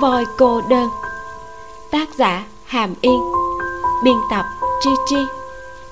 [0.00, 0.88] voi cô đơn.
[1.90, 3.20] Tác giả hàm yên.
[4.04, 4.44] Biên tập
[4.80, 5.16] chi chi.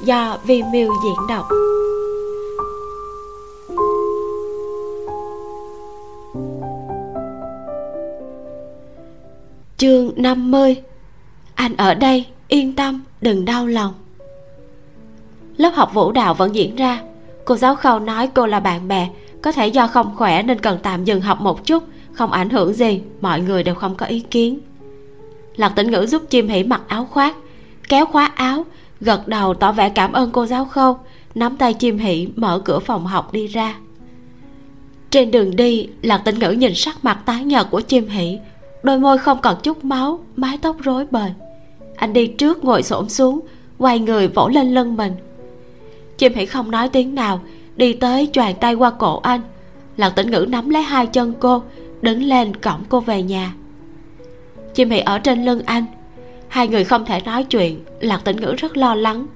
[0.01, 1.49] Do vi miêu diễn đọc.
[9.77, 10.83] Chương 50
[11.55, 13.95] anh ở đây, yên tâm, đừng đau lòng.
[15.57, 17.01] Lớp học vũ đạo vẫn diễn ra.
[17.45, 19.09] Cô giáo khâu nói cô là bạn bè,
[19.43, 21.83] có thể do không khỏe nên cần tạm dừng học một chút
[22.17, 24.59] không ảnh hưởng gì, mọi người đều không có ý kiến.
[25.57, 27.37] Lạc tĩnh ngữ giúp chim hỉ mặc áo khoác,
[27.89, 28.65] kéo khóa áo,
[29.01, 30.99] gật đầu tỏ vẻ cảm ơn cô giáo khâu,
[31.35, 33.77] nắm tay chim hỉ mở cửa phòng học đi ra.
[35.11, 38.39] Trên đường đi, lạc tĩnh ngữ nhìn sắc mặt tái nhợt của chim hỉ
[38.83, 41.31] đôi môi không còn chút máu, mái tóc rối bời.
[41.97, 43.41] Anh đi trước ngồi xổm xuống,
[43.79, 45.13] quay người vỗ lên lưng mình.
[46.19, 47.41] Chim hỉ không nói tiếng nào,
[47.77, 49.41] đi tới choàng tay qua cổ anh.
[49.97, 51.63] Lạc tĩnh ngữ nắm lấy hai chân cô
[52.07, 53.53] đứng lên cõng cô về nhà.
[54.75, 55.85] Chim hỉ ở trên lưng anh.
[56.49, 59.27] Hai người không thể nói chuyện, lạc tĩnh ngữ rất lo lắng.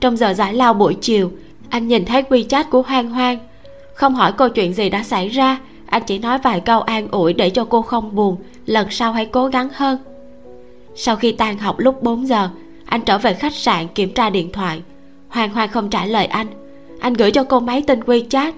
[0.00, 1.32] Trong giờ giải lao buổi chiều,
[1.68, 3.38] anh nhìn thấy quy chat của hoang hoang.
[3.94, 7.32] Không hỏi cô chuyện gì đã xảy ra, anh chỉ nói vài câu an ủi
[7.32, 9.98] để cho cô không buồn, lần sau hãy cố gắng hơn.
[10.94, 12.48] Sau khi tan học lúc 4 giờ,
[12.84, 14.82] anh trở về khách sạn kiểm tra điện thoại.
[15.28, 16.46] Hoàng hoàng không trả lời anh.
[17.00, 18.52] Anh gửi cho cô máy tin wechat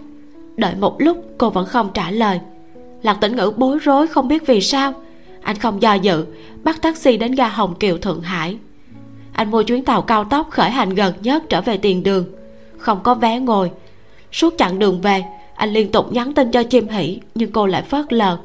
[0.56, 2.40] đợi một lúc, cô vẫn không trả lời
[3.04, 4.92] lạc tĩnh ngữ bối rối không biết vì sao.
[5.42, 6.24] Anh không do dự,
[6.62, 8.56] bắt taxi đến ga hồng kiều thượng hải.
[9.32, 12.24] Anh mua chuyến tàu cao tốc khởi hành gần nhất trở về tiền đường.
[12.78, 13.70] Không có vé ngồi.
[14.32, 17.82] Suốt chặng đường về, anh liên tục nhắn tin cho chim hỷ, nhưng cô lại
[17.82, 18.38] phớt lờ.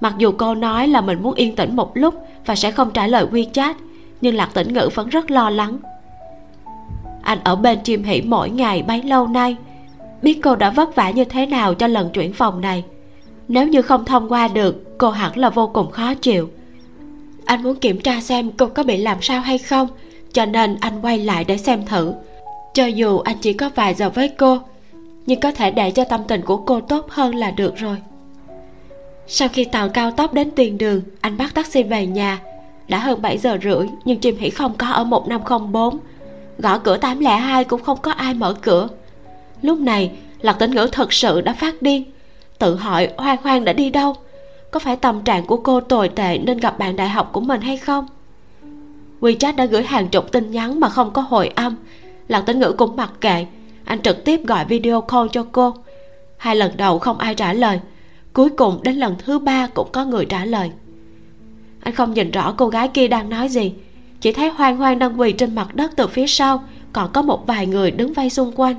[0.00, 2.14] Mặc dù cô nói là mình muốn yên tĩnh một lúc
[2.46, 3.74] và sẽ không trả lời wechat,
[4.20, 5.78] nhưng lạc tĩnh ngữ vẫn rất lo lắng.
[7.22, 9.56] Anh ở bên chim hỷ mỗi ngày bấy lâu nay.
[10.22, 12.84] Biết cô đã vất vả như thế nào cho lần chuyển phòng này
[13.48, 16.50] nếu như không thông qua được, cô hẳn là vô cùng khó chịu.
[17.44, 19.88] Anh muốn kiểm tra xem cô có bị làm sao hay không,
[20.32, 22.12] cho nên anh quay lại để xem thử.
[22.74, 24.58] Cho dù anh chỉ có vài giờ với cô,
[25.26, 27.96] nhưng có thể để cho tâm tình của cô tốt hơn là được rồi.
[29.26, 32.40] Sau khi tàu cao tốc đến tiền đường, anh bắt taxi về nhà.
[32.88, 35.98] Đã hơn 7 giờ rưỡi, nhưng chim hỉ không có ở 1504
[36.58, 38.88] gõ cửa 802 cũng không có ai mở cửa.
[39.62, 40.10] Lúc này,
[40.40, 42.04] lạc tĩnh ngữ thật sự đã phát điên
[42.58, 44.14] tự hỏi hoang hoang đã đi đâu.
[44.70, 47.60] Có phải tâm trạng của cô tồi tệ nên gặp bạn đại học của mình
[47.60, 48.06] hay không?
[49.20, 51.76] WeChat đã gửi hàng chục tin nhắn mà không có hồi âm.
[52.28, 53.46] Lạc tĩnh ngữ cũng mặc kệ.
[53.84, 55.74] Anh trực tiếp gọi video call cho cô.
[56.36, 57.80] Hai lần đầu không ai trả lời.
[58.32, 60.70] Cuối cùng đến lần thứ ba cũng có người trả lời.
[61.80, 63.72] Anh không nhìn rõ cô gái kia đang nói gì.
[64.20, 67.46] Chỉ thấy hoang hoang đang quỳ trên mặt đất từ phía sau, còn có một
[67.46, 68.76] vài người đứng vây xung quanh.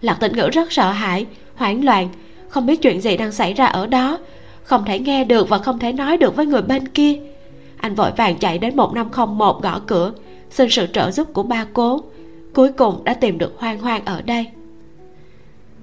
[0.00, 2.08] Lạc tĩnh ngữ rất sợ hãi, hoảng loạn
[2.54, 4.18] không biết chuyện gì đang xảy ra ở đó.
[4.62, 7.16] Không thể nghe được và không thể nói được với người bên kia.
[7.76, 10.12] Anh vội vàng chạy đến một năm không một gõ cửa,
[10.50, 12.00] xin sự trợ giúp của ba cố.
[12.52, 14.46] Cuối cùng đã tìm được hoang hoang ở đây.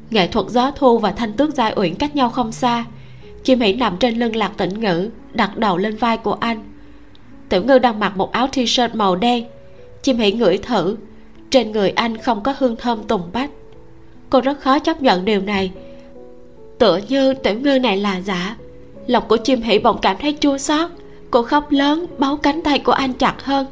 [0.09, 2.85] Nghệ thuật gió thu và thanh tước giai uyển cách nhau không xa.
[3.43, 6.63] Chim hỉ nằm trên lưng lạc tĩnh ngữ đặt đầu lên vai của anh.
[7.49, 9.45] Tiểu ngư đang mặc một áo t-shirt màu đen.
[10.01, 10.97] Chim hỉ ngửi thử,
[11.49, 13.49] trên người anh không có hương thơm tùng bách.
[14.29, 15.71] Cô rất khó chấp nhận điều này
[16.81, 18.55] tựa như tiểu ngư này là giả.
[19.07, 20.89] Lòng của chim hỉ bỗng cảm thấy chua xót,
[21.31, 23.65] cô khóc lớn, bấu cánh tay của anh chặt hơn.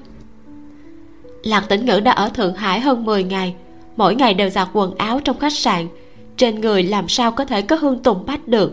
[1.43, 3.55] Lạc tĩnh ngữ đã ở thượng hải hơn 10 ngày,
[3.95, 5.87] mỗi ngày đều giặt quần áo trong khách sạn,
[6.37, 8.71] trên người làm sao có thể có hương tùng bách được.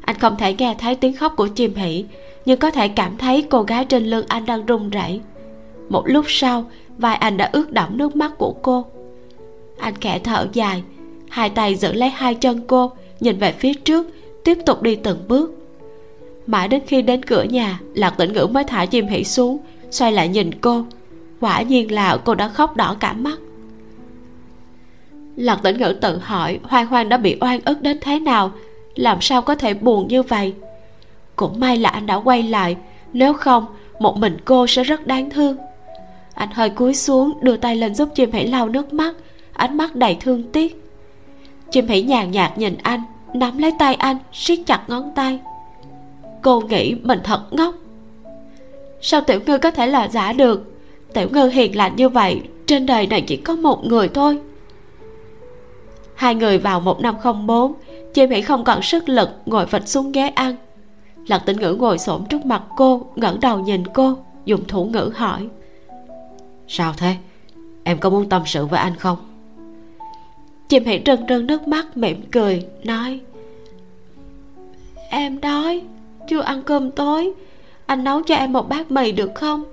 [0.00, 2.04] Anh không thể nghe thấy tiếng khóc của chim hỉ,
[2.44, 5.20] nhưng có thể cảm thấy cô gái trên lưng anh đang run rẩy.
[5.88, 6.64] Một lúc sau,
[6.98, 8.84] vai anh đã ướt đẫm nước mắt của cô.
[9.78, 10.82] Anh khẽ thở dài,
[11.28, 14.06] hai tay giữ lấy hai chân cô nhìn về phía trước,
[14.44, 15.54] tiếp tục đi từng bước.
[16.46, 19.58] Mãi đến khi đến cửa nhà, lạc tĩnh ngữ mới thả chim hỉ xuống,
[19.90, 20.84] xoay lại nhìn cô.
[21.40, 23.38] Quả nhiên là cô đã khóc đỏ cả mắt.
[25.36, 28.52] Lạc tĩnh ngữ tự hỏi, hoang hoang đã bị oan ức đến thế nào?
[28.94, 30.54] Làm sao có thể buồn như vậy?
[31.36, 32.76] Cũng may là anh đã quay lại,
[33.12, 33.66] nếu không,
[33.98, 35.56] một mình cô sẽ rất đáng thương.
[36.34, 39.14] Anh hơi cúi xuống, đưa tay lên giúp chim hỉ lau nước mắt,
[39.52, 40.82] ánh mắt đầy thương tiếc
[41.70, 43.02] chim hỉ nhàn nhạt nhìn anh,
[43.34, 45.38] nắm lấy tay anh, siết chặt ngón tay.
[46.42, 47.74] Cô nghĩ mình thật ngốc.
[49.00, 50.72] Sao tiểu ngư có thể là giả được?
[51.14, 54.38] Tiểu ngư hiền lành như vậy, trên đời này chỉ có một người thôi.
[56.14, 57.74] Hai người vào một năm không bốn,
[58.14, 60.56] chim hỉ không còn sức lực ngồi phịch xuống ghế ăn.
[61.26, 65.12] Lạc tĩnh ngữ ngồi xổm trước mặt cô, ngẩng đầu nhìn cô, dùng thủ ngữ
[65.14, 65.48] hỏi.
[66.68, 67.16] Sao thế?
[67.84, 69.29] Em có muốn tâm sự với anh không?
[70.70, 73.20] Chim hỉ rưng rưng nước mắt mỉm cười nói
[75.10, 75.82] em đói
[76.28, 77.32] chưa ăn cơm tối
[77.86, 79.64] anh nấu cho em một bát mì được không?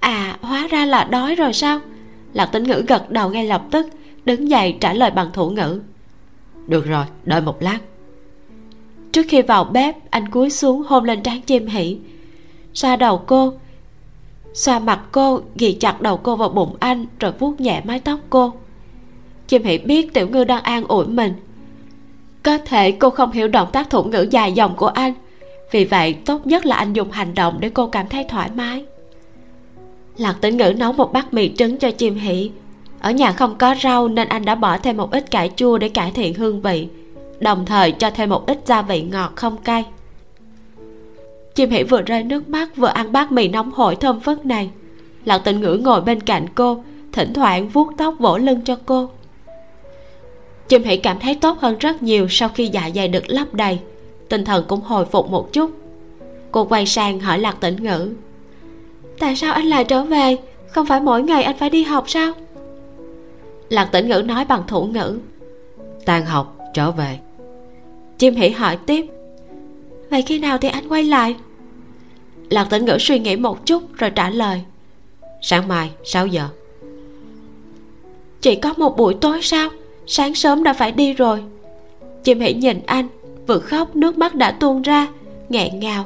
[0.00, 1.80] À hóa ra là đói rồi sao?
[2.32, 3.86] Lạc tính ngữ gật đầu ngay lập tức
[4.24, 5.80] đứng dậy trả lời bằng thủ ngữ.
[6.66, 7.78] Được rồi đợi một lát.
[9.12, 11.98] Trước khi vào bếp anh cúi xuống hôn lên trán chim hỉ
[12.74, 13.52] xoa đầu cô
[14.54, 18.20] xoa mặt cô ghi chặt đầu cô vào bụng anh rồi vuốt nhẹ mái tóc
[18.30, 18.52] cô
[19.48, 21.32] chim hỉ biết tiểu ngư đang an ủi mình.
[22.42, 25.12] Có thể cô không hiểu động tác thủ ngữ dài dòng của anh,
[25.70, 28.84] vì vậy tốt nhất là anh dùng hành động để cô cảm thấy thoải mái.
[30.16, 32.50] Lạc tĩnh ngữ nấu một bát mì trứng cho chim hỉ
[33.04, 35.88] ở nhà không có rau nên anh đã bỏ thêm một ít cải chua để
[35.88, 36.88] cải thiện hương vị,
[37.40, 39.84] đồng thời cho thêm một ít gia vị ngọt không cay.
[41.54, 44.70] Chim hỉ vừa rơi nước mắt vừa ăn bát mì nóng hổi thơm phức này.
[45.24, 49.08] Lạc tịnh ngữ ngồi bên cạnh cô, thỉnh thoảng vuốt tóc vỗ lưng cho cô
[50.68, 53.78] chim hỉ cảm thấy tốt hơn rất nhiều sau khi dạ dày được lấp đầy.
[54.28, 55.70] Tinh thần cũng hồi phục một chút.
[56.50, 58.12] Cô quay sang hỏi lạc tĩnh ngữ.
[59.18, 60.36] Tại sao anh lại trở về?
[60.68, 62.32] Không phải mỗi ngày anh phải đi học sao?
[63.68, 65.18] Lạc tĩnh ngữ nói bằng thủ ngữ.
[66.04, 67.18] Tan học trở về.
[68.18, 69.06] Chim hỉ hỏi tiếp.
[70.10, 71.36] Vậy khi nào thì anh quay lại?
[72.50, 74.62] Lạc tĩnh ngữ suy nghĩ một chút rồi trả lời.
[75.42, 76.48] Sáng mai 6 giờ.
[78.40, 79.70] Chỉ có một buổi tối sao
[80.06, 81.42] sáng sớm đã phải đi rồi.
[82.24, 83.08] Chim hỉ nhìn anh
[83.46, 85.06] vừa khóc nước mắt đã tuôn ra
[85.48, 86.04] nghẹn ngào.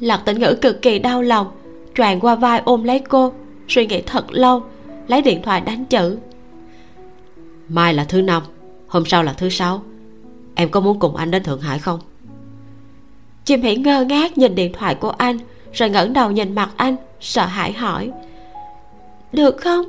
[0.00, 1.46] Lạc tĩnh ngữ cực kỳ đau lòng
[1.94, 3.32] tràn qua vai ôm lấy cô
[3.68, 4.62] suy nghĩ thật lâu
[5.08, 6.18] lấy điện thoại đánh chữ.
[7.68, 8.42] Mai là thứ năm
[8.86, 9.82] hôm sau là thứ sáu.
[10.54, 12.00] Em có muốn cùng anh đến thượng hải không?
[13.44, 15.38] Chim hỉ ngơ ngác nhìn điện thoại của anh
[15.72, 18.10] rồi ngẩng đầu nhìn mặt anh sợ hãi hỏi.
[19.32, 19.84] Được không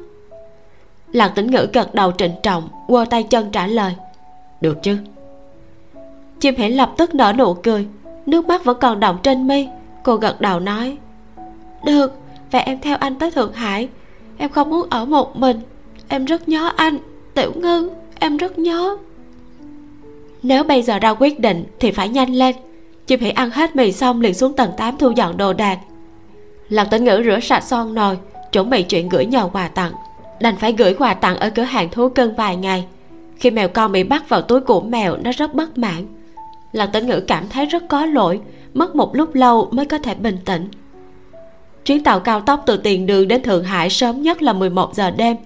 [1.16, 3.96] lạc tĩnh ngữ gật đầu trịnh trọng, quơ tay chân trả lời.
[4.62, 4.98] Được chứ.
[6.40, 7.88] Chim hãy lập tức nở nụ cười,
[8.26, 9.68] nước mắt vẫn còn đọng trên mi.
[10.04, 10.98] Cô gật đầu nói,
[11.86, 12.14] được,
[12.52, 13.90] vậy em theo anh tới thượng hải.
[14.38, 15.60] Em không muốn ở một mình.
[16.08, 16.98] Em rất nhớ anh,
[17.34, 17.90] tiểu ngư
[18.20, 18.98] em rất nhớ.
[20.44, 22.56] Nếu bây giờ ra quyết định thì phải nhanh lên.
[23.08, 25.80] Chim hãy ăn hết mì xong liền xuống tầng 8 thu dọn đồ đạc.
[26.70, 28.18] Lạc tĩnh ngữ rửa sạch son nồi,
[28.52, 29.92] chuẩn bị chuyện gửi nhờ quà tặng
[30.40, 32.86] đành phải gửi quà tặng ở cửa hàng thú cưng vài ngày.
[33.38, 36.06] Khi mèo con bị bắt vào túi của mèo, nó rất bất mãn.
[36.72, 38.40] Lạc tĩnh ngữ cảm thấy rất có lỗi,
[38.74, 40.70] mất một lúc lâu mới có thể bình tĩnh.
[41.86, 45.12] Chuyến tàu cao tốc từ tiền đường đến thượng hải sớm nhất là 11 giờ
[45.12, 45.38] đêm.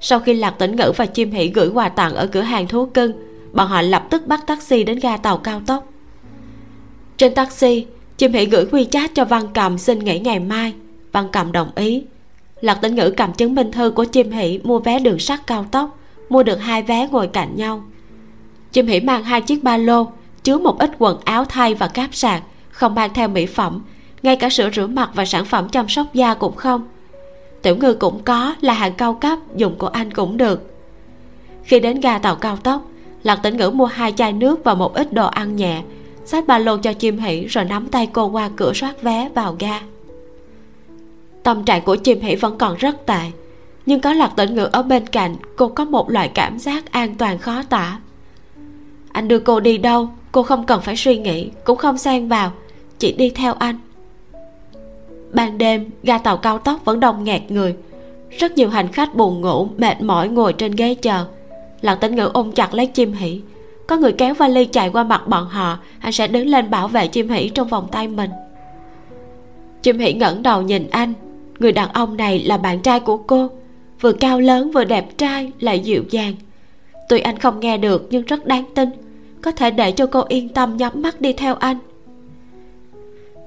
[0.00, 2.86] Sau khi lạc tĩnh ngữ và chim hỉ gửi quà tặng ở cửa hàng thú
[2.86, 3.12] cưng,
[3.52, 5.88] bọn họ lập tức bắt taxi đến ga tàu cao tốc.
[7.16, 7.86] Trên taxi,
[8.16, 10.72] chim hỉ gửi quy chat cho văn cầm xin nghỉ ngày mai.
[11.12, 12.02] Văn cầm đồng ý
[12.64, 15.66] lạc tĩnh ngữ cầm chứng minh thư của chim Hỷ mua vé đường sắt cao
[15.70, 17.84] tốc, mua được hai vé ngồi cạnh nhau.
[18.72, 20.06] Chim Hỷ mang hai chiếc ba lô,
[20.42, 23.82] chứa một ít quần áo thay và cáp sạc, không mang theo mỹ phẩm.
[24.22, 26.88] Ngay cả sữa rửa mặt và sản phẩm chăm sóc da cũng không.
[27.62, 30.74] Tiểu ngư cũng có, là hàng cao cấp, dùng của anh cũng được.
[31.64, 32.82] Khi đến ga tàu cao tốc
[33.22, 35.82] lạc tĩnh ngữ mua hai chai nước và một ít đồ ăn nhẹ,
[36.24, 39.56] xách ba lô cho chim Hỷ rồi nắm tay cô qua cửa soát vé vào
[39.58, 39.80] ga
[41.44, 43.20] tâm trạng của chim hỉ vẫn còn rất tệ.
[43.86, 47.14] Nhưng có lạc tĩnh ngữ ở bên cạnh, cô có một loại cảm giác an
[47.14, 47.98] toàn khó tả.
[49.12, 52.52] Anh đưa cô đi đâu, cô không cần phải suy nghĩ, cũng không xen vào,
[52.98, 53.78] chỉ đi theo anh.
[55.32, 57.76] Ban đêm, ga tàu cao tốc vẫn đông nghẹt người.
[58.30, 61.26] Rất nhiều hành khách buồn ngủ, mệt mỏi ngồi trên ghế chờ.
[61.80, 63.40] Lạc tĩnh ngữ ôm chặt lấy chim hỉ
[63.86, 67.06] có người kéo vali chạy qua mặt bọn họ, anh sẽ đứng lên bảo vệ
[67.06, 68.30] chim hỉ trong vòng tay mình.
[69.82, 71.12] Chim hỉ ngẩng đầu nhìn anh
[71.58, 73.50] người đàn ông này là bạn trai của cô.
[74.00, 76.34] Vừa cao lớn vừa đẹp trai, lại dịu dàng.
[77.08, 78.88] Tuy anh không nghe được, nhưng rất đáng tin.
[79.42, 81.78] Có thể để cho cô yên tâm nhắm mắt đi theo anh.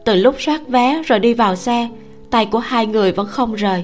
[0.05, 1.89] Từ lúc soát vé rồi đi vào xe,
[2.29, 3.83] tay của hai người vẫn không rời.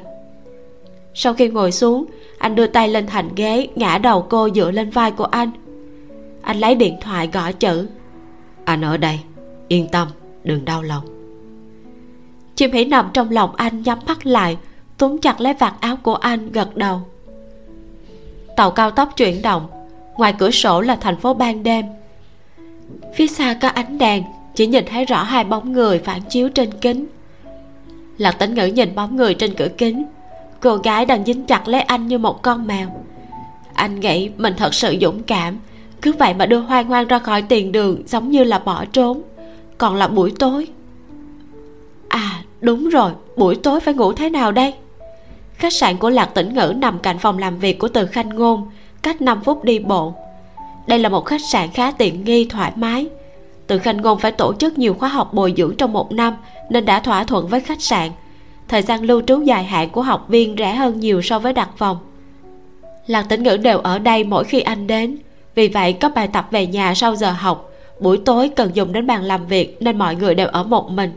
[1.14, 2.06] Sau khi ngồi xuống,
[2.38, 5.52] anh đưa tay lên thành ghế, ngã đầu cô dựa lên vai của anh.
[6.42, 7.88] Anh lấy điện thoại gõ chữ.
[8.66, 9.20] Anh ở đây,
[9.68, 10.08] yên tâm,
[10.44, 11.23] đừng đau lòng
[12.56, 14.58] chim hỉ nằm trong lòng anh nhắm mắt lại,
[14.98, 17.02] túm chặt lấy vạt áo của anh, gật đầu.
[18.56, 19.68] Tàu cao tốc chuyển động,
[20.18, 21.86] ngoài cửa sổ là thành phố ban đêm.
[23.16, 24.24] Phía xa có ánh đèn,
[24.56, 27.06] chỉ nhìn thấy rõ hai bóng người phản chiếu trên kính.
[28.18, 30.04] Lạc tĩnh ngữ nhìn bóng người trên cửa kính.
[30.60, 32.88] Cô gái đang dính chặt lấy anh như một con mèo.
[33.74, 35.60] Anh nghĩ mình thật sự dũng cảm,
[36.02, 39.22] cứ vậy mà đưa hoang hoang ra khỏi tiền đường giống như là bỏ trốn.
[39.78, 40.68] Còn là buổi tối
[42.14, 44.74] à đúng rồi, buổi tối phải ngủ thế nào đây?
[45.56, 48.70] Khách sạn của lạc tĩnh ngữ nằm cạnh phòng làm việc của từ khanh ngôn,
[49.02, 50.14] cách 5 phút đi bộ.
[50.88, 53.08] Đây là một khách sạn khá tiện nghi, thoải mái.
[53.68, 56.34] Từ khanh ngôn phải tổ chức nhiều khóa học bồi dưỡng trong một năm,
[56.70, 58.12] nên đã thỏa thuận với khách sạn.
[58.68, 61.70] Thời gian lưu trú dài hạn của học viên rẻ hơn nhiều so với đặt
[61.78, 61.98] phòng.
[63.08, 65.18] Lạc tĩnh ngữ đều ở đây mỗi khi anh đến.
[65.56, 69.08] Vì vậy có bài tập về nhà sau giờ học, buổi tối cần dùng đến
[69.08, 71.12] bàn làm việc nên mọi người đều ở một mình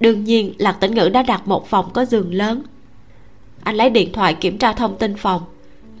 [0.00, 2.62] đương nhiên, lạc tĩnh ngữ đã đặt một phòng có giường lớn.
[3.62, 5.42] Anh lấy điện thoại kiểm tra thông tin phòng.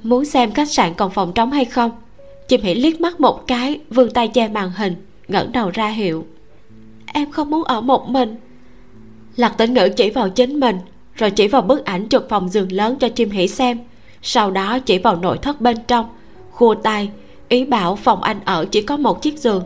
[0.02, 1.90] Muốn xem khách sạn còn phòng trống hay không
[2.48, 4.94] chim hỉ liếc mắt một cái, vươn tay che màn hình,
[5.28, 6.26] ngẩng đầu ra hiệu.
[7.06, 8.36] Em không muốn ở một mình.
[9.36, 10.78] Lạc tĩnh ngữ chỉ vào chính mình,
[11.14, 13.78] rồi chỉ vào bức ảnh chụp phòng giường lớn cho chim hỉ xem.
[14.22, 16.06] Sau đó chỉ vào nội thất bên trong,
[16.50, 17.10] khua tay,
[17.48, 19.62] ý bảo phòng anh ở chỉ có một chiếc giường.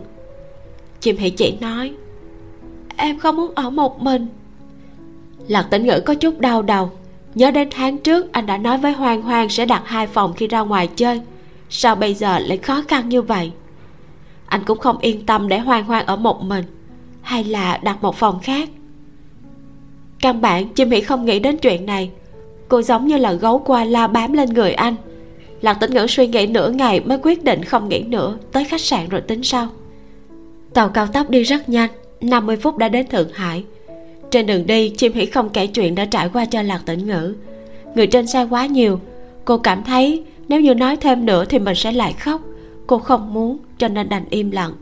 [1.00, 1.92] Chim hỉ chỉ nói
[2.99, 4.26] em không muốn ở một mình.
[5.49, 6.90] Lạc tĩnh ngữ có chút đau đầu.
[7.35, 10.47] Nhớ đến tháng trước, anh đã nói với hoang hoang sẽ đặt hai phòng khi
[10.47, 11.21] ra ngoài chơi.
[11.71, 13.52] Sao bây giờ lại khó khăn như vậy?
[14.47, 16.64] Anh cũng không yên tâm để hoang hoang ở một mình.
[17.23, 18.69] Hay là đặt một phòng khác?
[20.21, 22.11] Căn bản, chim hỉ không nghĩ đến chuyện này.
[22.69, 24.95] Cô giống như là gấu qua la bám lên người anh.
[25.61, 28.81] Lạc tĩnh ngữ suy nghĩ nửa ngày mới quyết định không nghĩ nữa, tới khách
[28.81, 29.69] sạn rồi tính sau.
[30.75, 31.90] Tàu cao tốc đi rất nhanh.
[32.21, 33.65] 50 phút đã đến thượng hải.
[34.31, 37.35] Trên đường đi, chim hỉ không kể chuyện đã trải qua cho lạc tĩnh ngữ.
[37.95, 39.01] Người trên xe quá nhiều.
[39.45, 42.41] Cô cảm thấy nếu như nói thêm nữa thì mình sẽ lại khóc.
[42.87, 44.73] Cô không muốn, cho nên đành im lặng.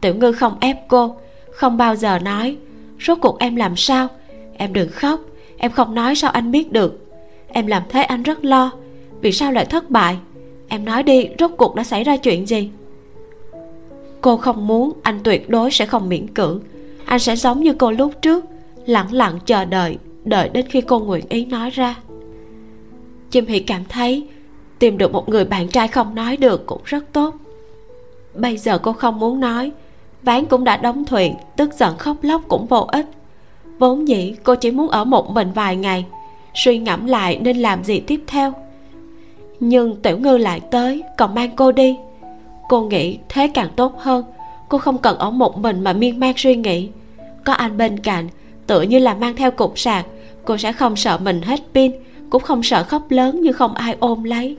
[0.00, 1.16] Tiểu ngư không ép cô,
[1.50, 2.56] không bao giờ nói.
[3.00, 4.08] Rốt cuộc em làm sao?
[4.56, 5.20] Em đừng khóc.
[5.56, 7.06] Em không nói sao anh biết được.
[7.48, 8.70] Em làm thế anh rất lo.
[9.20, 10.16] Vì sao lại thất bại?
[10.68, 12.70] Em nói đi, rốt cuộc đã xảy ra chuyện gì?
[14.20, 16.60] Cô không muốn anh tuyệt đối sẽ không miễn cưỡng.
[17.04, 18.44] Anh sẽ giống như cô lúc trước,
[18.86, 21.96] lặng lặng chờ đợi đợi đến khi cô nguyện ý nói ra.
[23.30, 24.26] Chim hỉ cảm thấy
[24.78, 27.34] tìm được một người bạn trai không nói được cũng rất tốt.
[28.34, 29.72] Bây giờ cô không muốn nói,
[30.22, 33.06] ván cũng đã đóng thuyền, tức giận khóc lóc cũng vô ích.
[33.78, 36.06] Vốn dĩ cô chỉ muốn ở một mình vài ngày,
[36.54, 38.52] suy ngẫm lại nên làm gì tiếp theo.
[39.60, 41.96] Nhưng tiểu ngư lại tới, còn mang cô đi
[42.68, 44.24] cô nghĩ thế càng tốt hơn.
[44.68, 46.88] Cô không cần ở một mình mà miên man suy nghĩ.
[47.44, 48.28] Có anh bên cạnh
[48.66, 50.06] tựa như là mang theo cục sạc.
[50.44, 51.92] Cô sẽ không sợ mình hết pin,
[52.30, 54.56] cũng không sợ khóc lớn như không ai ôm lấy.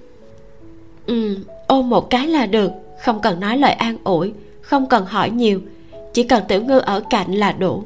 [1.05, 1.37] Ừ
[1.67, 2.71] ôm một cái là được.
[3.01, 5.61] Không cần nói lời an ủi, không cần hỏi nhiều.
[6.13, 7.83] Chỉ cần tiểu ngư ở cạnh là đủ.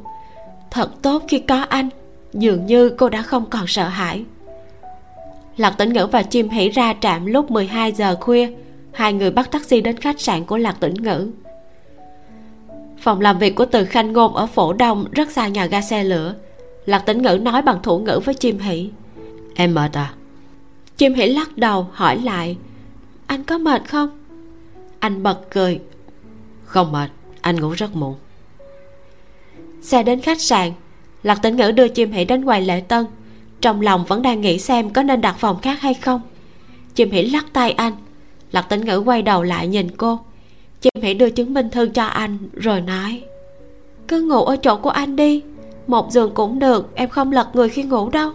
[0.72, 1.90] Thật tốt khi có anh.
[2.34, 4.24] Dường như cô đã không còn sợ hãi.
[5.58, 8.50] Lạc tĩnh ngữ và chim hỉ ra trạm lúc 12 giờ khuya
[8.94, 11.32] hai người bắt taxi đến khách sạn của lạc tĩnh ngữ.
[12.98, 16.04] Phòng làm việc của từ khanh ngôn ở phổ đông rất xa nhà ga xe
[16.04, 16.36] lửa.
[16.86, 18.90] Lạc tĩnh ngữ nói bằng thủ ngữ với chim hỉ
[19.56, 20.14] em mệt à?
[20.98, 22.58] Chim hỉ lắc đầu hỏi lại
[23.28, 24.10] anh có mệt không?
[25.00, 25.80] Anh bật cười
[26.66, 27.10] không mệt
[27.42, 28.16] anh ngủ rất muộn.
[29.82, 30.72] Xe đến khách sạn
[31.24, 33.06] lạc tĩnh ngữ đưa chim hỉ đến quầy lễ tân.
[33.62, 36.22] Trong lòng vẫn đang nghĩ xem có nên đặt phòng khác hay không.
[36.96, 37.94] Chim hỉ lắc tay anh
[38.54, 40.20] lạc tĩnh ngữ quay đầu lại nhìn cô.
[40.82, 43.22] Chim hỉ đưa chứng minh thư cho anh, rồi nói.
[44.08, 45.42] Cứ ngủ ở chỗ của anh đi.
[45.88, 48.32] Một giường cũng được, em không lật người khi ngủ đâu.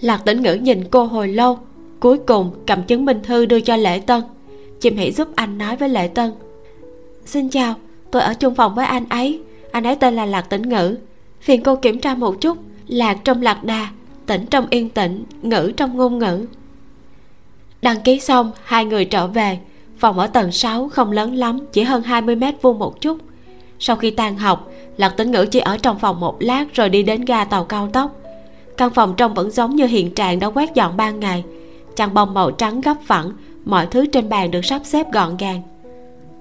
[0.00, 1.58] Lạc tĩnh ngữ nhìn cô hồi lâu,
[2.00, 4.22] cuối cùng cầm chứng minh thư đưa cho lễ tân.
[4.80, 6.32] Chim hỉ giúp anh nói với lễ tân.
[7.24, 7.74] Xin chào,
[8.10, 9.40] tôi ở chung phòng với anh ấy.
[9.72, 10.96] Anh ấy tên là lạc tĩnh ngữ.
[11.40, 12.58] Phiền cô kiểm tra một chút.
[12.86, 13.88] Lạc trong lạc đà
[14.26, 16.46] tĩnh trong yên tĩnh, ngữ trong ngôn ngữ
[17.82, 19.58] đăng ký xong, hai người trở về.
[19.98, 23.18] Phòng ở tầng 6 không lớn lắm, chỉ hơn 20 mét vuông một chút.
[23.78, 27.02] Sau khi tan học, lạc tĩnh ngữ chỉ ở trong phòng một lát rồi đi
[27.02, 28.16] đến ga tàu cao tốc.
[28.76, 31.44] Căn phòng trong vẫn giống như hiện trạng đã quét dọn ban ngày.
[31.96, 33.32] Chăn bông màu trắng gấp phẳng,
[33.64, 35.62] mọi thứ trên bàn được sắp xếp gọn gàng.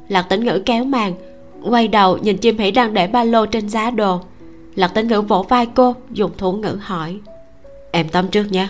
[0.07, 1.13] Lạc tĩnh ngữ kéo màn,
[1.69, 4.19] quay đầu nhìn chim hỉ đang để ba lô trên giá đồ.
[4.75, 7.17] Lạc tĩnh ngữ vỗ vai cô, dùng thủ ngữ hỏi,
[7.91, 8.67] em tắm trước nhé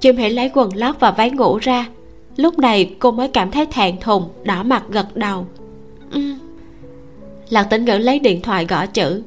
[0.00, 1.86] chim hỉ lấy quần lót và váy ngủ ra.
[2.36, 5.46] Lúc này cô mới cảm thấy thẹn thùng đỏ mặt gật đầu.
[6.10, 6.20] Ừ.
[7.48, 9.22] lạc tĩnh ngữ lấy điện thoại gõ chữ.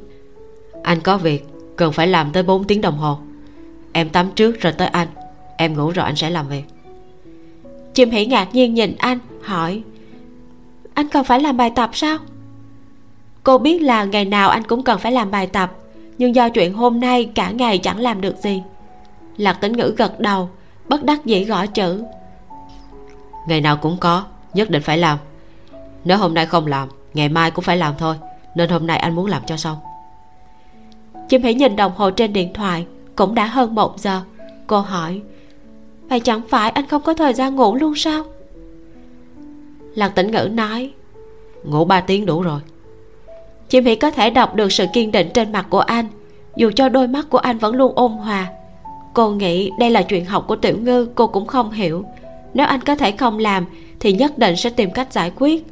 [0.84, 3.18] Anh có việc cần phải làm tới 4 tiếng đồng hồ.
[3.94, 5.08] Em tắm trước rồi tới anh.
[5.58, 6.63] Em ngủ rồi anh sẽ làm việc.
[7.94, 9.84] Chim hỉ ngạc nhiên nhìn anh hỏi
[10.94, 12.18] anh cần phải làm bài tập sao?
[13.44, 15.72] Cô biết là ngày nào anh cũng cần phải làm bài tập
[16.18, 18.63] nhưng do chuyện hôm nay cả ngày chẳng làm được gì.
[19.38, 20.50] Lạc tĩnh ngữ gật đầu
[20.92, 22.04] bất đắc dĩ gõ chữ.
[23.48, 25.18] Ngày nào cũng có nhất định phải làm.
[26.06, 28.16] Nếu hôm nay không làm ngày mai cũng phải làm thôi
[28.56, 29.78] nên hôm nay anh muốn làm cho xong.
[31.30, 34.22] Chim hãy nhìn đồng hồ trên điện thoại cũng đã hơn một giờ.
[34.68, 35.22] Cô hỏi
[36.10, 38.24] vậy chẳng phải anh không có thời gian ngủ luôn sao?
[39.96, 40.92] Lạc tĩnh ngữ nói
[41.64, 42.62] ngủ ba tiếng đủ rồi.
[43.70, 46.08] Chị mỹ có thể đọc được sự kiên định trên mặt của anh
[46.56, 48.50] dù cho đôi mắt của anh vẫn luôn ôn hòa
[49.13, 52.06] cô nghĩ đây là chuyện học của tiểu ngư cô cũng không hiểu.
[52.53, 53.65] Nếu anh có thể không làm
[54.00, 55.65] thì nhất định sẽ tìm cách giải quyết.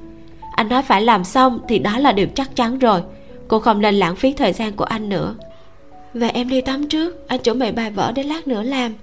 [0.55, 3.01] Anh nói phải làm xong thì đó là điều chắc chắn rồi.
[3.47, 5.35] Cô không nên lãng phí thời gian của anh nữa.
[6.13, 8.93] Vậy em đi tắm trước anh chuẩn bị bài vở để lát nữa làm.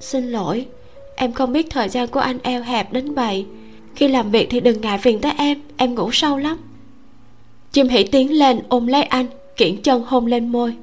[0.00, 0.66] Xin lỗi
[1.16, 3.46] em không biết thời gian của anh eo hẹp đến vậy.
[3.94, 6.56] Khi làm việc thì đừng ngại phiền tới em em ngủ sâu lắm.
[7.72, 9.26] Chim hỉ tiến lên ôm lấy anh
[9.56, 10.76] kiển chân hôn lên môi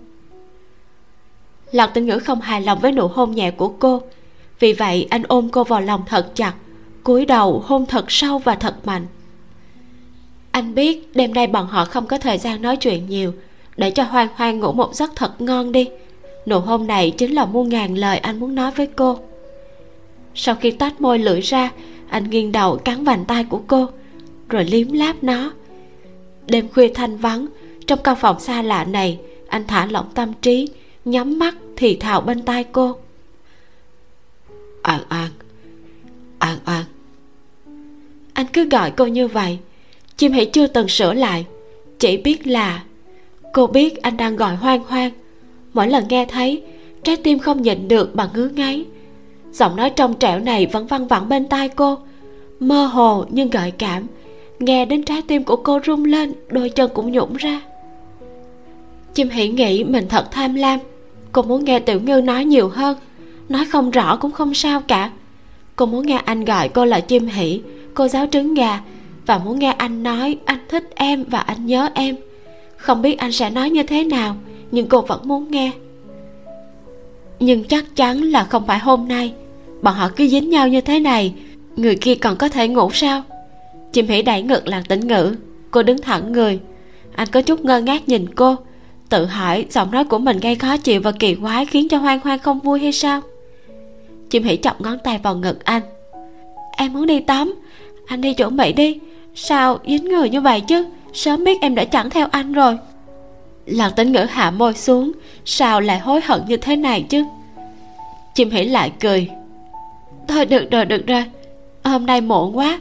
[1.73, 4.01] lạc tinh ngữ không hài lòng với nụ hôn nhẹ của cô.
[4.59, 6.53] Vì vậy, anh ôm cô vào lòng thật chặt,
[7.03, 9.05] cúi đầu hôn thật sâu và thật mạnh.
[10.51, 13.33] Anh biết đêm nay bọn họ không có thời gian nói chuyện nhiều,
[13.77, 15.89] để cho hoang hoang ngủ một giấc thật ngon đi.
[16.45, 19.19] Nụ hôn này chính là muôn ngàn lời anh muốn nói với cô.
[20.35, 21.71] Sau khi tách môi lưỡi ra,
[22.09, 23.87] anh nghiêng đầu cắn vành tay của cô,
[24.49, 25.51] rồi liếm láp nó.
[26.47, 27.47] Đêm khuya thanh vắng,
[27.87, 30.67] trong căn phòng xa lạ này, anh thả lỏng tâm trí
[31.05, 32.95] nhắm mắt thì thào bên tai cô.
[34.81, 35.29] An an
[36.39, 36.83] an an.
[38.33, 39.57] Anh cứ gọi cô như vậy,
[40.17, 41.45] chim hãy chưa từng sửa lại.
[41.99, 42.83] Chỉ biết là
[43.53, 45.11] cô biết anh đang gọi hoang hoang.
[45.73, 46.63] Mỗi lần nghe thấy,
[47.03, 48.85] trái tim không nhịn được mà ngứa ngáy.
[49.51, 51.97] Giọng nói trong trẻo này vẫn văng vẳng bên tai cô,
[52.59, 54.07] mơ hồ nhưng gợi cảm.
[54.59, 57.61] Nghe đến trái tim của cô rung lên, đôi chân cũng nhũng ra.
[59.13, 60.79] Chim hỉ nghĩ mình thật tham lam
[61.33, 62.97] cô muốn nghe tiểu ngư nói nhiều hơn.
[63.49, 65.11] Nói không rõ cũng không sao cả.
[65.75, 67.61] Cô muốn nghe anh gọi cô là chim hỉ
[67.93, 68.81] cô giáo trứng gà,
[69.25, 72.15] và muốn nghe anh nói anh thích em và anh nhớ em.
[72.77, 74.35] Không biết anh sẽ nói như thế nào,
[74.71, 75.71] nhưng cô vẫn muốn nghe.
[77.39, 79.33] Nhưng chắc chắn là không phải hôm nay.
[79.81, 81.33] Bọn họ cứ dính nhau như thế này,
[81.75, 83.23] người kia còn có thể ngủ sao?
[83.93, 85.35] Chim hỉ đẩy ngực lạc tĩnh ngữ.
[85.71, 86.59] Cô đứng thẳng người.
[87.15, 88.55] Anh có chút ngơ ngác nhìn cô
[89.13, 92.19] tự hỏi giọng nói của mình gây khó chịu và kỳ quái khiến cho hoang
[92.19, 93.21] hoang không vui hay sao?
[94.29, 95.81] Chim hỉ chọc ngón tay vào ngực anh.
[96.77, 97.55] Em muốn đi tắm.
[98.07, 98.99] Anh đi chuẩn bị đi.
[99.35, 100.85] Sao dính người như vậy chứ?
[101.13, 102.77] Sớm biết em đã chẳng theo anh rồi.
[103.65, 105.11] Lạc tính ngữ hạ môi xuống.
[105.45, 107.23] Sao lại hối hận như thế này chứ?
[108.35, 109.29] Chim hỉ lại cười.
[110.27, 111.23] Thôi được rồi được rồi.
[111.83, 112.79] Hôm nay muộn quá.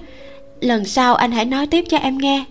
[0.61, 2.45] Lần sau anh hãy nói tiếp cho em nghe.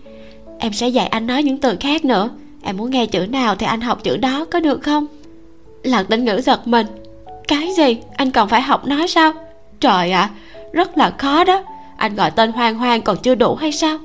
[0.60, 2.30] Em sẽ dạy anh nói những từ khác nữa
[2.64, 5.08] em muốn nghe chữ nào thì anh học chữ đó có được không?
[5.84, 6.88] Lạc tĩnh ngữ giật mình.
[7.48, 7.98] Cái gì?
[8.16, 9.34] Anh còn phải học nói sao?
[9.80, 10.30] Trời ạ à,
[10.72, 11.64] rất là khó đó.
[11.98, 13.98] Anh gọi tên hoang hoang còn chưa đủ hay sao?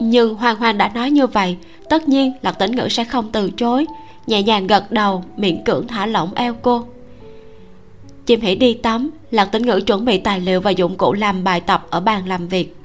[0.00, 1.56] Nhưng hoang hoang đã nói như vậy
[1.88, 3.86] tất nhiên lạc tĩnh ngữ sẽ không từ chối.
[4.26, 6.84] Nhẹ nhàng gật đầu miệng cưỡng thả lỏng eo cô.
[8.26, 11.44] Chim hỉ đi tắm lạc tĩnh ngữ chuẩn bị tài liệu và dụng cụ làm
[11.44, 12.76] bài tập ở bàn làm việc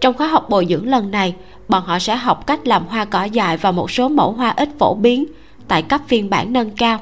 [0.00, 1.34] trong khóa học bồi dưỡng lần này,
[1.68, 4.68] bọn họ sẽ học cách làm hoa cỏ dại và một số mẫu hoa ít
[4.78, 5.24] phổ biến
[5.68, 7.00] tại cấp phiên bản nâng cao.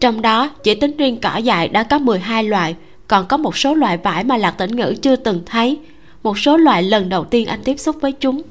[0.00, 2.74] Trong đó, chỉ tính riêng cỏ dại đã có 12 loại,
[3.08, 5.78] còn có một số loại vải mà lạc tĩnh ngữ chưa từng thấy,
[6.22, 8.42] một số loại lần đầu tiên anh tiếp xúc với chúng.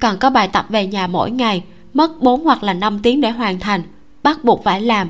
[0.00, 1.62] Còn có bài tập về nhà mỗi ngày,
[1.94, 3.82] mất 4 hoặc là 5 tiếng để hoàn thành,
[4.22, 5.08] bắt buộc phải làm.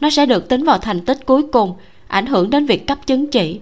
[0.00, 1.74] Nó sẽ được tính vào thành tích cuối cùng,
[2.08, 3.60] ảnh hưởng đến việc cấp chứng chỉ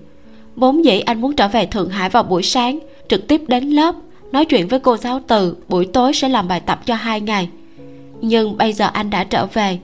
[0.57, 3.95] vốn dĩ anh muốn trở về thượng hải vào buổi sáng, trực tiếp đến lớp,
[4.33, 7.49] nói chuyện với cô giáo từ buổi tối sẽ làm bài tập cho hai ngày.
[8.21, 9.79] Nhưng bây giờ anh đã trở về,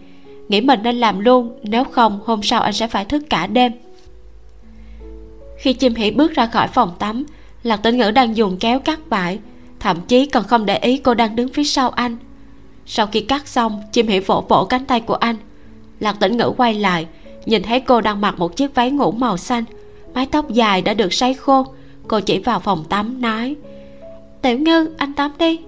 [0.48, 3.72] nghĩ mình nên làm luôn, nếu không hôm sau anh sẽ phải thức cả đêm.
[5.58, 7.24] Khi chim hỉ bước ra khỏi phòng tắm,
[7.62, 9.38] lạc tĩnh ngữ đang dùng kéo cắt vải,
[9.80, 12.16] thậm chí còn không để ý cô đang đứng phía sau anh.
[12.86, 15.36] Sau khi cắt xong, chim hỉ vỗ vỗ cánh tay của anh.
[16.00, 17.06] Lạc tĩnh ngữ quay lại,
[17.46, 19.64] nhìn thấy cô đang mặc một chiếc váy ngủ màu xanh
[20.14, 21.66] mái tóc dài đã được sấy khô.
[22.08, 23.56] Cô chỉ vào phòng tắm, nói,
[24.42, 25.60] tiểu ngư, anh tắm đi.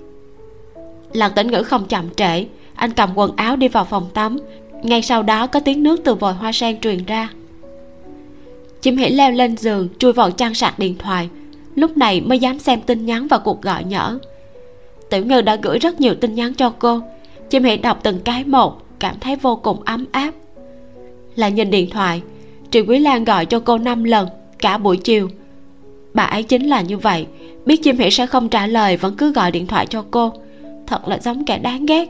[1.12, 2.46] Lạc tĩnh ngữ không chậm trễ.
[2.74, 4.36] Anh cầm quần áo đi vào phòng tắm.
[4.82, 7.28] Ngay sau đó có tiếng nước từ vòi hoa sen truyền ra.
[8.80, 11.28] Chim hỉ leo lên giường, chui vào trang sạc điện thoại.
[11.74, 14.18] Lúc này mới dám xem tin nhắn và cuộc gọi nhỡ
[15.14, 17.00] tiểu ngư đã gửi rất nhiều tin nhắn cho cô.
[17.50, 20.30] Chim hỉ đọc từng cái một, cảm thấy vô cùng ấm áp.
[21.36, 22.22] Lại nhìn điện thoại
[22.74, 25.28] triệu quý lan gọi cho cô năm lần, cả buổi chiều.
[26.14, 27.26] Bà ấy chính là như vậy,
[27.66, 30.32] biết chim hỉ sẽ không trả lời, vẫn cứ gọi điện thoại cho cô.
[30.86, 32.08] Thật là giống kẻ đáng ghét.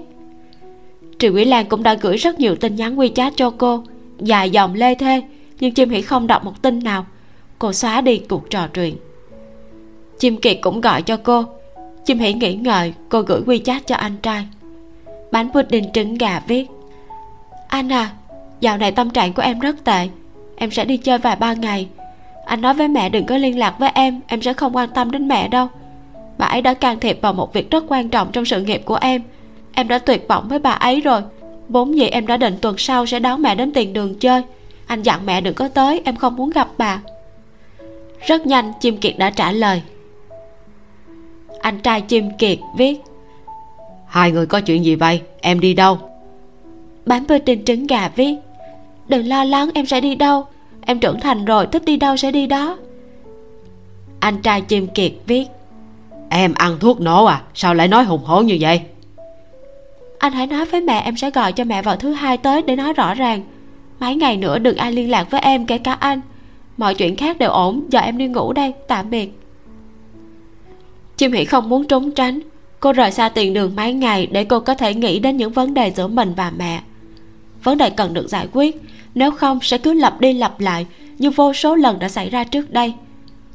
[1.18, 3.82] Triệu quý lan cũng đã gửi rất nhiều tin nhắn wechat cho cô,
[4.18, 5.22] dài dòng lê thê,
[5.60, 7.06] nhưng chim hỉ không đọc một tin nào.
[7.58, 8.96] Cô xóa đi cuộc trò chuyện.
[10.18, 11.44] Chim kiệt cũng gọi cho cô.
[12.04, 14.46] Chim hỉ nghĩ ngợi, cô gửi wechat cho anh trai.
[15.32, 16.66] Bánh pudding trứng gà viết.
[17.68, 18.10] Anh à
[18.60, 20.08] dạo này tâm trạng của em rất tệ
[20.56, 21.88] em sẽ đi chơi vài ba ngày.
[22.44, 25.10] Anh nói với mẹ đừng có liên lạc với em em sẽ không quan tâm
[25.10, 25.68] đến mẹ đâu.
[26.38, 28.98] Bà ấy đã can thiệp vào một việc rất quan trọng trong sự nghiệp của
[29.00, 29.22] em.
[29.74, 31.20] Em đã tuyệt vọng với bà ấy rồi.
[31.68, 34.42] Vốn dĩ em đã định tuần sau sẽ đón mẹ đến tiền đường chơi.
[34.86, 37.00] Anh dặn mẹ đừng có tới em không muốn gặp bà.
[38.26, 39.82] Rất nhanh chim kiệt đã trả lời.
[41.60, 43.00] Anh trai chim kiệt viết
[44.14, 45.20] hai người có chuyện gì vậy?
[45.40, 45.98] Em đi đâu?
[47.06, 48.34] Bán bơ trình trứng gà viết
[49.08, 50.46] đừng lo lắng em sẽ đi đâu.
[50.86, 52.78] Em trưởng thành rồi thích đi đâu sẽ đi đó.
[54.20, 55.46] Anh trai chim kiệt viết.
[56.28, 57.42] Em ăn thuốc nổ à?
[57.54, 58.80] Sao lại nói hùng hổ như vậy?
[60.18, 62.76] Anh hãy nói với mẹ em sẽ gọi cho mẹ vào thứ hai tới để
[62.76, 63.42] nói rõ ràng.
[64.00, 66.20] Mấy ngày nữa đừng ai liên lạc với em kể cả anh.
[66.76, 69.40] Mọi chuyện khác đều ổn giờ em đi ngủ đây tạm biệt.
[71.16, 72.40] Chim hỷ không muốn trốn tránh.
[72.80, 75.74] Cô rời xa tiền đường mấy ngày để cô có thể nghĩ đến những vấn
[75.74, 76.80] đề giữa mình và mẹ
[77.64, 78.82] vấn đề cần được giải quyết.
[79.14, 80.86] Nếu không, sẽ cứ lặp đi lặp lại,
[81.18, 82.94] như vô số lần đã xảy ra trước đây.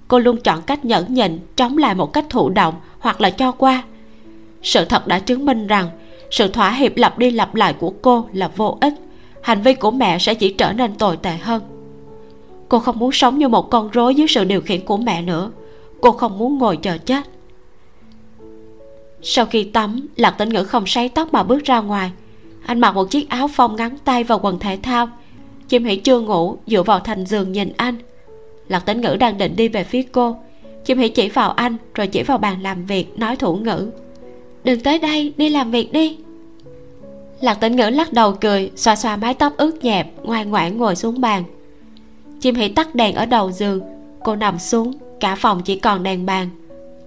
[0.08, 3.52] Cô luôn chọn cách nhẫn nhịn, chống lại một cách thụ động hoặc là cho
[3.52, 3.84] qua.
[4.64, 5.90] Sự thật đã chứng minh rằng,
[6.32, 8.94] sự thỏa hiệp lặp đi lặp lại của cô là vô ích.
[9.42, 11.62] Hành vi của mẹ sẽ chỉ trở nên tồi tệ hơn.
[12.70, 15.52] Cô không muốn sống như một con rối dưới sự điều khiển của mẹ nữa.
[16.02, 17.24] Cô không muốn ngồi chờ chết.
[19.22, 22.12] Sau khi tắm, lạc tĩnh ngữ không sấy tóc mà bước ra ngoài
[22.66, 25.10] anh mặc một chiếc áo phông ngắn tay và quần thể thao.
[25.68, 27.96] Chim hỉ chưa ngủ, dựa vào thành giường nhìn anh.
[28.68, 30.38] Lạc tĩnh ngữ đang định đi về phía cô.
[30.86, 33.92] Chim hỉ chỉ vào anh, rồi chỉ vào bàn làm việc, nói thủ ngữ.
[34.64, 36.18] Đừng tới đây, đi làm việc đi.
[37.42, 40.96] Lạc tĩnh ngữ lắc đầu cười, xoa xoa mái tóc ướt nhẹp, ngoan ngoãn ngồi
[40.96, 41.44] xuống bàn.
[42.40, 43.82] Chim hỉ tắt đèn ở đầu giường.
[44.24, 46.50] Cô nằm xuống, cả phòng chỉ còn đèn bàn.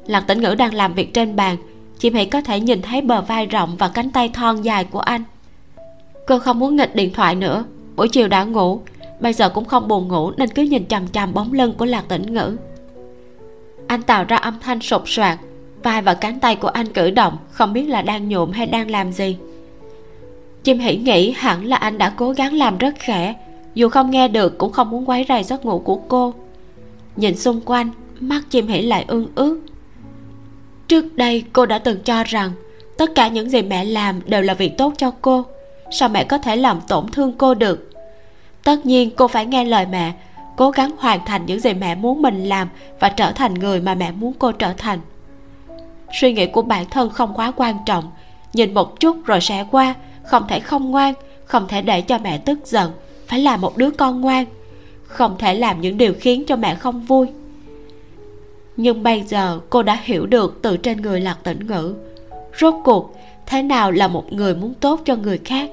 [0.06, 1.56] Lạc tĩnh ngữ đang làm việc trên bàn.
[1.98, 5.00] Chim hỉ có thể nhìn thấy bờ vai rộng và cánh tay thon dài của
[5.00, 5.22] anh
[6.26, 7.64] cô không muốn nghịch điện thoại nữa.
[7.96, 8.80] Buổi chiều đã ngủ.
[9.20, 12.04] Bây giờ cũng không buồn ngủ nên cứ nhìn chằm chằm bóng lưng của lạc
[12.08, 12.56] tĩnh ngữ.
[13.86, 15.38] Anh tạo ra âm thanh sột soạt.
[15.82, 18.90] Vai và cánh tay của anh cử động, không biết là đang nhuộm hay đang
[18.90, 19.36] làm gì.
[20.64, 23.34] Chim hỉ nghĩ hẳn là anh đã cố gắng làm rất khẽ.
[23.74, 26.34] Dù không nghe được, cũng không muốn quấy rầy giấc ngủ của cô.
[27.16, 29.60] Nhìn xung quanh, mắt chim hỉ lại ương ướt
[30.92, 32.52] trước đây, cô đã từng cho rằng
[32.96, 35.44] tất cả những gì mẹ làm đều là việc tốt cho cô
[35.92, 37.90] sao mẹ có thể làm tổn thương cô được?
[38.64, 40.12] Tất nhiên cô phải nghe lời mẹ,
[40.56, 42.68] cố gắng hoàn thành những gì mẹ muốn mình làm
[43.00, 44.98] và trở thành người mà mẹ muốn cô trở thành.
[46.12, 48.10] Suy nghĩ của bản thân không quá quan trọng,
[48.52, 52.38] nhìn một chút rồi sẽ qua, không thể không ngoan, không thể để cho mẹ
[52.38, 52.90] tức giận,
[53.28, 54.44] phải là một đứa con ngoan,
[55.06, 57.26] không thể làm những điều khiến cho mẹ không vui.
[58.76, 61.94] Nhưng bây giờ cô đã hiểu được từ trên người lạc tĩnh ngữ,
[62.60, 65.70] rốt cuộc thế nào là một người muốn tốt cho người khác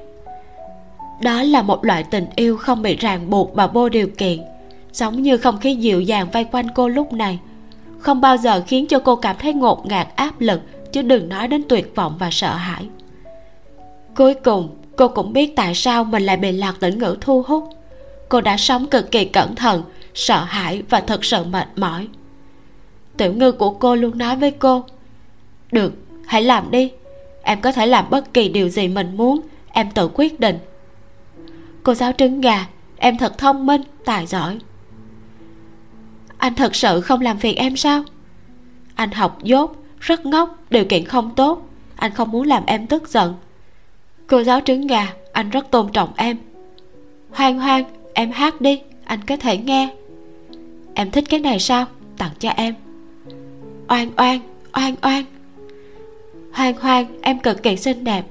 [1.20, 4.38] đó là một loại tình yêu không bị ràng buộc và vô điều kiện,
[4.92, 7.38] giống như không khí dịu dàng vây quanh cô lúc này.
[7.98, 10.60] Không bao giờ khiến cho cô cảm thấy ngột ngạt, áp lực,
[10.92, 12.88] chứ đừng nói đến tuyệt vọng và sợ hãi.
[14.16, 17.68] Cuối cùng, cô cũng biết tại sao mình lại bị lạc tĩnh ngữ thu hút.
[18.28, 19.82] Cô đã sống cực kỳ cẩn thận,
[20.14, 22.08] sợ hãi và thật sự mệt mỏi.
[23.16, 24.84] Tiểu ngư của cô luôn nói với cô,
[25.72, 25.92] được,
[26.26, 26.90] hãy làm đi.
[27.42, 29.40] Em có thể làm bất kỳ điều gì mình muốn,
[29.72, 30.58] em tự quyết định
[31.82, 32.66] cô giáo trứng gà,
[32.96, 34.58] em thật thông minh, tài giỏi.
[36.38, 38.02] Anh thật sự không làm phiền em sao?
[38.94, 41.68] Anh học dốt, rất ngốc, điều kiện không tốt.
[41.96, 43.34] Anh không muốn làm em tức giận.
[44.26, 46.36] Cô giáo trứng gà, anh rất tôn trọng em.
[47.30, 49.94] Hoang hoang, em hát đi, anh có thể nghe.
[50.94, 51.86] Em thích cái này sao?
[52.18, 52.74] Tặng cho em.
[53.88, 54.40] Oan oan
[54.72, 55.24] oan oan.
[56.52, 58.24] Hoang hoang, em cực kỳ xinh đẹp.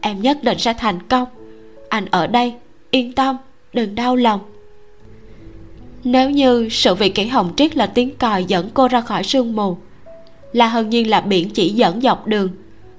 [0.00, 1.28] Em nhất định sẽ thành công.
[1.88, 2.54] Anh ở đây
[2.94, 3.36] yên tâm,
[3.72, 4.40] đừng đau lòng.
[6.04, 9.56] Nếu như sự việc kỷ hồng triết là tiếng còi dẫn cô ra khỏi sương
[9.56, 9.76] mù,
[10.52, 12.48] là hơn nhiên là biển chỉ dẫn dọc đường,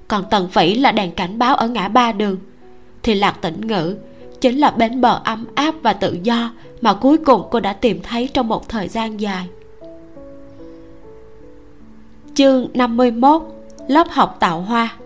[0.08, 2.36] còn tần phỉ là đèn cảnh báo ở ngã ba đường,
[3.02, 3.96] thì lạc tĩnh ngữ
[4.40, 8.00] chính là bến bờ ấm áp và tự do mà cuối cùng cô đã tìm
[8.02, 9.46] thấy trong một thời gian dài.
[12.34, 13.42] Chương 51
[13.88, 14.96] lớp học tạo hoa.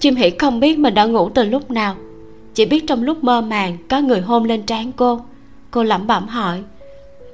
[0.00, 1.96] Chim hỉ không biết mình đã ngủ từ lúc nào
[2.56, 5.20] chỉ biết trong lúc mơ màng có người hôn lên trán cô.
[5.70, 6.62] Cô lẩm bẩm hỏi,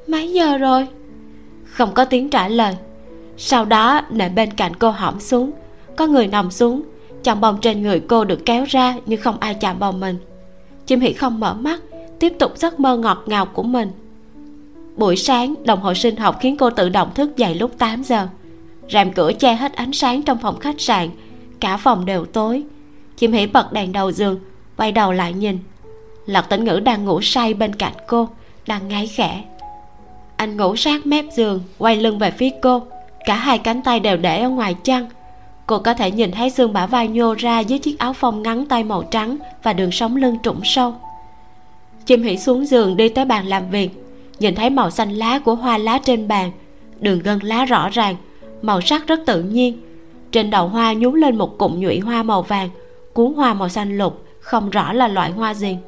[0.07, 0.87] mấy giờ rồi?
[1.65, 2.77] Không có tiếng trả lời.
[3.37, 5.51] Sau đó, nệm bên cạnh cô hõm xuống,
[5.97, 6.83] có người nằm xuống,
[7.25, 10.17] chồng bông trên người cô được kéo ra nhưng không ai chạm vào mình.
[10.87, 11.83] Chim hỉ không mở mắt,
[12.19, 13.91] tiếp tục giấc mơ ngọt ngào của mình.
[14.97, 18.29] Buổi sáng, đồng hồ sinh học khiến cô tự động thức dậy lúc 8 giờ.
[18.91, 21.09] Rèm cửa che hết ánh sáng trong phòng khách sạn,
[21.61, 22.65] cả phòng đều tối.
[23.17, 24.39] Chim hỉ bật đèn đầu giường
[24.77, 25.59] quay đầu lại nhìn
[26.27, 28.29] lạc tĩnh ngữ đang ngủ say bên cạnh cô,
[28.67, 29.45] đang ngáy khẽ.
[30.37, 32.83] Anh ngủ sát mép giường, quay lưng về phía cô,
[33.25, 35.07] cả hai cánh tay đều để ở ngoài chăn.
[35.67, 38.67] Cô có thể nhìn thấy xương bả vai nhô ra dưới chiếc áo phông ngắn
[38.67, 40.95] tay màu trắng và đường sống lưng trũng sâu.
[42.07, 43.91] Chim hỉ xuống giường đi tới bàn làm việc,
[44.39, 46.53] nhìn thấy màu xanh lá của hoa lá trên bàn,
[47.01, 48.17] đường gân lá rõ ràng,
[48.63, 49.83] màu sắc rất tự nhiên.
[50.33, 52.69] Trên đầu hoa nhú lên một cụm nhụy hoa màu vàng,
[53.13, 55.79] cuốn hoa màu xanh lục không rõ là loại hoa gì.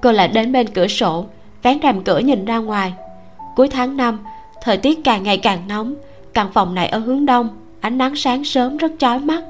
[0.00, 1.26] Cô lại đến bên cửa sổ,
[1.62, 2.92] vén rèm cửa nhìn ra ngoài.
[3.56, 4.18] Cuối tháng năm,
[4.62, 5.94] thời tiết càng ngày càng nóng,
[6.34, 7.48] căn phòng này ở hướng đông,
[7.80, 9.42] ánh nắng sáng sớm rất chói mắt.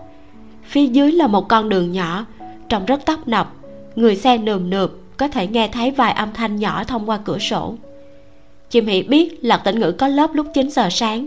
[0.65, 2.27] Phía dưới là một con đường nhỏ,
[2.69, 3.53] trông rất tấp nập,
[3.97, 7.39] người xe nườm nượp có thể nghe thấy vài âm thanh nhỏ thông qua cửa
[7.39, 7.75] sổ.
[8.71, 11.27] Chim hỉ biết lạc tĩnh ngữ có lớp lúc 9 giờ sáng.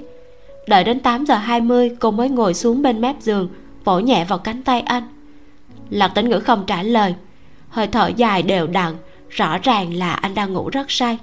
[0.67, 3.49] Đợi đến 8 giờ 20 cô mới ngồi xuống bên mép giường,
[3.83, 5.03] vỗ nhẹ vào cánh tay anh
[5.91, 7.15] lạc tĩnh ngữ không trả lời.
[7.69, 8.93] Hơi thở dài đều đặn,
[9.29, 11.17] rõ ràng là anh đang ngủ rất say.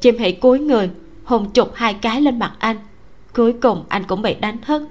[0.00, 0.90] Chim hỉ cúi người,
[1.24, 2.76] hùng chụp hai cái lên mặt anh.
[3.34, 4.82] Cuối cùng anh cũng bị đánh thức.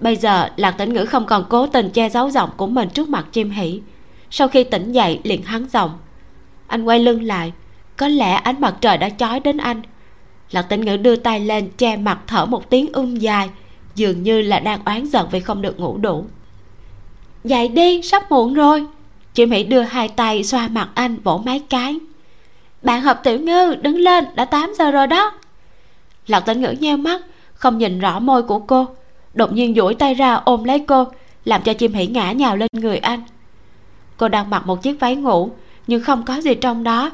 [0.00, 3.08] Bây giờ, lạc tĩnh ngữ không còn cố tình che giấu giọng của mình trước
[3.08, 3.80] mặt chim hỉ.
[4.30, 5.98] Sau khi tỉnh dậy, liền hắn giọng.
[6.66, 7.52] Anh quay lưng lại,
[7.96, 9.82] có lẽ ánh mặt trời đã chói đến anh.
[10.50, 13.50] Lạc tĩnh ngữ đưa tay lên che mặt thở một tiếng ưm dài,
[13.94, 16.24] dường như là đang oán giận vì không được ngủ đủ
[17.48, 18.86] dậy đi, sắp muộn rồi.
[19.34, 21.98] Chị mỹ đưa hai tay xoa mặt anh vỗ mấy cái.
[22.82, 25.32] Bạn hợp tiểu ngư đứng lên, đã 8 giờ rồi đó.
[26.26, 27.22] Lạc tĩnh ngữ nheo mắt,
[27.54, 28.86] không nhìn rõ môi của cô.
[29.34, 31.06] Đột nhiên duỗi tay ra ôm lấy cô,
[31.44, 33.22] làm cho chim hỉ ngã nhào lên người anh.
[34.16, 35.50] Cô đang mặc một chiếc váy ngủ,
[35.86, 37.10] nhưng không có gì trong đó.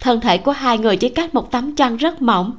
[0.00, 2.52] Thân thể của hai người chỉ cách một tấm chăn rất mỏng.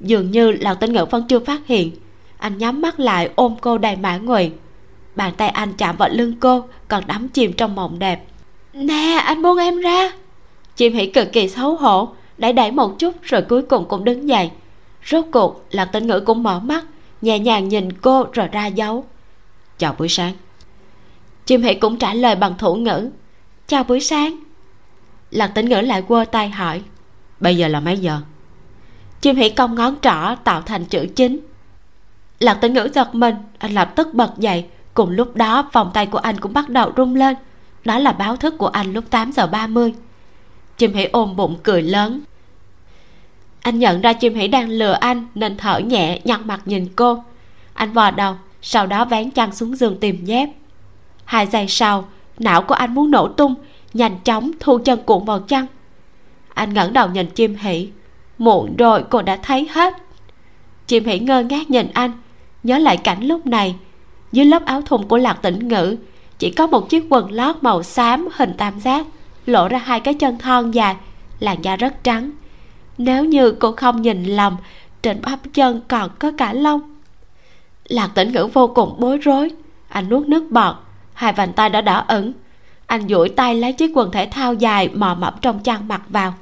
[0.00, 1.90] Dường như lạc tĩnh ngữ vẫn chưa phát hiện.
[2.38, 4.52] Anh nhắm mắt lại, ôm cô đầy mãn nguyện
[5.16, 8.24] bàn tay anh chạm vào lưng cô, còn đắm chìm trong mộng đẹp.
[8.72, 10.12] Nè, anh buông em ra.
[10.76, 14.28] Chim hỉ cực kỳ xấu hổ, đẩy đẩy một chút rồi cuối cùng cũng đứng
[14.28, 14.50] dậy.
[15.06, 16.84] Rốt cuộc lạc tên ngữ cũng mở mắt,
[17.22, 19.04] nhẹ nhàng nhìn cô rồi ra dấu.
[19.78, 20.32] Chào buổi sáng.
[21.46, 23.10] Chim hỉ cũng trả lời bằng thủ ngữ.
[23.66, 24.38] Chào buổi sáng.
[25.30, 26.82] Lạc tĩnh ngữ lại quơ tay hỏi.
[27.40, 28.20] Bây giờ là mấy giờ?
[29.20, 31.40] Chim hỉ cong ngón trỏ tạo thành chữ chính.
[32.40, 36.06] Lạc tĩnh ngữ giật mình, anh lập tức bật dậy cùng lúc đó, vòng tay
[36.06, 37.36] của anh cũng bắt đầu rung lên.
[37.84, 39.94] Đó là báo thức của anh lúc 8 giờ 30
[40.76, 42.20] chim hỉ ôm bụng cười lớn.
[43.60, 47.24] Anh nhận ra chim hỉ đang lừa anh nên thở nhẹ, nhăn mặt nhìn cô.
[47.74, 50.48] Anh vò đầu, sau đó vén chăn xuống giường tìm dép
[51.24, 52.04] hai giây sau,
[52.38, 53.54] não của anh muốn nổ tung,
[53.94, 55.66] nhanh chóng thu chân cuộn vào chăn.
[56.54, 57.88] Anh ngẩng đầu nhìn chim hỉ
[58.38, 59.94] muộn rồi, cô đã thấy hết.
[60.86, 62.12] Chim hỉ ngơ ngác nhìn anh.
[62.62, 63.76] Nhớ lại cảnh lúc này
[64.34, 65.96] dưới lớp áo thun của lạc tĩnh ngữ,
[66.38, 69.06] chỉ có một chiếc quần lót màu xám hình tam giác,
[69.46, 70.96] lộ ra hai cái chân thon dài,
[71.40, 72.30] làn da rất trắng.
[72.98, 74.56] Nếu như cô không nhìn lầm,
[75.02, 76.80] trên bắp chân còn có cả lông.
[77.84, 79.50] Lạc tĩnh ngữ vô cùng bối rối,
[79.88, 80.74] anh nuốt nước bọt,
[81.12, 82.32] hai vành tay đã đỏ ửng.
[82.86, 86.34] Anh duỗi tay lấy chiếc quần thể thao dài mò mẫm trong chăn mặc vào.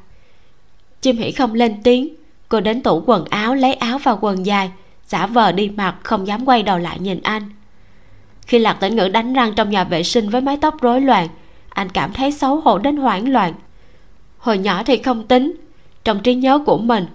[1.01, 2.15] Chim hỉ không lên tiếng,
[2.49, 4.71] cô đến tủ quần áo lấy áo và quần dài,
[5.07, 7.43] giả vờ đi mặc, không dám quay đầu lại nhìn anh
[8.47, 11.29] khi lạc tĩnh ngữ đánh răng trong nhà vệ sinh với mái tóc rối loạn,
[11.69, 13.55] anh cảm thấy xấu hổ đến hoảng loạn.
[14.39, 15.57] Hồi nhỏ thì không tính,
[16.05, 17.07] trong trí nhớ của mình,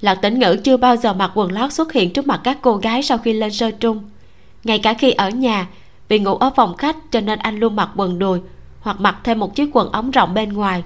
[0.00, 2.76] lạc tĩnh ngữ chưa bao giờ mặc quần lót xuất hiện trước mặt các cô
[2.76, 4.10] gái sau khi lên sơ trung.
[4.64, 5.66] Ngay cả khi ở nhà,
[6.08, 8.40] vì ngủ ở phòng khách cho nên anh luôn mặc quần đùi
[8.80, 10.82] hoặc mặc thêm một chiếc quần ống rộng bên ngoài.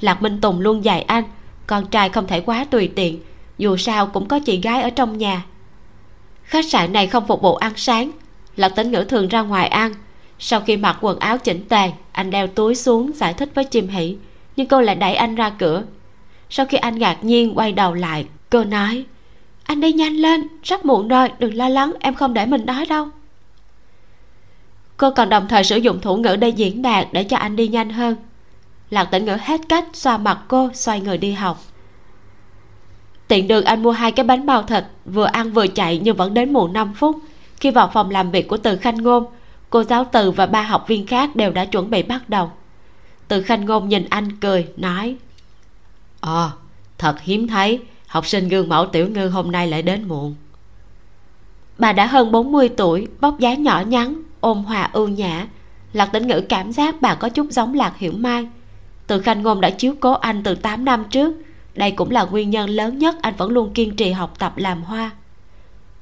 [0.00, 1.24] Lạc minh tùng luôn dạy anh,
[1.66, 3.20] con trai không thể quá tùy tiện,
[3.58, 5.44] dù sao cũng có chị gái ở trong nhà.
[6.44, 8.10] Khách sạn này không phục vụ ăn sáng
[8.60, 9.94] lạc tĩnh ngữ thường ra ngoài ăn.
[10.38, 13.88] Sau khi mặc quần áo chỉnh tề, anh đeo túi xuống giải thích với chim
[13.88, 14.16] hỉ
[14.56, 15.82] nhưng cô lại đẩy anh ra cửa.
[16.50, 19.04] Sau khi anh ngạc nhiên quay đầu lại, cô nói,
[19.64, 22.86] anh đi nhanh lên sắp muộn rồi, đừng lo lắng, em không để mình đói
[22.86, 23.08] đâu.
[24.96, 27.68] Cô còn đồng thời sử dụng thủ ngữ để diễn đạt để cho anh đi
[27.68, 28.16] nhanh hơn.
[28.90, 31.62] Lạc tĩnh ngữ hết cách, xoa mặt cô, xoay người đi học.
[33.28, 36.34] Tiện đường anh mua hai cái bánh bao thịt, vừa ăn vừa chạy nhưng vẫn
[36.34, 37.16] đến muộn 5 phút
[37.60, 39.24] khi vào phòng làm việc của từ khanh ngôn
[39.70, 42.50] cô giáo từ và ba học viên khác đều đã chuẩn bị bắt đầu.
[43.28, 45.16] Từ khanh ngôn nhìn anh cười nói
[46.20, 46.50] ồ à,
[46.98, 50.34] thật hiếm thấy học sinh gương mẫu tiểu ngư hôm nay lại đến muộn.
[51.78, 55.46] Bà đã hơn 40 tuổi vóc dáng nhỏ nhắn ôn hòa ưu nhã
[55.92, 58.48] lạc tĩnh ngữ cảm giác bà có chút giống lạc hiểu mai.
[59.06, 61.34] Từ khanh ngôn đã chiếu cố anh từ 8 năm trước
[61.74, 64.82] đây cũng là nguyên nhân lớn nhất anh vẫn luôn kiên trì học tập làm
[64.82, 65.10] hoa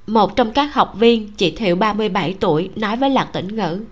[0.08, 3.84] một trong các học viên, chị thiệu 37 tuổi, nói với lạc tĩnh ngữ.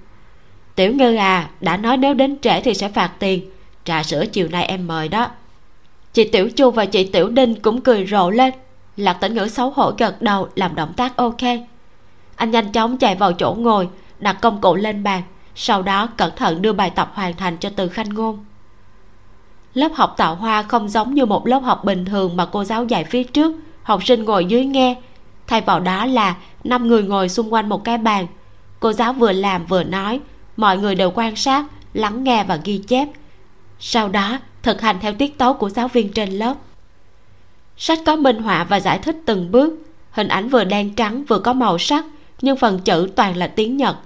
[0.75, 3.51] Tiểu ngư à đã nói nếu đến trễ thì sẽ phạt tiền.
[3.85, 5.29] Trà sữa chiều nay em mời đó.
[6.13, 8.55] Chị tiểu chu và chị tiểu đinh cũng cười rộ lên.
[8.97, 11.43] Lạc tĩnh ngữ xấu hổ gật đầu, làm động tác ok.
[12.37, 15.23] Anh nhanh chóng chạy vào chỗ ngồi, đặt công cụ lên bàn,
[15.55, 18.45] sau đó cẩn thận đưa bài tập hoàn thành cho từ khanh ngôn.
[19.75, 22.85] Lớp học tạo hoa không giống như một lớp học bình thường mà cô giáo
[22.85, 23.53] dạy phía trước,
[23.83, 24.97] học sinh ngồi dưới nghe
[25.47, 28.27] thay vào đó là năm người ngồi xung quanh một cái bàn.
[28.81, 30.21] Cô giáo vừa làm vừa nói,
[30.57, 33.09] mọi người đều quan sát, lắng nghe và ghi chép.
[33.81, 36.55] Sau đó, thực hành theo tiết tấu của giáo viên trên lớp.
[37.77, 39.75] Sách có minh họa và giải thích từng bước.
[40.11, 42.05] Hình ảnh vừa đen trắng vừa có màu sắc,
[42.41, 43.97] nhưng phần chữ toàn là tiếng nhật.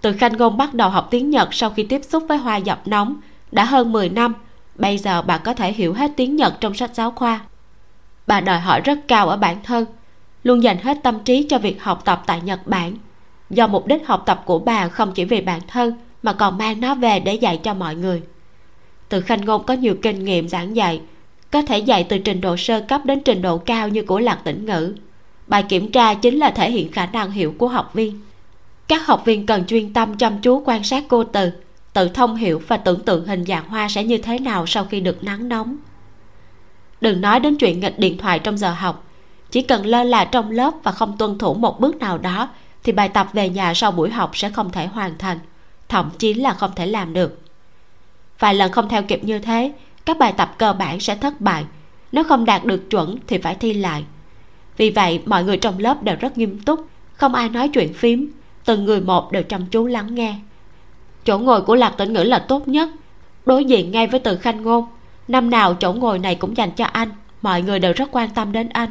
[0.00, 2.88] Từ khanh ngôn bắt đầu học tiếng nhật sau khi tiếp xúc với hoa dập
[2.88, 3.16] nóng,
[3.52, 4.34] đã hơn 10 năm.
[4.74, 7.40] Bây giờ bà có thể hiểu hết tiếng nhật trong sách giáo khoa.
[8.26, 9.84] Bà đòi hỏi rất cao ở bản thân
[10.42, 12.94] luôn dành hết tâm trí cho việc học tập tại nhật bản.
[13.50, 16.80] Do mục đích học tập của bà không chỉ vì bản thân, mà còn mang
[16.80, 18.22] nó về để dạy cho mọi người.
[19.08, 21.00] Từ khanh ngôn có nhiều kinh nghiệm giảng dạy,
[21.50, 24.40] có thể dạy từ trình độ sơ cấp đến trình độ cao như của lạc
[24.44, 24.94] tĩnh ngữ.
[25.46, 28.20] Bài kiểm tra chính là thể hiện khả năng hiểu của học viên.
[28.88, 31.50] Các học viên cần chuyên tâm chăm chú quan sát cô từ,
[31.92, 35.00] tự thông hiểu và tưởng tượng hình dạng hoa sẽ như thế nào sau khi
[35.00, 35.76] được nắng nóng.
[37.00, 39.09] Đừng nói đến chuyện nghịch điện thoại trong giờ học
[39.50, 42.48] chỉ cần lơ là trong lớp và không tuân thủ một bước nào đó,
[42.84, 45.38] thì bài tập về nhà sau buổi học sẽ không thể hoàn thành,
[45.88, 47.42] thậm chí là không thể làm được.
[48.38, 49.72] Vài lần không theo kịp như thế,
[50.04, 51.64] các bài tập cơ bản sẽ thất bại.
[52.12, 54.04] Nếu không đạt được chuẩn thì phải thi lại.
[54.76, 58.32] Vì vậy, mọi người trong lớp đều rất nghiêm túc, không ai nói chuyện phím,
[58.64, 60.34] từng người một đều chăm chú lắng nghe.
[61.24, 62.88] Chỗ ngồi của lạc tĩnh ngữ là tốt nhất,
[63.46, 64.86] đối diện ngay với từ khanh ngôn.
[65.28, 67.08] Năm nào chỗ ngồi này cũng dành cho anh,
[67.42, 68.90] mọi người đều rất quan tâm đến anh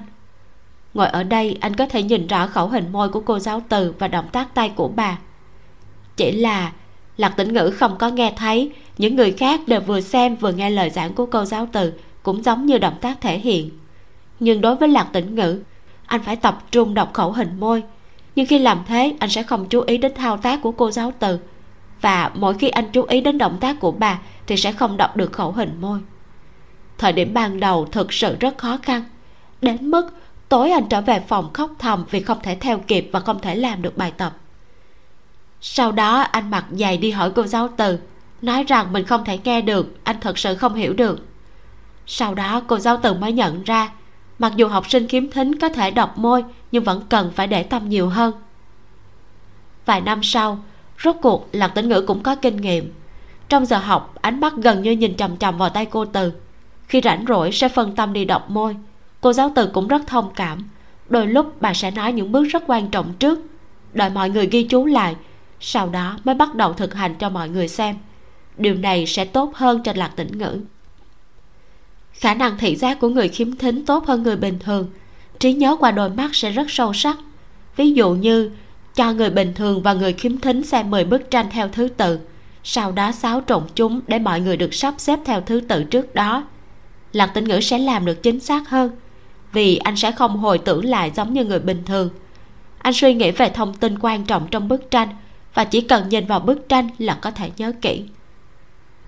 [0.99, 3.93] ngồi ở đây, anh có thể nhìn rõ khẩu hình môi của cô giáo từ
[3.99, 5.17] và động tác tay của bà.
[6.15, 6.71] Chỉ là
[7.17, 8.71] lạc tĩnh ngữ không có nghe thấy.
[8.97, 12.43] Những người khác đều vừa xem vừa nghe lời giảng của cô giáo từ, cũng
[12.43, 13.69] giống như động tác thể hiện.
[14.39, 15.61] Nhưng đối với lạc tĩnh ngữ,
[16.05, 17.83] anh phải tập trung đọc khẩu hình môi.
[18.35, 21.13] Nhưng khi làm thế, anh sẽ không chú ý đến thao tác của cô giáo
[21.19, 21.39] từ.
[22.01, 25.17] Và mỗi khi anh chú ý đến động tác của bà, thì sẽ không đọc
[25.17, 25.99] được khẩu hình môi.
[26.97, 29.03] Thời điểm ban đầu thực sự rất khó khăn.
[29.61, 30.11] Đến mức
[30.49, 33.55] tối anh trở về phòng khóc thầm vì không thể theo kịp và không thể
[33.55, 34.33] làm được bài tập.
[35.61, 37.99] Sau đó, anh mặc giày đi hỏi cô giáo từ,
[38.41, 41.25] nói rằng mình không thể nghe được, anh thật sự không hiểu được.
[42.07, 43.91] Sau đó, cô giáo từ mới nhận ra,
[44.39, 47.63] mặc dù học sinh khiếm thính có thể đọc môi, nhưng vẫn cần phải để
[47.63, 48.33] tâm nhiều hơn.
[49.85, 50.59] Vài năm sau,
[51.03, 52.93] rốt cuộc lạc tĩnh ngữ cũng có kinh nghiệm.
[53.49, 56.33] Trong giờ học, ánh mắt gần như nhìn chằm chằm vào tay cô từ.
[56.87, 58.75] Khi rảnh rỗi, sẽ phân tâm đi đọc môi
[59.21, 60.69] cô giáo từ cũng rất thông cảm.
[61.09, 63.39] Đôi lúc bà sẽ nói những bước rất quan trọng trước.
[63.93, 65.15] Đợi mọi người ghi chú lại,
[65.59, 67.95] sau đó mới bắt đầu thực hành cho mọi người xem.
[68.57, 70.61] Điều này sẽ tốt hơn trên lạc tĩnh ngữ.
[72.13, 74.89] Khả năng thị giác của người khiếm thính tốt hơn người bình thường.
[75.39, 77.17] Trí nhớ qua đôi mắt sẽ rất sâu sắc.
[77.75, 78.51] Ví dụ như,
[78.95, 82.19] cho người bình thường và người khiếm thính xem 10 bức tranh theo thứ tự.
[82.63, 86.15] Sau đó xáo trộn chúng để mọi người được sắp xếp theo thứ tự trước
[86.15, 86.47] đó.
[87.13, 88.91] Lạc tĩnh ngữ sẽ làm được chính xác hơn
[89.51, 92.09] vì anh sẽ không hồi tưởng lại giống như người bình thường.
[92.77, 95.09] Anh suy nghĩ về thông tin quan trọng trong bức tranh,
[95.53, 98.03] và chỉ cần nhìn vào bức tranh là có thể nhớ kỹ.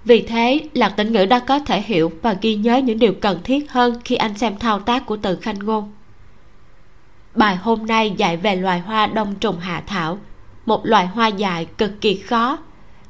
[0.05, 3.39] Vì thế, lạc tĩnh ngữ đã có thể hiểu và ghi nhớ những điều cần
[3.43, 5.91] thiết hơn khi anh xem thao tác của từ khanh ngôn.
[7.35, 10.19] Bài hôm nay dạy về loài hoa đông trùng hạ thảo,
[10.65, 12.57] một loài hoa dài cực kỳ khó,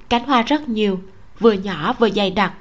[0.10, 1.00] cánh hoa rất nhiều,
[1.40, 2.54] vừa nhỏ vừa dày đặc,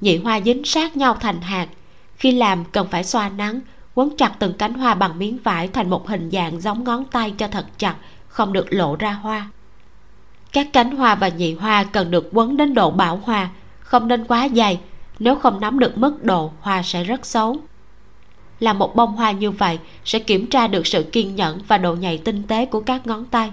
[0.00, 1.68] nhị hoa dính sát nhau thành hạt,
[2.16, 3.60] khi làm cần phải xoa nắng
[3.96, 7.34] quấn chặt từng cánh hoa bằng miếng vải thành một hình dạng giống ngón tay
[7.38, 7.94] cho thật chặt
[8.28, 9.48] không được lộ ra hoa.
[10.52, 13.48] Các cánh hoa và nhị hoa cần được quấn đến độ bảo hòa,
[13.80, 14.80] không nên quá dày.
[15.18, 17.56] Nếu không nắm được mức độ hoa sẽ rất xấu.
[18.60, 21.94] Là một bông hoa như vậy sẽ kiểm tra được sự kiên nhẫn và độ
[21.94, 23.52] nhạy tinh tế của các ngón tay.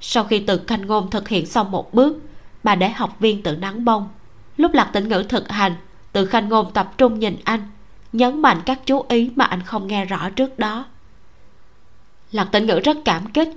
[0.00, 2.16] Sau khi từ canh ngôn thực hiện xong một bước
[2.62, 4.08] bà để học viên tự nắng bông.
[4.56, 5.74] Lúc lạc tĩnh ngữ thực hành
[6.12, 7.60] từ khanh ngôn tập trung nhìn anh
[8.16, 10.84] nhấn mạnh các chú ý mà anh không nghe rõ trước đó.
[12.32, 13.48] Lạc tĩnh ngữ rất cảm kích.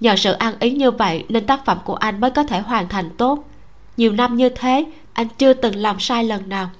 [0.00, 2.88] Nhờ sự an ý như vậy nên tác phẩm của anh mới có thể hoàn
[2.88, 3.44] thành tốt.
[3.96, 6.70] Nhiều năm như thế, anh chưa từng làm sai lần nào.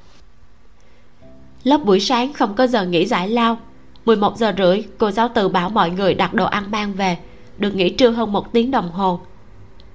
[1.64, 3.58] Lớp buổi sáng không có giờ nghỉ giải lao.
[4.04, 7.18] 11 giờ rưỡi, cô giáo từ bảo mọi người đặt đồ ăn mang về.
[7.58, 9.20] Được nghỉ trưa hơn một tiếng đồng hồ.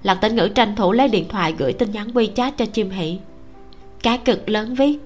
[0.04, 3.20] Lạc tĩnh ngữ tranh thủ lấy điện thoại gửi tin nhắn wechat cho chim hỷ.
[4.04, 5.00] Cá cực lớn viết.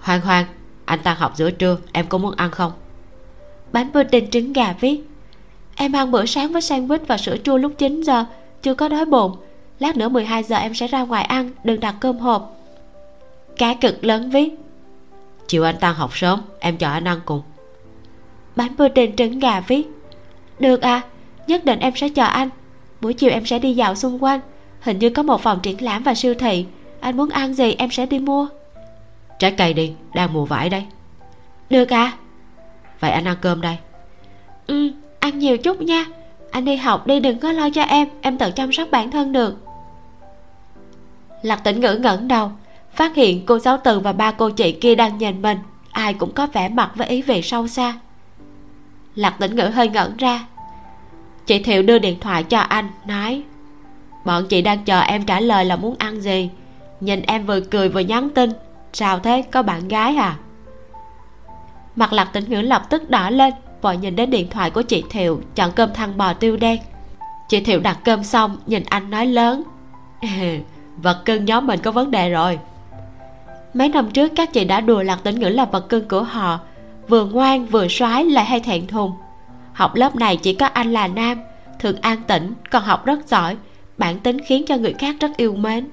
[0.00, 0.46] Hoàng hoàng
[0.86, 2.72] anh tan học giữa trưa, em có muốn ăn không?
[3.72, 5.00] Bánh pudding trứng gà viết
[5.76, 8.24] em ăn bữa sáng với sandwich và sữa chua lúc 9 giờ,
[8.62, 9.36] chưa có đói bụng.
[9.78, 12.56] Lát nữa 12 giờ em sẽ ra ngoài ăn, đừng đặt cơm hộp.
[13.56, 14.54] Cá cực lớn viết
[15.48, 17.42] chiều anh tan học sớm, em cho anh ăn cùng.
[18.56, 19.86] Bánh pudding trứng gà viết
[20.58, 21.02] được à
[21.46, 22.48] nhất định em sẽ chờ anh.
[23.00, 24.40] Buổi chiều em sẽ đi dạo xung quanh.
[24.80, 26.66] Hình như có một phòng triển lãm và siêu thị.
[27.00, 28.48] Anh muốn ăn gì em sẽ đi mua
[29.38, 30.84] trái cây đi, đang mùa vải đây.
[31.70, 32.12] Được à
[33.00, 33.76] vậy anh ăn cơm đây.
[34.66, 36.06] Ừ ăn nhiều chút nha.
[36.50, 38.08] Anh đi học đi, đừng có lo cho em.
[38.22, 39.56] Em tự chăm sóc bản thân được.
[41.42, 42.50] Lạc tĩnh ngữ ngẩn đầu,
[42.94, 45.58] phát hiện cô giáo từ và ba cô chị kia đang nhìn mình.
[45.90, 47.94] Ai cũng có vẻ mặt với ý vị sâu xa.
[49.14, 50.46] Lạc tĩnh ngữ hơi ngẩn ra.
[51.46, 53.42] Chị thiệu đưa điện thoại cho anh, nói,
[54.24, 56.50] bọn chị đang chờ em trả lời là muốn ăn gì.
[57.00, 58.50] Nhìn em vừa cười vừa nhắn tin
[58.98, 60.36] sao thế, có bạn gái à?
[61.96, 65.04] Mặt lạc tĩnh ngữ lập tức đỏ lên, vội nhìn đến điện thoại của chị
[65.10, 66.78] thiệu, chọn cơm thăng bò tiêu đen.
[67.48, 69.62] Chị thiệu đặt cơm xong, nhìn anh nói lớn.
[70.96, 72.58] Vật cưng nhóm mình có vấn đề rồi.
[73.74, 76.60] Mấy năm trước, các chị đã đùa lạc tĩnh ngữ là vật cưng của họ.
[77.08, 79.12] Vừa ngoan, vừa soái lại hay thẹn thùng.
[79.72, 81.38] Học lớp này chỉ có anh là nam,
[81.78, 83.56] thường an tĩnh, còn học rất giỏi.
[83.98, 85.88] Bản tính khiến cho người khác rất yêu mến.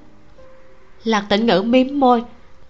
[1.04, 2.22] Lạc tĩnh ngữ mím môi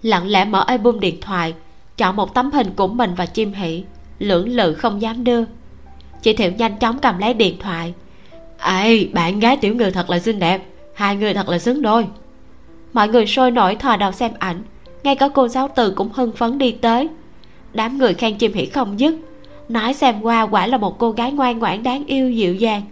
[0.04, 1.54] lặng lẽ mở album điện thoại,
[1.96, 3.84] chọn một tấm hình của mình và chim hỷ,
[4.18, 5.44] lưỡng lự không dám đưa.
[6.22, 7.94] Chị thiệu nhanh chóng cầm lấy điện thoại.
[8.58, 12.06] Ây bạn gái tiểu ngư thật là xinh đẹp, hai người thật là xứng đôi.
[12.92, 14.62] Mọi người sôi nổi thò đầu xem ảnh,
[15.02, 17.08] ngay cả cô giáo từ cũng hưng phấn đi tới.
[17.72, 19.14] Đám người khen chim hỷ không dứt,
[19.68, 22.82] nói xem qua quả là một cô gái ngoan ngoãn đáng yêu dịu dàng.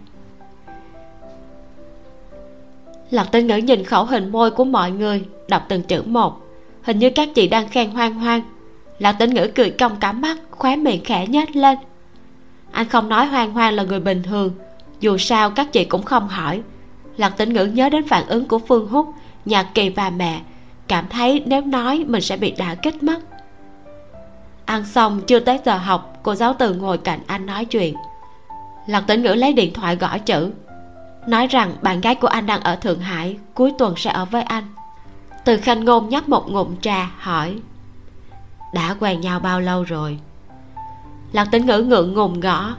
[3.09, 6.42] Lật tên ngữ nhìn khẩu hình môi của mọi người, đọc từng chữ một
[6.83, 8.41] hình như các chị đang khen hoang hoang.
[8.99, 11.77] Lạc tính ngữ cười cong cả mắt, khóe miệng khẽ nhếch lên.
[12.71, 14.51] Anh không nói hoang hoang là người bình thường.
[14.99, 16.61] Dù sao, các chị cũng không hỏi.
[17.17, 19.07] Lạc Tĩnh ngữ nhớ đến phản ứng của phương húc,
[19.45, 20.41] nhạc kỳ và mẹ,
[20.87, 23.19] cảm thấy nếu nói mình sẽ bị đả kích mất.
[24.65, 27.95] Ăn xong, chưa tới giờ học, cô giáo từ ngồi cạnh anh nói chuyện.
[28.87, 30.51] Lạc tĩnh ngữ lấy điện thoại gõ chữ.
[31.27, 34.43] Nói rằng bạn gái của anh đang ở thượng hải, cuối tuần sẽ ở với
[34.43, 34.63] anh
[35.45, 37.59] từ khanh ngôn nhấp một ngụm trà hỏi
[38.73, 40.19] đã quen nhau bao lâu rồi?
[41.31, 42.75] Lạc tĩnh ngữ ngượng ngùng gõ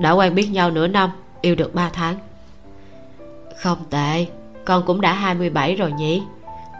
[0.00, 2.16] đã quen biết nhau nửa năm yêu được ba tháng.
[3.62, 4.26] Không tệ
[4.64, 6.22] con cũng đã 27 rồi nhỉ?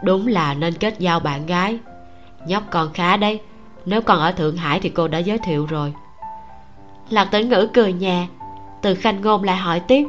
[0.03, 1.79] Đúng là nên kết giao bạn gái.
[2.45, 3.41] Nhóc còn khá đấy
[3.85, 5.93] nếu còn ở thượng hải thì cô đã giới thiệu rồi.
[7.09, 8.27] Lạc tĩnh ngữ cười nhẹ,
[8.81, 10.07] từ khanh ngôn lại hỏi tiếp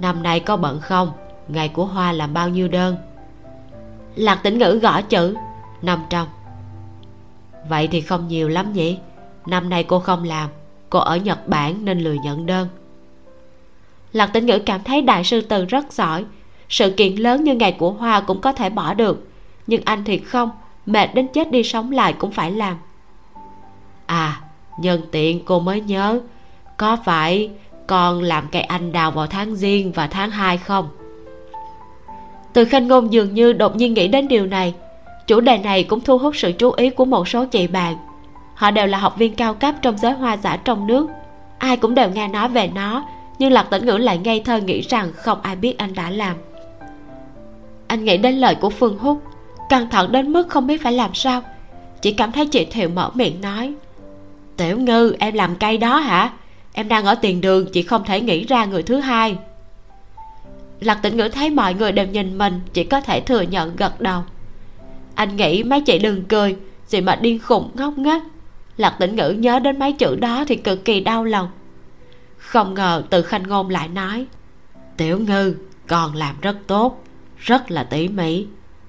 [0.00, 1.12] năm nay có bận không?
[1.48, 2.96] Ngày của hoa làm bao nhiêu đơn?
[4.16, 5.34] Lạc tĩnh ngữ gõ chữ
[5.82, 6.26] năm trăm.
[7.68, 8.98] Vậy thì không nhiều lắm nhỉ?
[9.46, 10.48] Năm nay cô không làm,
[10.90, 12.68] cô ở nhật bản nên lười nhận đơn.
[14.12, 16.24] Lạc tĩnh ngữ cảm thấy đại sư từ rất giỏi.
[16.68, 19.28] Sự kiện lớn như ngày của hoa cũng có thể bỏ được.
[19.66, 20.50] Nhưng anh thì không,
[20.86, 22.76] mệt đến chết đi sống lại cũng phải làm.
[24.06, 24.40] À
[24.80, 26.20] nhân tiện cô mới nhớ,
[26.76, 27.50] có phải
[27.86, 30.88] con làm cây anh đào vào tháng giêng và tháng 2 không?
[32.56, 34.74] Từ khanh ngôn dường như đột nhiên nghĩ đến điều này.
[35.26, 37.96] Chủ đề này cũng thu hút sự chú ý của một số chị bạn.
[38.54, 41.08] Họ đều là học viên cao cấp trong giới hoa giả trong nước.
[41.58, 43.04] Ai cũng đều nghe nói về nó,
[43.38, 46.36] nhưng lạc tĩnh ngữ lại ngây thơ nghĩ rằng không ai biết anh đã làm.
[47.86, 49.22] Anh nghĩ đến lời của phương húc,
[49.68, 51.42] căng thẳng đến mức không biết phải làm sao.
[52.02, 53.74] Chỉ cảm thấy chị thiệu mở miệng nói,
[54.56, 56.30] tiểu ngư, em làm cây đó hả?
[56.72, 59.36] Em đang ở tiền đường, chị không thể nghĩ ra người thứ hai
[60.80, 64.00] lạc tĩnh ngữ thấy mọi người đều nhìn mình, chỉ có thể thừa nhận gật
[64.00, 64.22] đầu.
[65.14, 66.56] Anh nghĩ mấy chị đừng cười,
[66.86, 68.22] gì mà điên khùng ngốc nghếch.
[68.76, 71.48] Lạc tĩnh ngữ nhớ đến mấy chữ đó thì cực kỳ đau lòng.
[72.38, 74.26] Không ngờ từ khanh ngôn lại nói,
[74.96, 75.54] tiểu ngư
[75.86, 77.04] còn làm rất tốt,
[77.36, 78.46] rất là tỉ mỉ.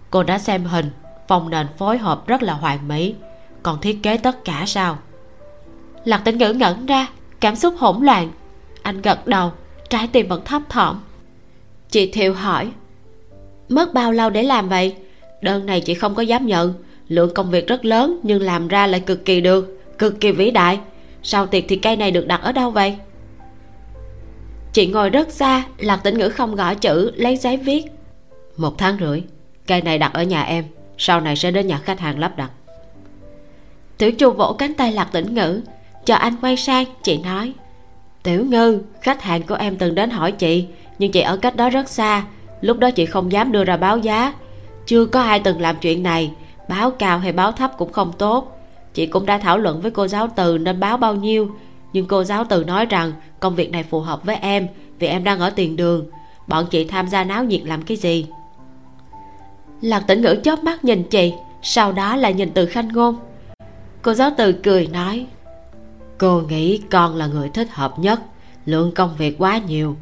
[0.09, 0.91] Cô đã xem hình
[1.27, 3.15] phòng nền phối hợp rất là hoàn mỹ.
[3.63, 4.97] Còn thiết kế tất cả sao?
[6.05, 7.07] Lạc tĩnh ngữ ngẩn ra,
[7.39, 8.31] cảm xúc hỗn loạn.
[8.81, 9.51] Anh gật đầu,
[9.89, 10.99] trái tim vẫn thấp thỏm
[11.89, 12.67] chị thiều hỏi.
[13.69, 14.95] Mất bao lâu để làm vậy?
[15.41, 16.73] Đơn này chị không có dám nhận.
[17.07, 20.51] Lượng công việc rất lớn, nhưng làm ra lại cực kỳ được, cực kỳ vĩ
[20.51, 20.79] đại.
[21.23, 22.97] Sau tiệc thì cây này được đặt ở đâu vậy?
[24.73, 27.85] Chị ngồi rất xa, lạc tĩnh ngữ không gõ chữ, lấy giấy viết.
[28.57, 29.23] Một tháng rưỡi,
[29.67, 30.65] cây này đặt ở nhà em.
[30.97, 32.51] Sau này sẽ đến nhà khách hàng lắp đặt.
[33.97, 35.61] Tiểu chu vỗ cánh tay lạc tĩnh ngữ.
[36.05, 37.53] Chờ anh quay sang, chị nói.
[38.23, 40.67] Tiểu ngư, khách hàng của em từng đến hỏi chị
[40.99, 42.23] nhưng chị ở cách đó rất xa.
[42.61, 44.33] Lúc đó chị không dám đưa ra báo giá.
[44.85, 46.31] Chưa có ai từng làm chuyện này.
[46.69, 48.59] Báo cao hay báo thấp cũng không tốt.
[48.93, 51.51] Chị cũng đã thảo luận với cô giáo từ nên báo bao nhiêu.
[51.93, 54.67] Nhưng cô giáo từ nói rằng công việc này phù hợp với em,
[54.99, 56.05] vì em đang ở tiền đường.
[56.47, 58.25] Bọn chị tham gia náo nhiệt làm cái gì?
[59.81, 63.15] Lạc tĩnh ngữ chớp mắt nhìn chị, sau đó lại nhìn từ khanh ngôn.
[64.01, 65.25] Cô giáo từ cười nói,
[66.17, 68.19] cô nghĩ con là người thích hợp nhất
[68.65, 69.95] lượng công việc quá nhiều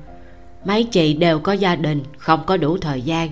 [0.66, 3.30] mấy chị đều có gia đình, không có đủ thời gian.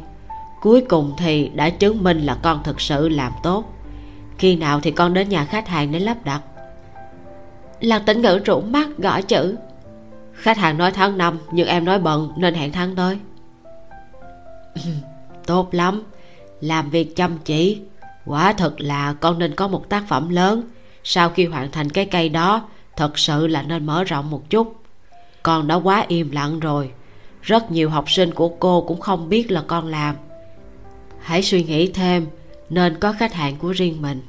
[0.62, 3.74] Cuối cùng thì đã chứng minh là con thực sự làm tốt.
[4.38, 6.42] Khi nào thì con đến nhà khách hàng để lắp đặt?
[7.80, 9.56] Lạc tĩnh ngữ rủ mắt gõ chữ.
[10.34, 13.18] Khách hàng nói tháng 5 nhưng em nói bận nên hẹn tháng tới.
[15.46, 16.04] Tốt lắm,
[16.62, 17.82] làm việc chăm chỉ.
[18.26, 20.64] Quả thật là con nên có một tác phẩm lớn.
[21.04, 24.76] Sau khi hoàn thành cái cây đó, thật sự là nên mở rộng một chút.
[25.44, 26.92] Con đã quá im lặng rồi
[27.44, 30.16] rất nhiều học sinh của cô cũng không biết là con làm.
[31.20, 32.28] Hãy suy nghĩ thêm,
[32.70, 34.22] nên có khách hàng của riêng mình.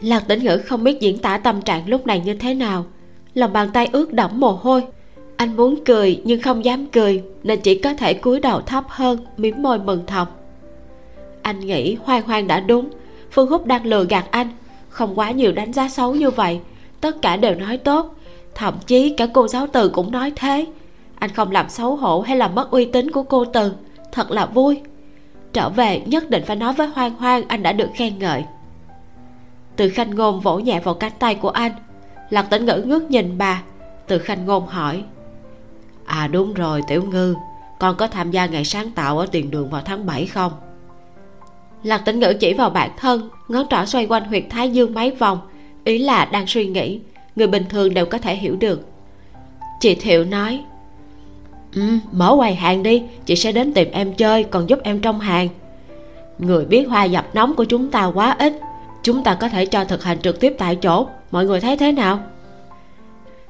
[0.00, 2.84] Lạc tĩnh ngữ không biết diễn tả tâm trạng lúc này như thế nào.
[3.34, 4.84] Lòng bàn tay ướt đẫm mồ hôi.
[5.36, 9.18] Anh muốn cười nhưng không dám cười, nên chỉ có thể cúi đầu thấp hơn,
[9.36, 10.26] mím môi mừng thầm.
[11.42, 12.88] Anh nghĩ hoang hoang đã đúng.
[13.30, 14.48] Phương húc đang lừa gạt anh.
[14.88, 16.60] Không quá nhiều đánh giá xấu như vậy.
[17.00, 18.14] Tất cả đều nói tốt.
[18.54, 20.66] Thậm chí cả cô giáo từ cũng nói thế
[21.18, 23.72] anh không làm xấu hổ hay làm mất uy tín của cô từ.
[24.12, 24.80] Thật là vui.
[25.52, 28.44] Trở về nhất định phải nói với hoang hoang anh đã được khen ngợi.
[29.76, 31.72] Từ khanh ngôn vỗ nhẹ vào cánh tay của anh.
[32.30, 33.62] Lạc tĩnh ngữ ngước nhìn bà.
[34.06, 35.04] Từ khanh ngôn hỏi
[36.06, 37.34] à đúng rồi, tiểu ngư.
[37.78, 40.52] Con có tham gia ngày sáng tạo ở tiền đường vào tháng 7 không?
[41.82, 45.10] Lạc tĩnh ngữ chỉ vào bản thân, ngón trỏ xoay quanh huyệt thái dương mấy
[45.10, 45.38] vòng.
[45.84, 47.00] Ý là đang suy nghĩ,
[47.36, 48.88] người bình thường đều có thể hiểu được.
[49.80, 50.64] Chị thiệu nói
[51.76, 55.20] ừ mở quầy hàng đi, chị sẽ đến tìm em chơi, còn giúp em trong
[55.20, 55.48] hàng.
[56.38, 58.60] Người biết hoa dập nóng của chúng ta quá ít,
[59.02, 61.06] chúng ta có thể cho thực hành trực tiếp tại chỗ.
[61.30, 62.18] Mọi người thấy thế nào?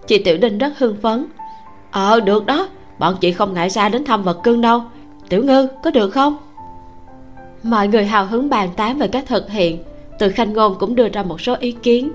[0.06, 1.26] Chị tiểu đinh rất hưng phấn.
[1.90, 2.68] Ờ được đó,
[2.98, 4.82] bọn chị không ngại xa đến thăm vật cưng đâu.
[5.28, 6.36] Tiểu ngư, có được không?
[7.62, 9.82] Mọi người hào hứng bàn tán về cách thực hiện.
[10.18, 12.12] Từ khanh ngôn cũng đưa ra một số ý kiến.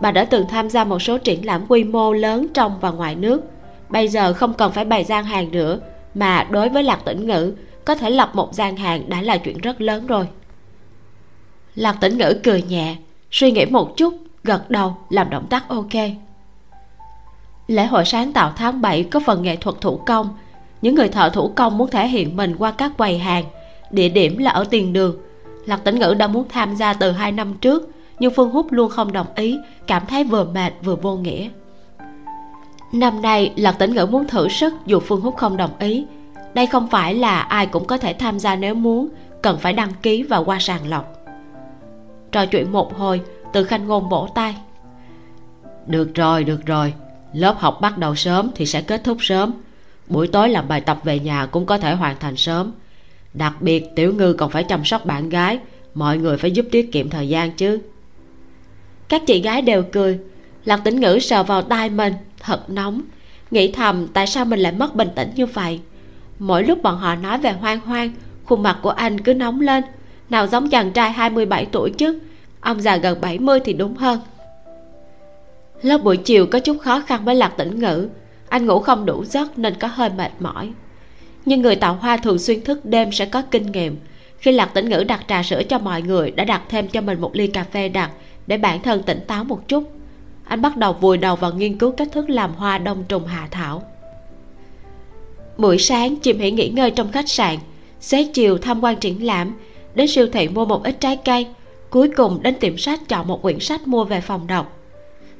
[0.00, 3.14] Bà đã từng tham gia một số triển lãm quy mô lớn trong và ngoài
[3.14, 3.40] nước
[3.90, 5.78] bây giờ không cần phải bày gian hàng nữa,
[6.14, 9.58] mà đối với lạc tĩnh ngữ, có thể lập một gian hàng đã là chuyện
[9.58, 10.28] rất lớn rồi.
[11.74, 12.96] Lạc tĩnh ngữ cười nhẹ,
[13.30, 14.14] suy nghĩ một chút,
[14.44, 15.94] gật đầu, làm động tác ok.
[17.66, 20.28] Lễ hội sáng tạo tháng 7 có phần nghệ thuật thủ công.
[20.82, 23.44] Những người thợ thủ công muốn thể hiện mình qua các quầy hàng,
[23.90, 25.16] địa điểm là ở tiền đường.
[25.66, 28.90] Lạc tĩnh ngữ đã muốn tham gia từ hai năm trước, nhưng phương húc luôn
[28.90, 31.48] không đồng ý, cảm thấy vừa mệt vừa vô nghĩa
[32.92, 36.06] năm nay lạc tĩnh ngữ muốn thử sức dù phương húc không đồng ý.
[36.54, 39.08] Đây không phải là ai cũng có thể tham gia nếu muốn
[39.42, 41.12] cần phải đăng ký và qua sàng lọc.
[42.32, 43.20] Trò chuyện một hồi
[43.52, 44.56] từ khanh ngôn vỗ tay.
[45.86, 46.94] Được rồi được rồi.
[47.32, 49.52] Lớp học bắt đầu sớm thì sẽ kết thúc sớm.
[50.08, 52.72] Buổi tối làm bài tập về nhà cũng có thể hoàn thành sớm.
[53.34, 55.58] Đặc biệt tiểu ngư còn phải chăm sóc bạn gái.
[55.94, 57.78] Mọi người phải giúp tiết kiệm thời gian chứ.
[59.08, 60.18] Các chị gái đều cười.
[60.64, 63.02] Lạc tĩnh ngữ sờ vào tai mình thật nóng.
[63.50, 65.80] Nghĩ thầm, tại sao mình lại mất bình tĩnh như vậy?
[66.38, 68.12] Mỗi lúc bọn họ nói về hoang hoang,
[68.44, 69.84] khuôn mặt của anh cứ nóng lên.
[70.30, 72.18] Nào giống chàng trai 27 tuổi chứ?
[72.60, 74.20] Ông già gần 70 thì đúng hơn.
[75.82, 78.08] Lớp buổi chiều có chút khó khăn với lạc tĩnh ngữ.
[78.48, 80.72] Anh ngủ không đủ giấc nên có hơi mệt mỏi.
[81.46, 83.96] Nhưng người tạo hoa thường xuyên thức đêm sẽ có kinh nghiệm.
[84.38, 87.20] Khi lạc tĩnh ngữ đặt trà sữa cho mọi người, đã đặt thêm cho mình
[87.20, 88.10] một ly cà phê đặc
[88.46, 89.99] để bản thân tỉnh táo một chút
[90.50, 93.48] anh bắt đầu vùi đầu vào nghiên cứu cách thức làm hoa đông trùng hạ
[93.50, 93.82] thảo.
[95.58, 97.58] Buổi sáng chim hỉ nghỉ ngơi trong khách sạn,
[98.00, 99.54] xế chiều tham quan triển lãm,
[99.94, 101.46] đến siêu thị mua một ít trái cây,
[101.90, 104.78] cuối cùng đến tiệm sách chọn một quyển sách mua về phòng đọc.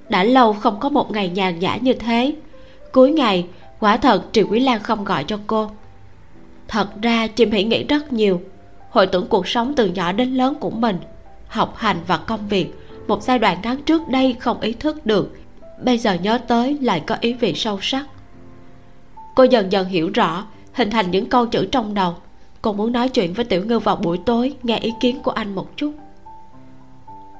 [0.09, 2.35] Đã lâu không có một ngày nhàn nhã như thế.
[2.93, 3.47] Cuối ngày,
[3.81, 5.71] quả thật triệu quý lan không gọi cho cô.
[6.69, 8.41] Thật ra chim hỉ nghĩ rất nhiều.
[8.91, 10.99] Hồi tưởng cuộc sống từ nhỏ đến lớn của mình,
[11.49, 12.75] học hành và công việc
[13.09, 15.37] một giai đoạn ngắn trước đây không ý thức được,
[15.83, 18.07] bây giờ nhớ tới lại có ý vị sâu sắc.
[19.35, 22.15] Cô dần dần hiểu rõ hình thành những câu chữ trong đầu.
[22.63, 25.55] Cô muốn nói chuyện với tiểu ngư vào buổi tối, nghe ý kiến của anh
[25.55, 25.93] một chút.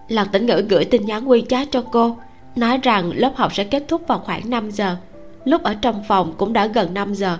[0.09, 2.17] Lạc tĩnh ngữ gửi tin nhắn wechat cho cô,
[2.57, 4.97] nói rằng lớp học sẽ kết thúc vào khoảng 5 giờ.
[5.45, 7.39] Lúc ở trong phòng cũng đã gần 5 giờ.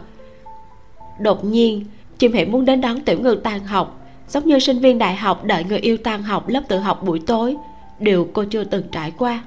[1.21, 1.85] Đột nhiên,
[2.19, 5.45] chim hỉ muốn đến đón tiểu ngư tan học, giống như sinh viên đại học
[5.45, 7.57] đợi người yêu tan học lớp tự học buổi tối
[8.01, 9.43] điều cô chưa từng trải qua.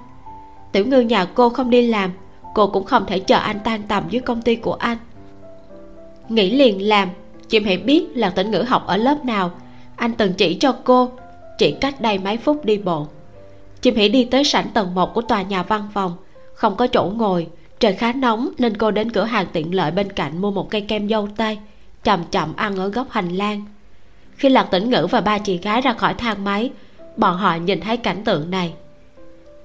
[0.72, 2.12] Tiểu ngư nhà cô không đi làm,
[2.54, 4.98] cô cũng không thể chờ anh tan tầm dưới công ty của anh.
[6.30, 7.10] Nghĩ liền làm,
[7.50, 9.52] chim hãy biết là tỉnh ngữ học ở lớp nào.
[9.96, 11.12] Anh từng chỉ cho cô,
[11.58, 13.08] chỉ cách đây mấy phút đi bộ.
[13.82, 16.16] Chim hãy đi tới sảnh tầng 1 của tòa nhà văn phòng.
[16.54, 17.48] Không có chỗ ngồi,
[17.80, 20.82] trời khá nóng nên cô đến cửa hàng tiện lợi bên cạnh mua một cây
[20.82, 21.58] kem dâu tây,
[22.04, 23.66] chậm chậm ăn ở góc hành lang.
[24.36, 26.72] Khi lạc tĩnh ngữ và ba chị gái ra khỏi thang máy
[27.18, 28.74] bọn họ nhìn thấy cảnh tượng này.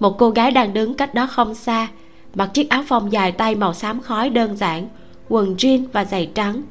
[0.00, 1.88] Một cô gái đang đứng cách đó không xa,
[2.34, 4.88] mặc chiếc áo phông dài tay màu xám khói đơn giản,
[5.28, 6.62] quần jean và giày trắng,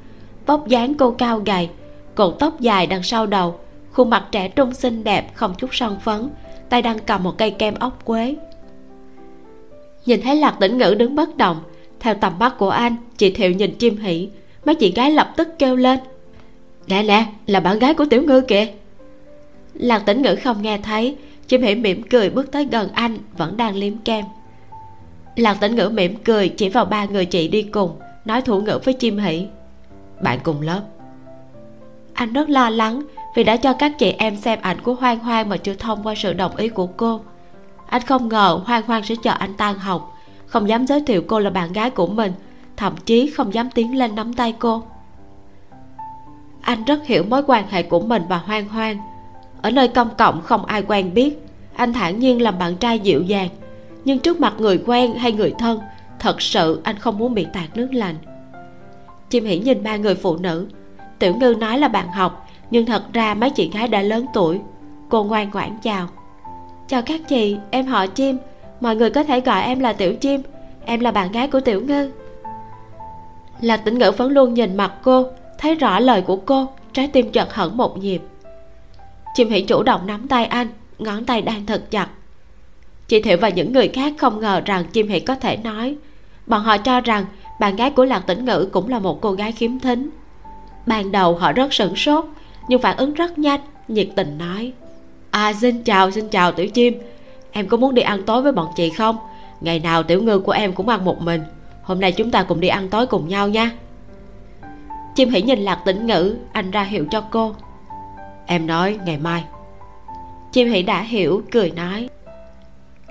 [0.45, 1.69] vóc dáng cô cao gầy,
[2.15, 3.59] cột tóc dài đằng sau đầu,
[3.91, 6.29] khuôn mặt trẻ trung xinh đẹp không chút son phấn,
[6.69, 8.35] tay đang cầm một cây kem ốc quế.
[10.05, 11.61] Nhìn thấy lạc tĩnh ngữ đứng bất động,
[11.99, 14.29] theo tầm mắt của anh, chị thiệu nhìn chim hỉ,
[14.65, 15.99] mấy chị gái lập tức kêu lên.
[16.87, 18.67] Nè nè, là bạn gái của tiểu ngư kìa
[19.77, 21.17] lạc tĩnh ngữ không nghe thấy,
[21.47, 24.25] chim hỉ mỉm cười bước tới gần anh, vẫn đang liếm kem.
[25.35, 28.79] Lạc tĩnh ngữ mỉm cười chỉ vào ba người chị đi cùng, nói thủ ngữ
[28.83, 29.47] với chim hỉ.
[30.21, 30.81] Bạn cùng lớp.
[32.13, 33.01] Anh rất lo lắng
[33.35, 36.13] vì đã cho các chị em xem ảnh của hoang hoang mà chưa thông qua
[36.15, 37.21] sự đồng ý của cô.
[37.85, 41.39] Anh không ngờ hoang hoang sẽ chờ anh tan học, không dám giới thiệu cô
[41.39, 42.31] là bạn gái của mình,
[42.77, 44.83] thậm chí không dám tiến lên nắm tay cô.
[46.61, 48.97] Anh rất hiểu mối quan hệ của mình và hoang hoang
[49.61, 51.39] ở nơi công cộng không ai quen biết.
[51.75, 53.49] Anh thản nhiên làm bạn trai dịu dàng.
[54.05, 55.79] Nhưng trước mặt người quen hay người thân,
[56.19, 58.15] thật sự anh không muốn bị tạt nước lạnh
[59.29, 60.67] chim hỉ nhìn ba người phụ nữ.
[61.19, 64.59] Tiểu ngư nói là bạn học, nhưng thật ra mấy chị gái đã lớn tuổi.
[65.09, 66.07] Cô ngoan ngoãn chào.
[66.87, 68.37] Chào các chị, em họ chim.
[68.79, 70.41] Mọi người có thể gọi em là tiểu chim.
[70.85, 72.11] Em là bạn gái của tiểu ngư.
[73.61, 75.25] Lạc tĩnh ngữ vẫn luôn nhìn mặt cô,
[75.57, 78.21] thấy rõ lời của cô, trái tim chợt hẳn một nhịp
[79.37, 80.67] chim hỉ chủ động nắm tay anh,
[80.99, 82.07] ngón tay đang thật chặt.
[83.07, 85.95] Chị thiệu và những người khác không ngờ rằng chim hỉ có thể nói.
[86.47, 87.25] Bọn họ cho rằng
[87.59, 90.09] bạn gái của lạc tĩnh ngữ cũng là một cô gái khiếm thính.
[90.85, 92.25] Ban đầu họ rất sửng sốt,
[92.67, 94.73] nhưng phản ứng rất nhanh, nhiệt tình nói.
[95.31, 96.99] À xin chào xin chào tiểu chim.
[97.51, 99.17] Em có muốn đi ăn tối với bọn chị không?
[99.61, 101.41] Ngày nào tiểu ngư của em cũng ăn một mình.
[101.83, 103.71] Hôm nay chúng ta cùng đi ăn tối cùng nhau nha.
[105.15, 107.55] Chim hỉ nhìn lạc tĩnh ngữ, anh ra hiệu cho cô
[108.47, 109.43] em nói ngày mai.
[110.51, 112.09] Chim hỉ đã hiểu, cười nói.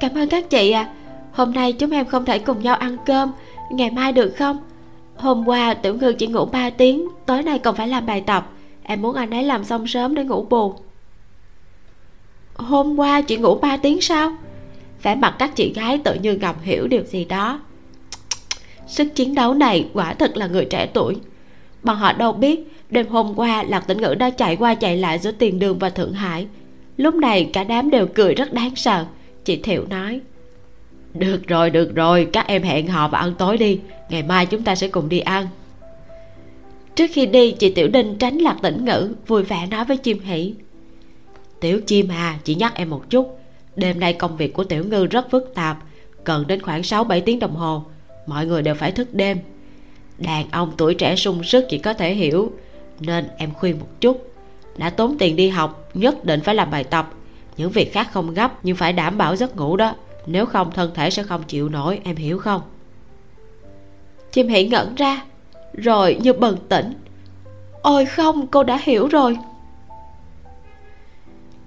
[0.01, 0.89] Cảm ơn các chị à
[1.33, 3.33] hôm nay chúng em không thể cùng nhau ăn cơm.
[3.71, 4.59] Ngày mai được không?
[5.17, 8.51] Hôm qua tiểu ngư chỉ ngủ 3 tiếng, tối nay còn phải làm bài tập.
[8.83, 10.75] Em muốn anh ấy làm xong sớm để ngủ bù
[12.57, 14.37] hôm qua chị ngủ 3 tiếng sao?
[15.03, 17.61] Vẻ mặt các chị gái tự như ngầm hiểu điều gì đó.
[18.87, 21.17] Sức chiến đấu này quả thật là người trẻ tuổi.
[21.83, 25.19] Bọn họ đâu biết đêm hôm qua, lạc tĩnh ngữ đã chạy qua chạy lại
[25.19, 26.47] giữa tiền đường và thượng hải.
[26.97, 29.07] Lúc này, cả đám đều cười rất đáng sợ.
[29.45, 30.21] Chị thiệu nói,
[31.15, 33.81] được rồi được rồi, các em hẹn hò và ăn tối đi.
[34.11, 35.47] Ngày mai chúng ta sẽ cùng đi ăn.
[36.95, 40.21] Trước khi đi, chị tiểu đinh tránh lạc tĩnh ngữ, vui vẻ nói với chim
[40.21, 40.55] hỷ,
[41.61, 43.39] tiểu chim à chị nhắc em một chút.
[43.77, 45.79] Đêm nay công việc của tiểu ngư rất phức tạp,
[46.25, 47.85] cần đến khoảng 6-7 tiếng đồng hồ.
[48.27, 49.39] Mọi người đều phải thức đêm.
[50.19, 52.53] Đàn ông tuổi trẻ sung sức chỉ có thể hiểu
[53.01, 54.33] nên em khuyên một chút.
[54.77, 57.11] Đã tốn tiền đi học, nhất định phải làm bài tập.
[57.57, 59.95] Những việc khác không gấp, nhưng phải đảm bảo giấc ngủ đó.
[60.27, 62.63] Nếu không, thân thể sẽ không chịu nổi, em hiểu không?
[64.33, 65.25] Chim hỷ ngẩn ra.
[65.73, 66.93] Rồi như bần tỉnh.
[67.83, 69.39] Ôi không, cô đã hiểu rồi.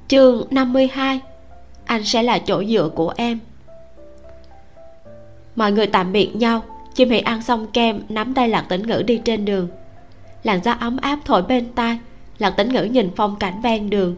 [0.07, 1.21] Chương 52
[1.89, 3.39] anh sẽ là chỗ dựa của em.
[5.55, 6.63] Mọi người tạm biệt nhau.
[6.93, 9.67] Chim hỷ ăn xong kem, nắm tay lạc tĩnh ngữ đi trên đường
[10.43, 11.99] làn gió ấm áp thổi bên tai
[12.39, 14.15] lạc tĩnh ngữ nhìn phong cảnh ven đường.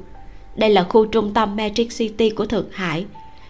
[0.55, 3.05] Đây là khu trung tâm magic city của thượng hải.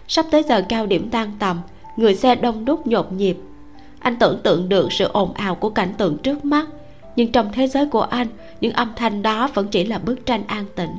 [0.08, 1.60] Sắp tới giờ cao điểm tan tầm,
[1.96, 3.36] người xe đông đúc nhộn nhịp.
[3.98, 6.66] Anh tưởng tượng được sự ồn ào của cảnh tượng trước mắt,
[7.16, 8.26] nhưng trong thế giới của anh,
[8.60, 10.96] những âm thanh đó vẫn chỉ là bức tranh an tĩnh.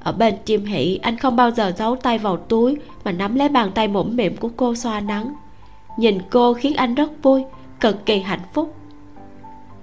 [0.00, 3.48] Ở bên chim hỷ anh không bao giờ giấu tay vào túi mà nắm lấy
[3.48, 5.34] bàn tay mũm mỉm của cô xoa nắng.
[5.96, 7.44] Nhìn cô khiến anh rất vui,
[7.80, 8.77] cực kỳ hạnh phúc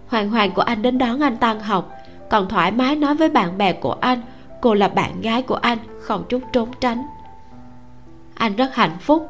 [0.07, 1.91] hoàng hoàng của anh đến đón anh tan học
[2.29, 4.21] còn thoải mái nói với bạn bè của anh,
[4.61, 7.03] cô là bạn gái của anh, không chút trốn tránh.
[8.33, 9.29] Anh rất hạnh phúc.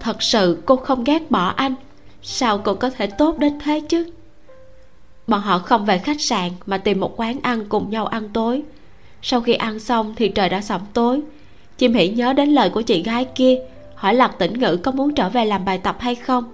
[0.00, 1.74] Thật sự cô không ghét bỏ anh.
[2.22, 4.10] Sao cô có thể tốt đến thế chứ?
[5.26, 8.62] Bọn họ không về khách sạn mà tìm một quán ăn cùng nhau ăn tối.
[9.22, 11.20] Sau khi ăn xong thì trời đã sẩm tối.
[11.78, 13.58] Chim hỉ nhớ đến lời của chị gái kia,
[13.94, 16.52] hỏi lạc tĩnh ngữ có muốn trở về làm bài tập hay không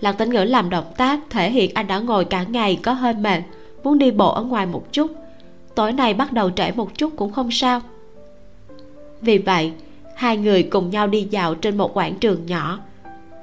[0.00, 3.14] lạc tĩnh ngữ làm động tác thể hiện anh đã ngồi cả ngày có hơi
[3.14, 3.40] mệt,
[3.84, 5.10] muốn đi bộ ở ngoài một chút.
[5.74, 7.80] Tối nay bắt đầu trễ một chút cũng không sao.
[9.20, 9.72] Vì vậy,
[10.14, 12.78] hai người cùng nhau đi dạo trên một quảng trường nhỏ.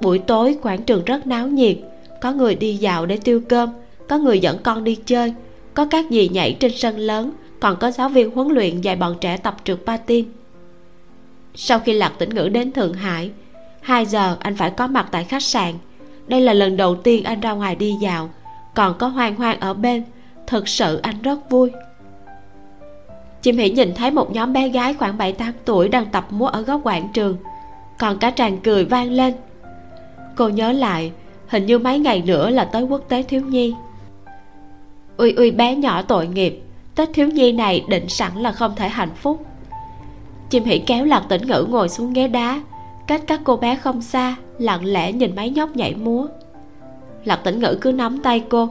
[0.00, 1.76] Buổi tối, quảng trường rất náo nhiệt.
[2.20, 3.70] Có người đi dạo để tiêu cơm,
[4.08, 5.34] có người dẫn con đi chơi.
[5.74, 7.30] Có các dì nhảy trên sân lớn,
[7.60, 10.26] còn có giáo viên huấn luyện dạy bọn trẻ tập trượt patin
[11.54, 13.30] sau khi lạc tĩnh ngữ đến thượng hải
[13.80, 15.74] 2 giờ anh phải có mặt tại khách sạn
[16.26, 18.30] đây là lần đầu tiên anh ra ngoài đi dạo.
[18.74, 20.04] Còn có hoang hoang ở bên,
[20.46, 21.70] thật sự anh rất vui.
[23.42, 26.62] Chim hỉ nhìn thấy một nhóm bé gái khoảng 7-8 tuổi đang tập múa ở
[26.62, 27.36] góc quảng trường.
[27.98, 29.34] Còn cả tràng cười vang lên.
[30.36, 31.12] Cô nhớ lại,
[31.48, 33.74] hình như mấy ngày nữa là tới quốc tế thiếu nhi.
[35.16, 36.62] Uy uy bé nhỏ tội nghiệp,
[36.94, 39.46] tết thiếu nhi này định sẵn là không thể hạnh phúc.
[40.50, 42.60] Chim hỉ kéo lạc tĩnh ngữ ngồi xuống ghế đá,
[43.06, 46.26] cách các cô bé không xa lặng lẽ nhìn mấy nhóc nhảy múa.
[47.24, 48.68] Lạc tĩnh ngữ cứ nắm tay cô,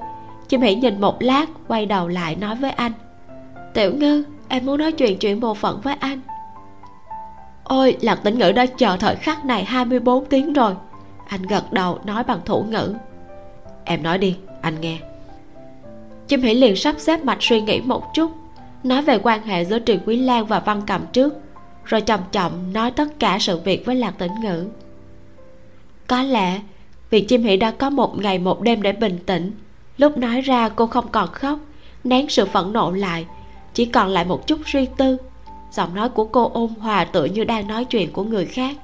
[0.47, 2.91] chim hỉ nhìn một lát, quay đầu lại nói với anh.
[3.73, 6.19] Tiểu ngư, em muốn nói chuyện chuyện bộ phận với anh.
[7.63, 10.73] Ôi lạc tĩnh ngữ đã chờ thời khắc này 24 tiếng rồi.
[11.27, 12.93] Anh gật đầu nói bằng thủ ngữ.
[13.83, 14.97] Em nói đi, anh nghe.
[16.27, 18.31] Chim hỉ liền sắp xếp mạch suy nghĩ một chút,
[18.83, 21.33] nói về quan hệ giữa trường quý lan và văn cầm trước,
[21.85, 24.67] rồi chậm chậm nói tất cả sự việc với lạc tĩnh ngữ
[26.07, 26.61] có lẽ
[27.09, 29.51] vì chim hỉ đã có một ngày một đêm để bình tĩnh.
[29.97, 31.59] Lúc nói ra cô không còn khóc,
[32.03, 33.25] nén sự phẫn nộ lại,
[33.73, 35.17] chỉ còn lại một chút suy tư.
[35.71, 38.75] Giọng nói của cô ôn hòa tựa như đang nói chuyện của người khác.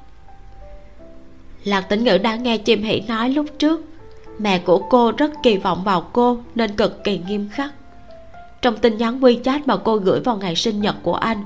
[1.63, 3.81] Lạc tĩnh ngữ đã nghe chim hỉ nói lúc trước.
[4.39, 7.73] Mẹ của cô rất kỳ vọng vào cô nên cực kỳ nghiêm khắc.
[8.61, 11.45] Trong tin nhắn WeChat mà cô gửi vào ngày sinh nhật của anh,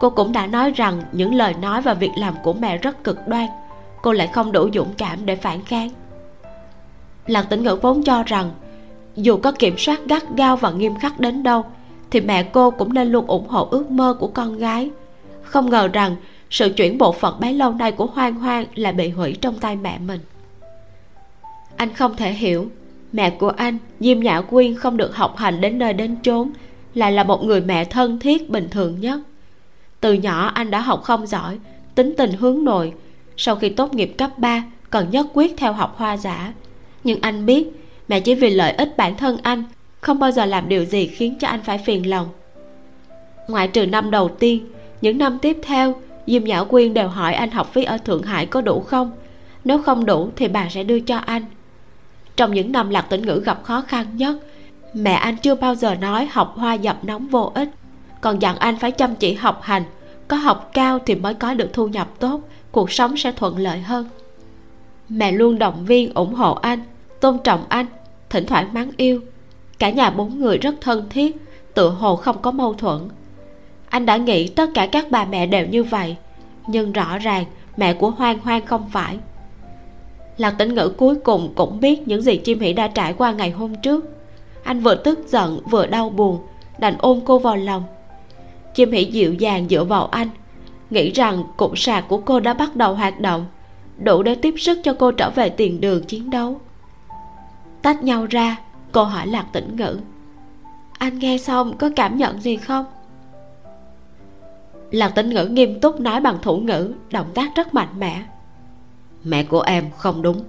[0.00, 3.28] cô cũng đã nói rằng những lời nói và việc làm của mẹ rất cực
[3.28, 3.46] đoan
[4.02, 5.90] cô lại không đủ dũng cảm để phản kháng.
[7.26, 8.50] Lạc tĩnh ngữ vốn cho rằng,
[9.16, 11.64] dù có kiểm soát gắt gao và nghiêm khắc đến đâu,
[12.10, 14.90] thì mẹ cô cũng nên luôn ủng hộ ước mơ của con gái.
[15.42, 16.16] Không ngờ rằng,
[16.50, 19.76] sự chuyển bộ phận bấy lâu nay của hoang hoang lại bị hủy trong tay
[19.76, 20.20] mẹ mình.
[21.76, 22.70] Anh không thể hiểu,
[23.12, 26.50] mẹ của anh, diêm nhã quyên không được học hành đến nơi đến chốn,
[26.94, 29.20] lại là một người mẹ thân thiết bình thường nhất.
[30.00, 31.58] Từ nhỏ anh đã học không giỏi,
[31.94, 32.92] tính tình hướng nội
[33.38, 36.52] sau khi tốt nghiệp cấp 3 còn nhất quyết theo học hoa giả.
[37.04, 37.66] Nhưng anh biết,
[38.08, 39.64] mẹ chỉ vì lợi ích bản thân anh,
[40.00, 42.28] không bao giờ làm điều gì khiến cho anh phải phiền lòng.
[43.48, 44.66] Ngoại trừ năm đầu tiên,
[45.00, 45.94] những năm tiếp theo,
[46.26, 49.12] diêm nhã quyên đều hỏi anh học phí ở thượng hải có đủ không?
[49.64, 51.44] Nếu không đủ thì bà sẽ đưa cho anh.
[52.36, 54.36] Trong những năm lạc tĩnh ngữ gặp khó khăn nhất,
[54.94, 57.68] mẹ anh chưa bao giờ nói học hoa dập nóng vô ích.
[58.20, 59.82] Còn dặn anh phải chăm chỉ học hành,
[60.28, 62.40] có học cao thì mới có được thu nhập tốt
[62.72, 64.06] cuộc sống sẽ thuận lợi hơn.
[65.08, 66.80] Mẹ luôn động viên, ủng hộ anh,
[67.20, 67.86] tôn trọng anh,
[68.30, 69.20] thỉnh thoảng mắng yêu.
[69.78, 71.36] Cả nhà bốn người rất thân thiết,
[71.74, 72.98] tự hồ không có mâu thuẫn.
[73.88, 76.16] Anh đã nghĩ tất cả các bà mẹ đều như vậy,
[76.66, 77.44] nhưng rõ ràng
[77.76, 79.18] mẹ của hoang hoang không phải.
[80.36, 83.50] Lạc tĩnh ngữ cuối cùng cũng biết những gì chim hỉ đã trải qua ngày
[83.50, 84.04] hôm trước.
[84.62, 86.38] Anh vừa tức giận, vừa đau buồn,
[86.78, 87.82] đành ôm cô vào lòng.
[88.74, 90.28] Chim hỉ dịu dàng dựa vào anh
[90.90, 93.46] nghĩ rằng cụm sạc của cô đã bắt đầu hoạt động,
[93.98, 96.60] đủ để tiếp sức cho cô trở về tiền đường chiến đấu.
[97.82, 98.56] Tách nhau ra,
[98.92, 99.98] cô hỏi lạc tĩnh ngữ.
[100.98, 102.84] Anh nghe xong có cảm nhận gì không?
[104.90, 108.22] Lạc tĩnh ngữ nghiêm túc nói bằng thủ ngữ, động tác rất mạnh mẽ.
[109.24, 110.44] Mẹ của em không đúng.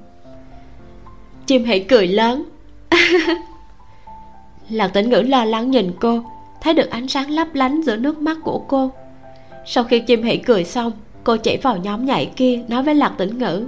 [1.45, 2.43] Chim hỷ cười lớn.
[4.69, 6.23] Lạc tĩnh ngữ lo lắng nhìn cô,
[6.61, 8.91] thấy được ánh sáng lấp lánh giữa nước mắt của cô
[9.65, 10.91] sau khi chim hỉ cười xong,
[11.23, 13.67] cô chỉ vào nhóm nhảy kia nói với lạc tĩnh ngữ.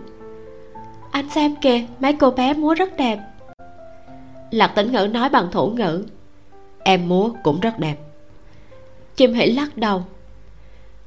[1.11, 3.19] Anh xem kìa, mấy cô bé múa rất đẹp.
[4.51, 6.05] Lạc tĩnh ngữ nói bằng thủ ngữ.
[6.83, 7.95] Em múa cũng rất đẹp.
[9.15, 10.03] Chim hỉ lắc đầu.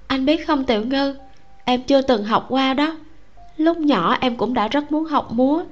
[0.06, 1.14] Anh biết không tiểu ngư,
[1.64, 2.96] em chưa từng học qua đó.
[3.56, 5.64] Lúc nhỏ em cũng đã rất muốn học múa.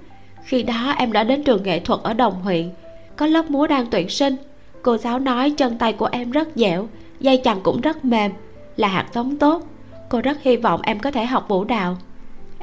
[0.44, 2.70] Khi đó em đã đến trường nghệ thuật ở đồng huyện
[3.16, 4.36] có lớp múa đang tuyển sinh.
[4.82, 6.88] Cô giáo nói chân tay của em rất dẻo,
[7.20, 8.32] dây chằng cũng rất mềm
[8.76, 9.62] là hạt giống tốt.
[10.08, 11.96] Cô rất hy vọng em có thể học vũ đạo.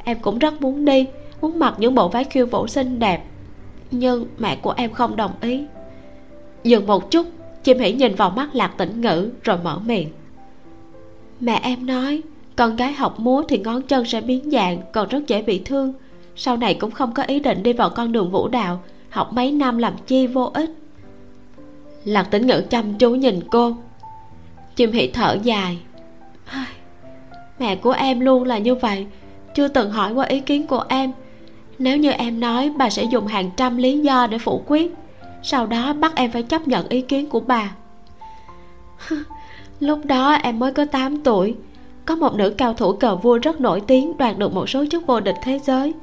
[0.04, 1.06] Em cũng rất muốn đi,
[1.40, 3.24] muốn mặc những bộ váy khiêu vũ xinh đẹp.
[3.90, 5.64] Nhưng mẹ của em không đồng ý.
[6.64, 7.26] Dừng một chút,
[7.62, 10.08] chim hỉ nhìn vào mắt lạc tĩnh ngữ rồi mở miệng.
[11.40, 12.22] Mẹ em nói,
[12.56, 15.92] con gái học múa thì ngón chân sẽ biến dạng, còn rất dễ bị thương.
[16.36, 19.52] Sau này cũng không có ý định đi vào con đường vũ đạo, học mấy
[19.52, 20.70] năm làm chi vô ích.
[22.04, 23.76] Lạc tĩnh ngữ chăm chú nhìn cô.
[24.76, 25.78] Chim hỉ thở dài
[27.58, 29.06] mẹ của em luôn là như vậy.
[29.54, 31.12] Chưa từng hỏi qua ý kiến của em.
[31.78, 34.94] Nếu như em nói, bà sẽ dùng hàng trăm lý do để phủ quyết.
[35.42, 37.72] Sau đó bắt em phải chấp nhận ý kiến của bà.
[39.80, 41.56] Lúc đó em mới có 8 tuổi.
[42.04, 45.06] Có một nữ cao thủ cờ vua rất nổi tiếng đoạt được một số chức
[45.06, 45.94] vô địch thế giới.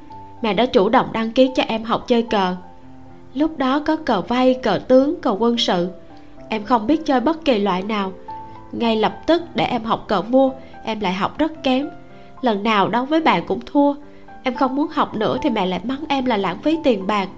[0.42, 2.56] Mẹ đã chủ động đăng ký cho em học chơi cờ.
[3.34, 5.88] Lúc đó có cờ vay, cờ tướng, cờ quân sự.
[6.48, 8.12] Em không biết chơi bất kỳ loại nào
[8.72, 10.50] ngay lập tức để em học cờ vua,
[10.84, 11.88] em lại học rất kém.
[12.40, 13.94] Lần nào đấu với bạn cũng thua.
[14.42, 17.28] Em không muốn học nữa thì mẹ lại mắng em là lãng phí tiền bạc.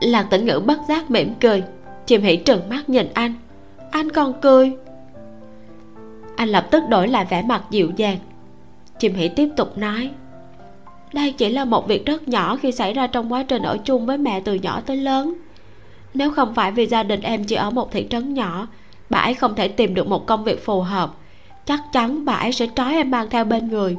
[0.00, 1.62] Lạc tĩnh ngữ bất giác mỉm cười.
[2.06, 3.34] Chìm hỉ trừng mắt nhìn anh.
[3.90, 4.76] Anh còn cười.
[6.36, 8.18] Anh lập tức đổi lại vẻ mặt dịu dàng.
[8.98, 10.10] Chim hỉ tiếp tục nói.
[11.12, 14.06] Đây chỉ là một việc rất nhỏ khi xảy ra trong quá trình ở chung
[14.06, 15.34] với mẹ từ nhỏ tới lớn.
[16.14, 18.66] Nếu không phải vì gia đình em chỉ ở một thị trấn nhỏ
[19.12, 21.14] bà ấy không thể tìm được một công việc phù hợp.
[21.64, 23.96] Chắc chắn bà ấy sẽ trói em mang theo bên người.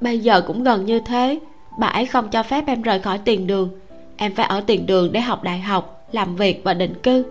[0.00, 1.38] Bây giờ cũng gần như thế.
[1.78, 3.70] Bà ấy không cho phép em rời khỏi tiền đường.
[4.16, 7.24] Em phải ở tiền đường để học đại học, làm việc và định cư.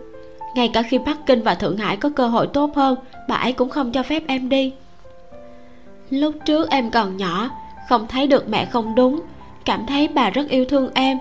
[0.55, 2.95] Ngay cả khi bắc kinh và thượng hải có cơ hội tốt hơn
[3.27, 4.73] bà ấy cũng không cho phép em đi.
[6.09, 7.49] Lúc trước em còn nhỏ,
[7.89, 9.21] không thấy được mẹ không đúng.
[9.65, 11.19] Cảm thấy bà rất yêu thương em.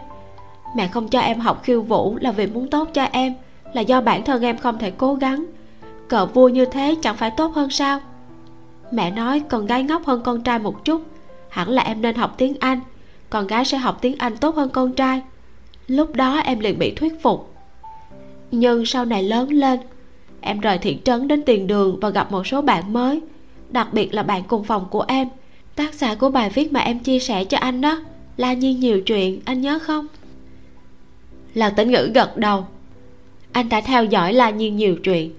[0.76, 3.34] Mẹ không cho em học khiêu vũ là vì muốn tốt cho em
[3.77, 5.47] là do bản thân em không thể cố gắng.
[6.09, 8.01] Cờ vui như thế chẳng phải tốt hơn sao?
[8.93, 11.03] Mẹ nói con gái ngốc hơn con trai một chút.
[11.49, 12.81] Hẳn là em nên học tiếng anh.
[13.31, 15.22] Con gái sẽ học tiếng anh tốt hơn con trai.
[15.87, 17.55] Lúc đó em liền bị thuyết phục.
[18.51, 19.81] Nhưng sau này lớn lên,
[20.41, 23.20] em rời thị trấn đến tiền đường và gặp một số bạn mới.
[23.70, 25.29] Đặc biệt là bạn cùng phòng của em.
[25.74, 28.01] Tác giả của bài viết mà em chia sẻ cho anh đó
[28.37, 30.07] la nhiên nhiều chuyện, anh nhớ không?
[31.55, 32.66] Là tĩnh ngữ gật đầu
[33.57, 35.33] anh đã theo dõi la nhiên nhiều chuyện.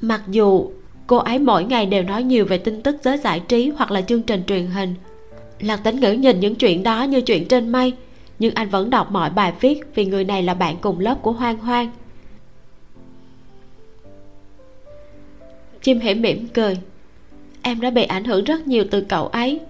[0.00, 0.70] Mặc dù
[1.06, 4.00] cô ấy mỗi ngày đều nói nhiều về tin tức giới giải trí hoặc là
[4.00, 4.94] chương trình truyền hình.
[5.60, 7.92] Lạc tính ngữ nhìn những chuyện đó như chuyện trên mây,
[8.38, 11.32] nhưng anh vẫn đọc mọi bài viết vì người này là bạn cùng lớp của
[11.32, 11.90] hoang hoang.
[15.82, 16.78] Chim hiểm mỉm cười.
[17.62, 19.60] Em đã bị ảnh hưởng rất nhiều từ cậu ấy.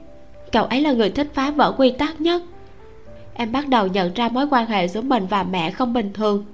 [0.52, 2.42] Cậu ấy là người thích phá vỡ quy tắc nhất.
[3.34, 6.44] Em bắt đầu nhận ra mối quan hệ giữa mình và mẹ không bình thường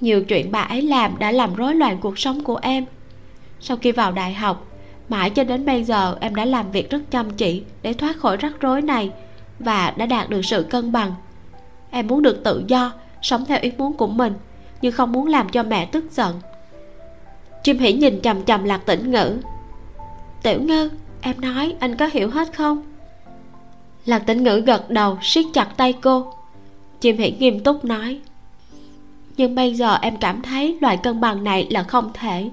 [0.00, 2.84] nhiều chuyện bà ấy làm đã làm rối loạn cuộc sống của em.
[3.60, 4.66] Sau khi vào đại học,
[5.08, 8.36] mãi cho đến bây giờ em đã làm việc rất chăm chỉ để thoát khỏi
[8.36, 9.10] rắc rối này
[9.58, 11.14] và đã đạt được sự cân bằng.
[11.90, 12.92] Em muốn được tự do,
[13.22, 14.34] sống theo ý muốn của mình,
[14.80, 16.40] nhưng không muốn làm cho mẹ tức giận.
[17.62, 19.38] Chim hỉ nhìn chằm chằm lạc tĩnh ngữ.
[20.42, 20.90] Tiểu ngư,
[21.20, 22.82] em nói anh có hiểu hết không?
[24.04, 26.32] Lạc tĩnh ngữ gật đầu, siết chặt tay cô.
[27.00, 28.20] Chim hỉ nghiêm túc nói
[29.36, 32.50] nhưng bây giờ em cảm thấy loại cân bằng này là không thể.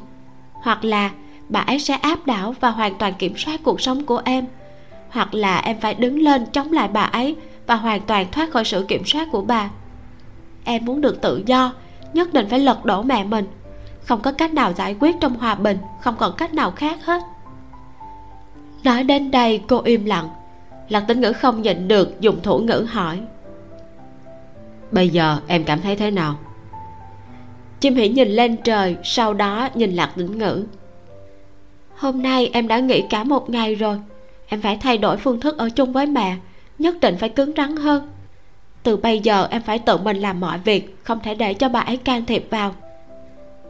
[0.53, 1.11] Hoặc là
[1.49, 4.45] bà ấy sẽ áp đảo và hoàn toàn kiểm soát cuộc sống của em.
[5.09, 7.35] Hoặc là em phải đứng lên chống lại bà ấy
[7.67, 9.69] và hoàn toàn thoát khỏi sự kiểm soát của bà.
[10.63, 11.73] Em muốn được tự do,
[12.13, 13.45] nhất định phải lật đổ mẹ mình.
[14.05, 17.21] Không có cách nào giải quyết trong hòa bình, không còn cách nào khác hết.
[18.83, 20.29] Nói đến đây, cô im lặng.
[20.89, 23.19] Lạc tính ngữ không nhịn được dùng thủ ngữ hỏi.
[24.91, 26.35] Bây giờ em cảm thấy thế nào?
[27.83, 30.63] Chim hỉ nhìn lên trời, sau đó nhìn lạc tĩnh ngữ.
[31.95, 33.97] Hôm nay em đã nghĩ cả một ngày rồi.
[34.47, 36.35] Em phải thay đổi phương thức ở chung với mẹ,
[36.79, 38.09] nhất định phải cứng rắn hơn.
[38.83, 41.79] Từ bây giờ em phải tự mình làm mọi việc, không thể để cho bà
[41.79, 42.75] ấy can thiệp vào.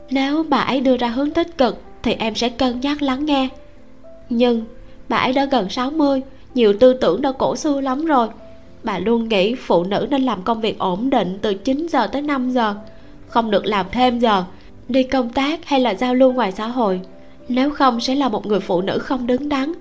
[0.09, 3.49] Nếu bà ấy đưa ra hướng tích cực, thì em sẽ cân nhắc lắng nghe.
[4.29, 4.65] Nhưng
[5.09, 6.21] bà ấy đã gần 60
[6.53, 8.27] nhiều tư tưởng đã cổ xưa lắm rồi.
[8.83, 12.21] Bà luôn nghĩ phụ nữ nên làm công việc ổn định từ 9 giờ tới
[12.21, 12.75] 5 giờ
[13.33, 14.43] không được làm thêm giờ,
[14.89, 17.01] đi công tác hay là giao lưu ngoài xã hội.
[17.47, 19.73] Nếu không sẽ là một người phụ nữ không đứng đắn.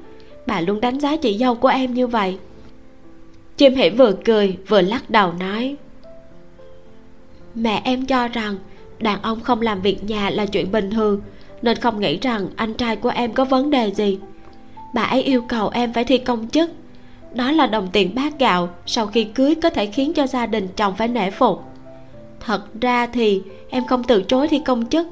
[0.47, 2.39] Bà luôn đánh giá chị dâu của em như vậy.
[3.57, 5.77] Chim hỉ vừa cười, vừa lắc đầu nói,
[7.55, 8.57] mẹ em cho rằng
[8.99, 11.21] đàn ông không làm việc nhà là chuyện bình thường,
[11.63, 14.19] nên không nghĩ rằng anh trai của em có vấn đề gì.
[14.95, 16.71] Bà ấy yêu cầu em phải thi công chức.
[17.35, 20.69] Đó là đồng tiền bát gạo sau khi cưới có thể khiến cho gia đình
[20.77, 21.72] chồng phải nể phục
[22.45, 25.07] thật ra thì em không từ chối thi công chức.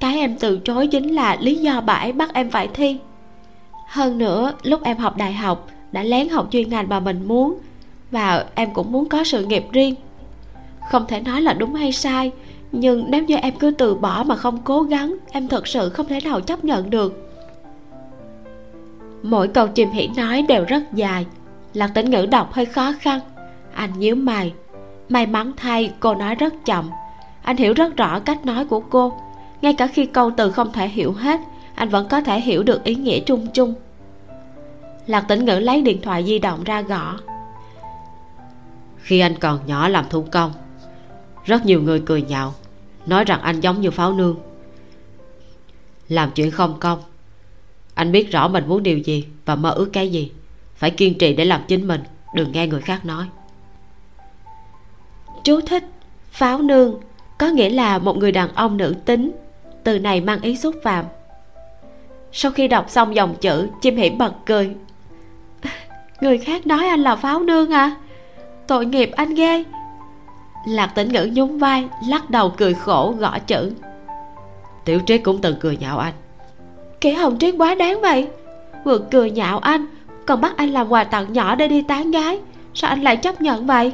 [0.00, 2.98] Cái em từ chối chính là lý do bà ấy bắt em phải thi.
[3.88, 7.58] Hơn nữa, lúc em học đại học, đã lén học chuyên ngành mà mình muốn,
[8.10, 9.94] và em cũng muốn có sự nghiệp riêng.
[10.90, 12.30] Không thể nói là đúng hay sai,
[12.72, 16.06] nhưng nếu như em cứ từ bỏ mà không cố gắng, em thật sự không
[16.06, 17.32] thể nào chấp nhận được.
[19.22, 21.26] Mỗi câu chìm hỉ nói đều rất dài,
[21.74, 23.20] lạc tính ngữ đọc hơi khó khăn.
[23.74, 24.52] Anh nhíu mày
[25.08, 26.90] may mắn thay, cô nói rất chậm.
[27.42, 29.20] Anh hiểu rất rõ cách nói của cô.
[29.62, 31.40] Ngay cả khi câu từ không thể hiểu hết,
[31.74, 33.74] anh vẫn có thể hiểu được ý nghĩa chung chung.
[35.06, 37.18] Lạc tĩnh ngữ lấy điện thoại di động ra gõ.
[38.98, 40.52] Khi anh còn nhỏ làm thủ công,
[41.44, 42.54] rất nhiều người cười nhạo,
[43.06, 44.36] nói rằng anh giống như pháo nương.
[46.08, 47.02] Làm chuyện không công,
[47.94, 50.32] anh biết rõ mình muốn điều gì và mơ ước cái gì,
[50.76, 52.00] phải kiên trì để làm chính mình,
[52.34, 53.26] đừng nghe người khác nói
[55.46, 55.84] chú thích
[56.30, 57.00] pháo nương
[57.38, 59.30] có nghĩa là một người đàn ông nữ tính
[59.84, 61.04] từ này mang ý xúc phạm.
[62.32, 64.70] Sau khi đọc xong dòng chữ chim hiểm bật cười.
[66.20, 67.96] Người khác nói anh là pháo nương à?
[68.66, 69.64] Tội nghiệp anh ghê.
[70.68, 73.72] Lạc tĩnh ngữ nhún vai lắc đầu cười khổ gõ chữ.
[74.84, 76.14] Tiểu triết cũng từng cười nhạo anh.
[77.00, 78.28] Kẻ hồng triết quá đáng vậy.
[78.84, 79.86] Vừa cười nhạo anh
[80.26, 82.40] còn bắt anh làm quà tặng nhỏ để đi tán gái.
[82.74, 83.92] Sao anh lại chấp nhận vậy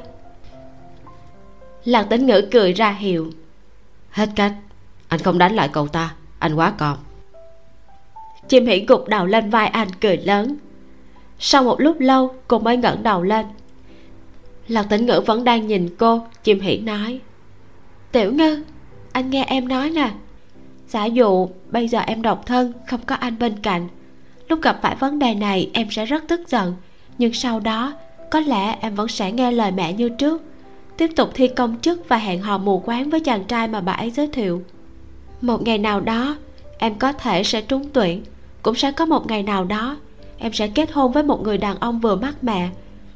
[1.85, 3.31] lạc tính ngữ cười ra hiệu.
[4.11, 4.55] Hết cách.
[5.09, 6.15] Anh không đánh lại cậu ta.
[6.39, 6.99] Anh quá còn
[8.49, 10.57] chim hỉ gục đầu lên vai anh cười lớn.
[11.39, 13.47] Sau một lúc lâu cô mới ngẩng đầu lên.
[14.69, 17.21] Lạc tĩnh ngữ vẫn đang nhìn cô chim hỉ nói.
[18.13, 18.63] Tiểu ngư
[19.13, 20.11] anh nghe em nói nè.
[20.89, 23.89] Giả dụ bây giờ em độc thân không có anh bên cạnh.
[24.49, 26.75] Lúc gặp phải vấn đề này em sẽ rất tức giận.
[27.19, 27.93] Nhưng sau đó
[28.31, 30.43] có lẽ em vẫn sẽ nghe lời mẹ như trước
[30.97, 33.93] tiếp tục thi công chức và hẹn hò mù quáng với chàng trai mà bà
[33.93, 34.63] ấy giới thiệu.
[35.41, 36.37] Một ngày nào đó
[36.79, 38.23] em có thể sẽ trúng tuyển.
[38.63, 39.97] Cũng sẽ có một ngày nào đó
[40.39, 42.71] em sẽ kết hôn với một người đàn ông vừa mắt mẹ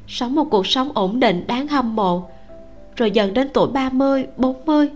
[0.07, 2.29] sống một cuộc sống ổn định đáng hâm mộ.
[2.95, 4.89] Rồi dần đến tuổi 30, 40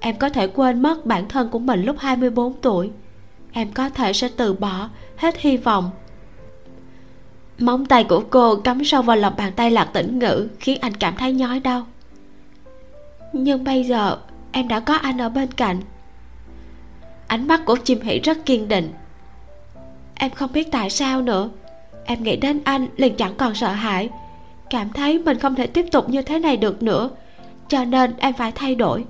[0.00, 2.90] Em có thể quên mất bản thân của mình lúc 24 tuổi.
[3.52, 5.90] Em có thể sẽ từ bỏ hết hy vọng.
[7.58, 10.94] Móng tay của cô cắm sâu vào lòng bàn tay lạc tĩnh ngữ Khiến anh
[10.94, 11.86] cảm thấy nhói đau.
[13.32, 14.18] Nhưng bây giờ,
[14.52, 15.80] em đã có anh ở bên cạnh.
[17.26, 18.92] Ánh mắt của chim hỷ rất kiên định.
[20.14, 21.50] Em không biết tại sao nữa.
[22.04, 24.10] Em nghĩ đến anh liền chẳng còn sợ hãi.
[24.70, 27.10] Cảm thấy mình không thể tiếp tục như thế này được nữa,
[27.68, 29.04] Cho nên em phải thay đổi.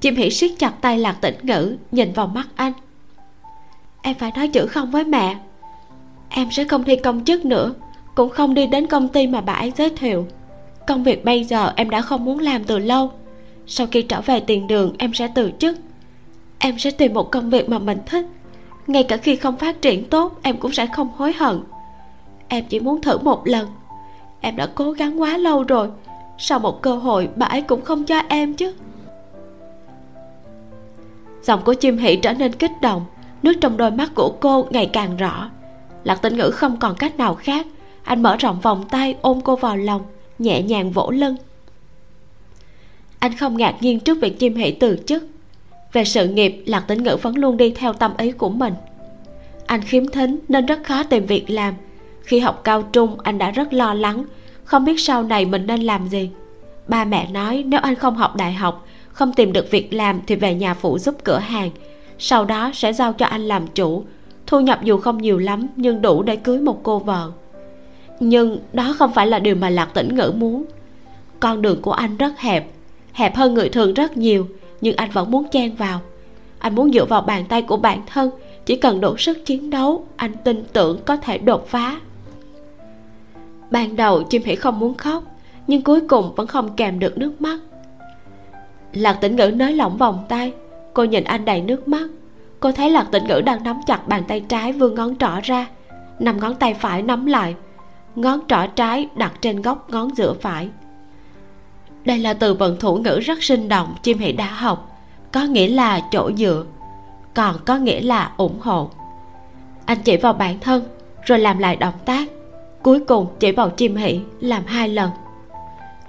[0.00, 2.72] Chim hỷ siết chặt tay lạc tĩnh ngữ, Nhìn vào mắt anh.
[4.02, 5.36] Em phải nói chữ không với mẹ.
[6.28, 7.74] Em sẽ không thi công chức nữa,
[8.14, 10.26] Cũng không đi đến công ty mà bà ấy giới thiệu.
[10.86, 13.10] Công việc bây giờ em đã không muốn làm từ lâu.
[13.66, 15.76] Sau khi trở về tiền đường, em sẽ từ chức.
[16.58, 18.26] Em sẽ tìm một công việc mà mình thích.
[18.86, 21.60] Ngay cả khi không phát triển tốt, Em cũng sẽ không hối hận.
[22.48, 23.68] Em chỉ muốn thử một lần.
[24.40, 25.88] Em đã cố gắng quá lâu rồi.
[26.38, 28.72] Sau một cơ hội, bà ấy cũng không cho em chứ.
[31.42, 33.04] Giọng của chim hỷ trở nên kích động.
[33.42, 35.50] Nước trong đôi mắt của cô ngày càng rõ.
[36.04, 37.66] Lạc tĩnh ngữ không còn cách nào khác.
[38.04, 40.02] Anh mở rộng vòng tay ôm cô vào lòng
[40.38, 41.36] nhẹ nhàng vỗ lưng.
[43.18, 45.26] Anh không ngạc nhiên trước việc chim hỷ từ chức.
[45.92, 48.74] Về sự nghiệp, lạc tĩnh ngữ vẫn luôn đi theo tâm ý của mình.
[49.66, 51.74] Anh khiếm thính nên rất khó tìm việc làm.
[52.22, 54.24] Khi học cao trung, anh đã rất lo lắng.
[54.64, 56.30] Không biết sau này mình nên làm gì.
[56.88, 60.34] Ba mẹ nói nếu anh không học đại học, không tìm được việc làm thì
[60.34, 61.70] về nhà phụ giúp cửa hàng.
[62.18, 64.04] Sau đó sẽ giao cho anh làm chủ.
[64.46, 67.30] Thu nhập dù không nhiều lắm, nhưng đủ để cưới một cô vợ
[68.20, 70.64] nhưng đó không phải là điều mà lạc tĩnh ngữ muốn.
[71.40, 72.66] Con đường của anh rất hẹp
[73.16, 74.46] hẹp hơn người thường rất nhiều,
[74.80, 76.00] nhưng anh vẫn muốn chen vào.
[76.58, 78.30] Anh muốn dựa vào bàn tay của bản thân,
[78.66, 82.00] chỉ cần đủ sức chiến đấu, anh tin tưởng có thể đột phá.
[83.70, 85.22] Ban đầu chim hỉ không muốn khóc,
[85.66, 87.58] nhưng cuối cùng vẫn không kèm được nước mắt.
[88.92, 90.52] Lạc tĩnh ngữ nới lỏng vòng tay,
[90.94, 92.08] cô nhìn anh đầy nước mắt.
[92.60, 95.66] Cô thấy lạc tĩnh ngữ đang nắm chặt bàn tay trái vươn ngón trỏ ra,
[96.18, 97.54] nằm ngón tay phải nắm lại
[98.16, 100.68] ngón trỏ trái đặt trên góc ngón giữa phải.
[102.04, 104.98] Đây là từ vận thủ ngữ rất sinh động, chim hỷ đã học,
[105.32, 106.64] có nghĩa là chỗ dựa,
[107.34, 108.90] còn có nghĩa là ủng hộ.
[109.86, 110.84] Anh chỉ vào bản thân,
[111.22, 112.28] rồi làm lại động tác,
[112.82, 115.10] cuối cùng chỉ vào chim hỷ làm hai lần.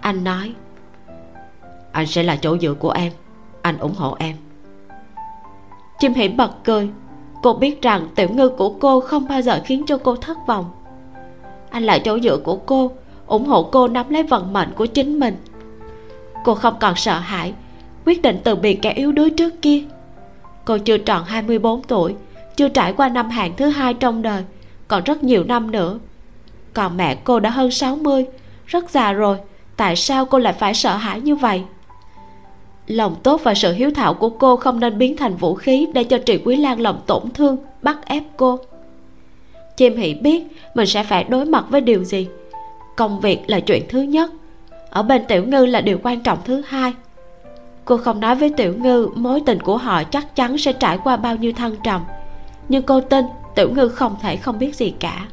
[0.01, 0.53] Anh nói,
[1.91, 3.11] anh sẽ là chỗ dựa của em,
[3.61, 4.35] anh ủng hộ em.
[5.99, 6.89] Chim hỉ bật cười.
[7.43, 10.65] Cô biết rằng tiểu ngư của cô không bao giờ khiến cho cô thất vọng
[11.69, 12.91] anh là chỗ dựa của cô,
[13.27, 15.35] ủng hộ cô nắm lấy vận mệnh của chính mình.
[16.43, 17.53] Cô không còn sợ hãi,
[18.05, 19.83] quyết định từ biệt kẻ yếu đuối trước kia.
[20.65, 22.15] Cô chưa tròn 24 tuổi,
[22.55, 24.43] chưa trải qua năm hạn thứ hai trong đời,
[24.87, 25.99] còn rất nhiều năm nữa.
[26.73, 28.25] Còn mẹ cô đã hơn 60
[28.65, 29.37] rất già rồi,
[29.77, 31.61] tại sao cô lại phải sợ hãi như vậy?
[32.87, 36.03] Lòng tốt và sự hiếu thảo của cô không nên biến thành vũ khí để
[36.03, 38.59] cho trị quý lan lòng tổn thương, bắt ép cô
[39.77, 40.43] chim Hỉ biết
[40.75, 42.27] mình sẽ phải đối mặt với điều gì.
[42.95, 44.31] Công việc là chuyện thứ nhất.
[44.89, 46.93] Ở bên tiểu ngư là điều quan trọng thứ hai.
[47.85, 51.17] Cô không nói với tiểu ngư mối tình của họ chắc chắn sẽ trải qua
[51.17, 52.03] bao nhiêu thăng trầm.
[52.69, 53.25] Nhưng cô tin
[53.55, 55.27] tiểu ngư không thể không biết gì cả.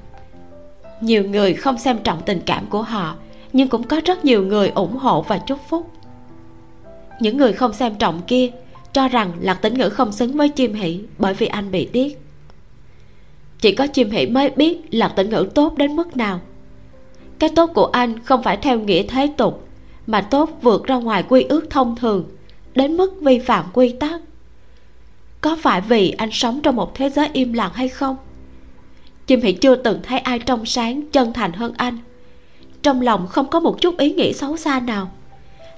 [1.00, 3.14] Nhiều người không xem trọng tình cảm của họ,
[3.52, 5.90] nhưng cũng có rất nhiều người ủng hộ và chúc phúc.
[7.20, 8.50] Những người không xem trọng kia
[8.92, 12.23] cho rằng lạc Tĩnh ngữ không xứng với chim hỷ bởi vì anh bị điếc
[13.60, 16.40] chỉ có chim hỉ mới biết lạc tĩnh ngữ tốt đến mức nào.
[17.38, 19.68] Cái tốt của anh không phải theo nghĩa thế tục,
[20.06, 22.24] mà tốt vượt ra ngoài quy ước thông thường,
[22.74, 24.20] đến mức vi phạm quy tắc.
[25.40, 28.16] Có phải vì anh sống trong một thế giới im lặng hay không?
[29.26, 31.98] Chim hỉ chưa từng thấy ai trong sáng chân thành hơn anh.
[32.82, 35.10] Trong lòng không có một chút ý nghĩ xấu xa nào.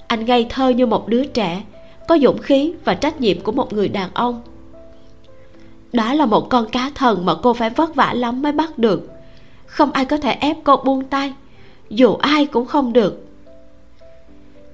[0.07, 1.63] Anh ngây thơ như một đứa trẻ,
[2.07, 4.41] có dũng khí và trách nhiệm của một người đàn ông
[5.93, 9.09] đó là một con cá thần mà cô phải vất vả lắm mới bắt được.
[9.65, 11.33] Không ai có thể ép cô buông tay,
[11.89, 13.23] dù ai cũng không được.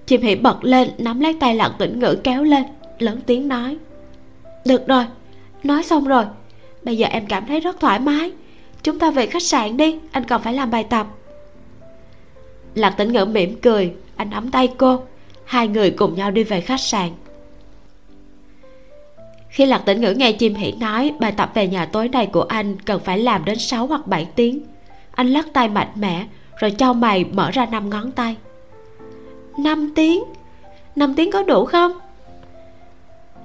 [0.05, 2.63] Chim hỉ bật lên, nắm lấy tay lặng tĩnh ngữ kéo lên,
[2.99, 3.77] lớn tiếng nói,
[4.65, 5.05] được rồi,
[5.63, 6.25] nói xong rồi.
[6.83, 8.31] Bây giờ em cảm thấy rất thoải mái.
[8.83, 11.07] Chúng ta về khách sạn đi, anh còn phải làm bài tập.
[12.75, 15.01] Lạc tĩnh ngữ mỉm cười, anh nắm tay cô.
[15.45, 17.09] Hai người cùng nhau đi về khách sạn
[19.53, 22.41] khi lạc tĩnh ngữ nghe chim hỉ nói, bài tập về nhà tối nay của
[22.41, 24.63] anh cần phải làm đến 6 hoặc 7 tiếng.
[25.11, 26.25] Anh lắc tay mạnh mẽ,
[26.57, 28.35] rồi cho mày mở ra năm ngón tay.
[29.57, 30.23] 5 tiếng?
[30.95, 31.91] 5 tiếng có đủ không?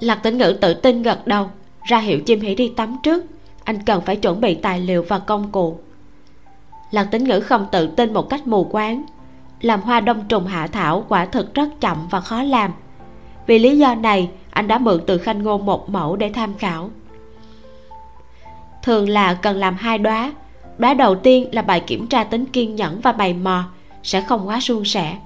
[0.00, 1.50] Lạc tĩnh ngữ tự tin gật đầu,
[1.82, 3.24] ra hiệu chim hỉ đi tắm trước.
[3.64, 5.78] Anh cần phải chuẩn bị tài liệu và công cụ.
[6.90, 9.04] Lạc tĩnh ngữ không tự tin một cách mù quáng.
[9.61, 12.72] Làm hoa đông trùng hạ thảo quả thực rất chậm và khó làm.
[13.46, 16.90] Vì lý do này anh đã mượn từ khanh ngôn một mẫu để tham khảo.
[18.82, 20.32] Thường là cần làm hai đóa.
[20.78, 23.64] Đóa đầu tiên là bài kiểm tra tính kiên nhẫn và mày mò,
[24.02, 25.16] sẽ không quá suôn sẻ.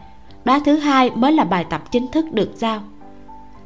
[0.44, 2.80] Đóa thứ hai mới là bài tập chính thức được giao.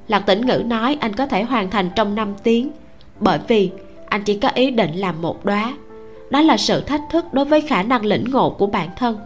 [0.09, 2.71] Lạc tĩnh ngữ nói anh có thể hoàn thành trong 5 tiếng,
[3.21, 3.71] bởi vì
[4.09, 5.75] anh chỉ có ý định làm một đóa.
[6.31, 9.19] Đó là sự thách thức đối với khả năng lĩnh ngộ của bản thân.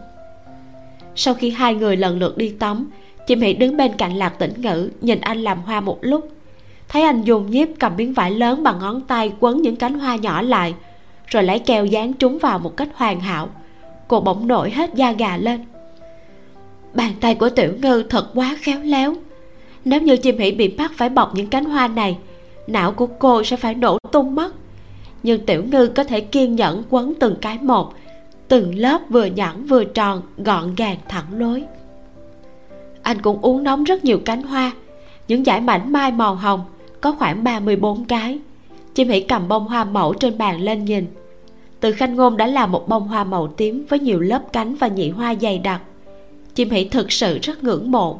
[1.15, 2.89] Sau khi hai người lần lượt đi tắm
[3.31, 6.29] chim hỉ đứng bên cạnh lạc tĩnh ngữ, nhìn anh làm hoa một lúc.
[6.89, 10.15] Thấy anh dùng nhiếp cầm miếng vải lớn bằng ngón tay quấn những cánh hoa
[10.15, 10.73] nhỏ lại,
[11.27, 13.49] rồi lấy keo dán chúng vào một cách hoàn hảo.
[14.07, 15.65] Cô bỗng nổi hết da gà lên.
[16.93, 19.13] Bàn tay của tiểu ngư thật quá khéo léo.
[19.85, 22.17] Nếu như chim hỉ bị bắt phải bọc những cánh hoa này,
[22.67, 24.55] não của cô sẽ phải nổ tung mất.
[25.23, 27.93] Nhưng tiểu ngư có thể kiên nhẫn quấn từng cái một,
[28.47, 31.63] từng lớp vừa nhẵn vừa tròn, gọn gàng thẳng lối
[33.03, 34.71] anh cũng uống nóng rất nhiều cánh hoa.
[35.27, 36.63] Những dải mảnh mai màu hồng
[37.01, 38.39] có khoảng 34 cái.
[38.93, 41.07] Chim hỉ cầm bông hoa mẫu trên bàn lên nhìn.
[41.79, 44.87] Từ khanh ngôn đã làm một bông hoa màu tím với nhiều lớp cánh và
[44.87, 45.81] nhị hoa dày đặc.
[46.55, 48.19] Chim hỉ thực sự rất ngưỡng mộ.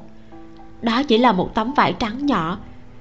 [0.82, 2.58] Đó chỉ là một tấm vải trắng nhỏ.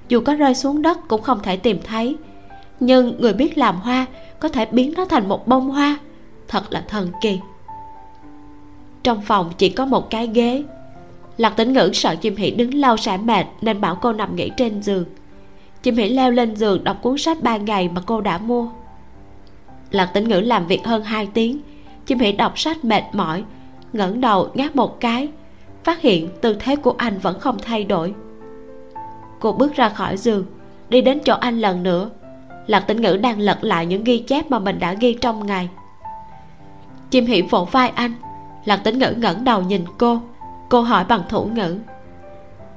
[0.09, 2.15] Dù có rơi xuống đất cũng không thể tìm thấy.
[2.79, 4.05] Nhưng người biết làm hoa
[4.39, 5.97] có thể biến nó thành một bông hoa.
[6.47, 7.39] Thật là thần kỳ.
[9.03, 10.63] Trong phòng chỉ có một cái ghế
[11.37, 14.51] lạc tĩnh ngữ sợ chim hỉ đứng lâu sẽ mệt nên bảo cô nằm nghỉ
[14.57, 15.05] trên giường.
[15.83, 18.67] Chim hỉ leo lên giường đọc cuốn sách ba ngày mà cô đã mua.
[19.91, 21.59] Lạc tĩnh ngữ làm việc hơn 2 tiếng.
[22.05, 23.43] Chim hỉ đọc sách mệt mỏi,
[23.93, 25.27] ngẩng đầu ngáp một cái,
[25.83, 28.13] phát hiện tư thế của anh vẫn không thay đổi.
[29.39, 30.45] Cô bước ra khỏi giường,
[30.89, 32.09] đi đến chỗ anh lần nữa.
[32.67, 35.69] Lạc tĩnh ngữ đang lật lại những ghi chép mà mình đã ghi trong ngày.
[37.09, 38.13] Chim hỉ vỗ vai anh.
[38.65, 40.19] Lạc tĩnh ngữ ngẩng đầu nhìn cô
[40.71, 41.77] cô hỏi bằng thủ ngữ.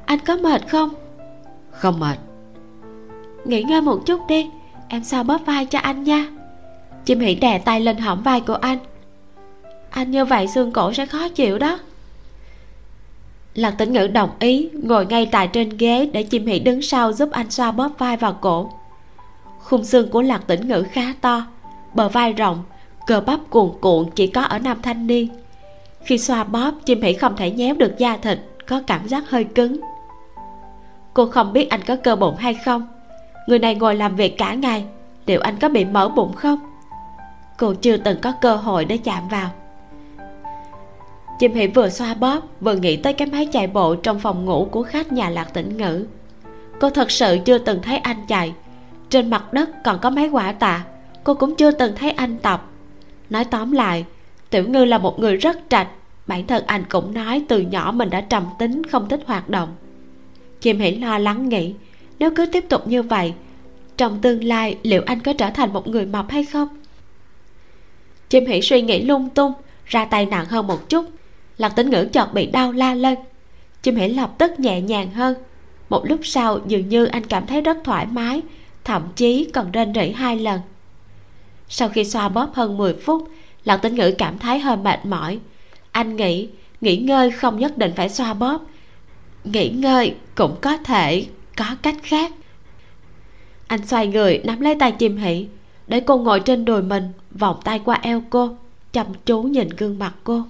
[0.07, 0.91] Anh có mệt không?
[1.71, 2.19] Không mệt.
[3.45, 4.51] Nghỉ ngơi một chút đi
[4.89, 6.27] em sao bóp vai cho anh nha.
[7.05, 8.79] Chim hỉ đè tay lên hõm vai của anh.
[9.91, 11.79] Anh như vậy xương cổ sẽ khó chịu đó.
[13.55, 17.13] Lạc tĩnh ngữ đồng ý ngồi ngay tại trên ghế để chim hỉ đứng sau
[17.13, 18.71] giúp anh xoa bóp vai vào cổ.
[19.59, 21.47] Khung xương của lạc tĩnh ngữ khá to
[21.95, 22.63] bờ vai rộng
[23.07, 25.29] cơ bắp cuồn cuộn chỉ có ở nam thanh niên
[26.05, 29.45] khi xoa bóp, chim hỉ không thể nhéo được da thịt, có cảm giác hơi
[29.45, 29.81] cứng.
[31.15, 32.87] Cô không biết anh có cơ bụng hay không.
[33.47, 34.85] Người này ngồi làm việc cả ngày,
[35.27, 36.59] liệu anh có bị mở bụng không?
[37.59, 39.51] Cô chưa từng có cơ hội để chạm vào.
[41.39, 44.69] Chim hỉ vừa xoa bóp, vừa nghĩ tới cái máy chạy bộ trong phòng ngủ
[44.71, 46.07] của khách nhà lạc tĩnh ngữ.
[46.81, 48.55] Cô thật sự chưa từng thấy anh chạy.
[49.09, 50.85] Trên mặt đất còn có mấy quả tạ,
[51.25, 52.65] cô cũng chưa từng thấy anh tập.
[53.31, 54.05] Nói tóm lại
[54.55, 55.89] tiểu ngư là một người rất trạch.
[56.27, 59.77] Bản thân anh cũng nói từ nhỏ mình đã trầm tính, không thích hoạt động.
[60.61, 61.75] Chim hỉ lo lắng nghĩ,
[62.19, 63.33] nếu cứ tiếp tục như vậy,
[63.97, 66.69] trong tương lai liệu anh có trở thành một người mập hay không?
[68.29, 69.53] Chim hỉ suy nghĩ lung tung,
[69.87, 71.07] ra tay nặng hơn một chút.
[71.59, 73.19] Lạc tính ngữ chợt bị đau la lên.
[73.83, 75.37] Chim hỉ lập tức nhẹ nhàng hơn.
[75.89, 78.43] Một lúc sau, dường như anh cảm thấy rất thoải mái,
[78.85, 80.61] thậm chí còn rên rỉ hai lần.
[81.69, 83.29] Sau khi xoa bóp hơn 10 phút
[83.65, 85.39] lạc tĩnh ngữ cảm thấy hơi mệt mỏi.
[85.93, 86.49] Anh nghĩ,
[86.81, 88.63] nghỉ ngơi không nhất định phải xoa bóp.
[89.45, 91.27] Nghỉ ngơi cũng có thể
[91.57, 92.33] có cách khác.
[93.67, 95.47] Anh xoay người, nắm lấy tay chim hỉ
[95.87, 98.57] để cô ngồi trên đùi mình, vòng tay qua eo cô,
[98.93, 100.43] chăm chú nhìn gương mặt cô.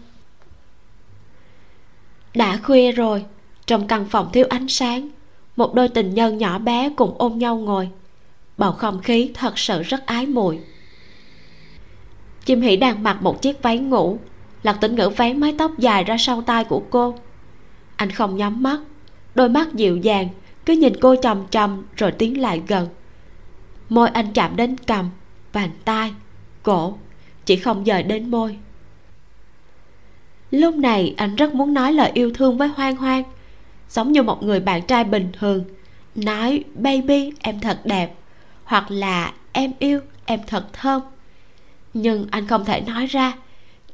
[2.34, 3.24] Đã khuya rồi,
[3.66, 5.08] trong căn phòng thiếu ánh sáng,
[5.56, 7.88] một đôi tình nhân nhỏ bé cùng ôm nhau ngồi.
[8.58, 10.58] Bầu không khí thật sự rất ái mùi
[12.44, 14.18] chim hỉ đang mặc một chiếc váy ngủ.
[14.62, 17.14] Lạc tĩnh ngữ vén mái tóc dài ra sau tai của cô.
[17.96, 18.80] Anh không nhắm mắt
[19.34, 20.28] đôi mắt dịu dàng
[20.66, 22.88] cứ nhìn cô chầm chầm rồi tiến lại gần.
[23.88, 25.10] Môi anh chạm đến cằm
[25.52, 26.12] bàn tay,
[26.62, 26.98] cổ
[27.44, 28.58] chỉ không dời đến môi.
[30.50, 33.22] Lúc này anh rất muốn nói lời yêu thương với hoang hoang
[33.90, 35.64] giống như một người bạn trai bình thường.
[36.14, 38.14] Nói baby em thật đẹp.
[38.64, 41.02] Hoặc là em yêu em thật thơm
[41.94, 43.32] nhưng anh không thể nói ra,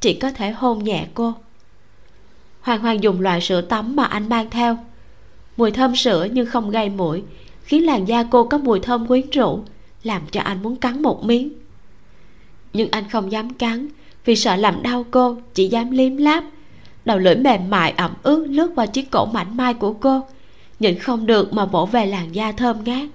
[0.01, 1.35] chỉ có thể hôn nhẹ cô.
[2.61, 4.79] Hoàng hoàng dùng loại sữa tắm mà anh mang theo.
[5.57, 7.23] Mùi thơm sữa nhưng không gây mũi
[7.63, 9.61] khiến làn da cô có mùi thơm quyến rũ,
[10.03, 11.53] làm cho anh muốn cắn một miếng.
[12.73, 13.89] Nhưng anh không dám cắn,
[14.25, 16.45] vì sợ làm đau cô, chỉ dám liếm láp.
[17.05, 20.23] Đầu lưỡi mềm mại, ẩm ướt lướt qua chiếc cổ mảnh mai của cô
[20.81, 23.09] nhịn không được mà vỗ về làn da thơm ngát.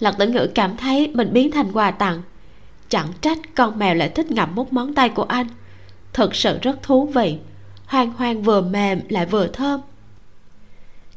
[0.00, 2.22] Lạc tử ngữ cảm thấy mình biến thành quà tặng
[2.92, 5.46] chẳng trách con mèo lại thích ngậm mút móng tay của anh.
[6.12, 7.36] Thật sự rất thú vị.
[7.86, 9.80] Hoang hoang vừa mềm lại vừa thơm.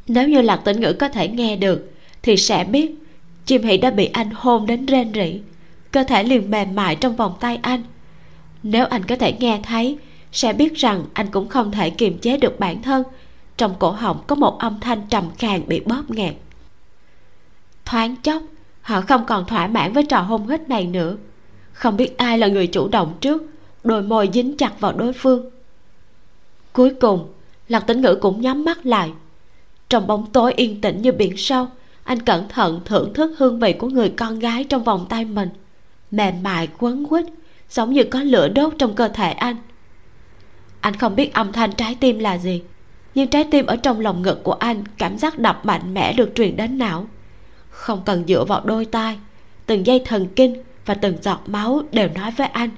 [0.08, 1.92] Nếu như lạc tĩnh ngữ có thể nghe được,
[2.22, 2.96] thì sẽ biết
[3.46, 5.40] chim hỉ đã bị anh hôn đến rên rỉ.
[5.92, 7.84] Cơ thể liền mềm mại trong vòng tay anh.
[8.64, 9.98] Nếu anh có thể nghe thấy,
[10.32, 13.04] sẽ biết rằng anh cũng không thể kiềm chế được bản thân.
[13.58, 16.36] Trong cổ họng có một âm thanh trầm khàn bị bóp nghẹt.
[17.86, 18.42] Thoáng chốc,
[18.82, 21.18] họ không còn thỏa mãn với trò hôn hít này nữa
[21.76, 23.44] không biết ai là người chủ động trước,
[23.84, 25.50] đôi môi dính chặt vào đối phương.
[26.74, 27.28] Cuối cùng
[27.68, 29.12] lạc tĩnh ngữ cũng nhắm mắt lại.
[29.90, 31.68] Trong bóng tối yên tĩnh như biển sâu,
[32.04, 35.50] anh cẩn thận thưởng thức hương vị của người con gái trong vòng tay mình.
[36.12, 37.26] Mềm mại, quấn quýt,
[37.70, 39.56] giống như có lửa đốt trong cơ thể anh.
[40.80, 42.62] Anh không biết âm thanh trái tim là gì,
[43.16, 46.32] nhưng trái tim ở trong lòng ngực của anh cảm giác đập mạnh mẽ được
[46.36, 47.08] truyền đến não.
[47.70, 49.18] Không cần dựa vào đôi tai,
[49.66, 52.70] từng dây thần kinh và từng giọt máu đều nói với anh.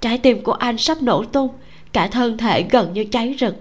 [0.00, 1.48] Trái tim của anh sắp nổ tung,
[1.92, 3.56] cả thân thể gần như cháy rực.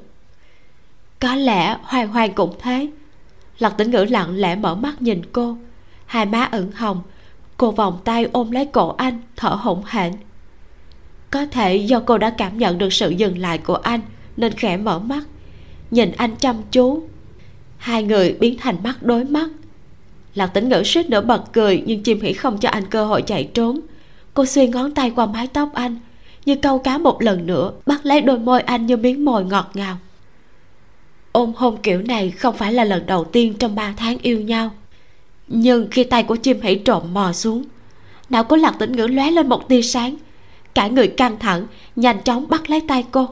[1.20, 2.88] Có lẽ hoang hoang cũng thế.
[3.60, 5.58] Lật tĩnh ngữ lặng lẽ mở mắt nhìn cô.
[6.06, 7.02] Hai má ửng hồng,
[7.58, 10.14] cô vòng tay ôm lấy cổ anh, thở hổn hển.
[11.32, 14.02] Có thể do cô đã cảm nhận được sự dừng lại của anh,
[14.38, 15.24] nên khẽ mở mắt.
[15.92, 17.04] Nhìn anh chăm chú.
[17.78, 19.50] Hai người biến thành mắt đối mắt
[20.38, 23.22] lạc tĩnh ngữ suýt nữa bật cười, nhưng chim hỉ không cho anh cơ hội
[23.22, 23.80] chạy trốn.
[24.34, 26.00] Cô xuyên ngón tay qua mái tóc anh,
[26.46, 29.72] như câu cá một lần nữa, bắt lấy đôi môi anh như miếng mồi ngọt
[29.74, 29.98] ngào.
[31.32, 34.72] Ôm hôn kiểu này không phải là lần đầu tiên trong ba tháng yêu nhau.
[35.48, 37.64] Nhưng khi tay của chim hỉ trộm mò xuống,
[38.30, 40.16] não của lạc tĩnh ngữ lóe lên một tia sáng.
[40.74, 43.30] Cả người căng thẳng, nhanh chóng bắt lấy tay cô.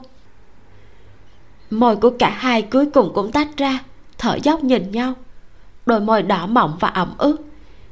[1.70, 3.84] Môi của cả hai cuối cùng cũng tách ra,
[4.18, 5.14] thở dốc nhìn nhau
[5.86, 7.38] đôi môi đỏ mọng và ẩm ướt.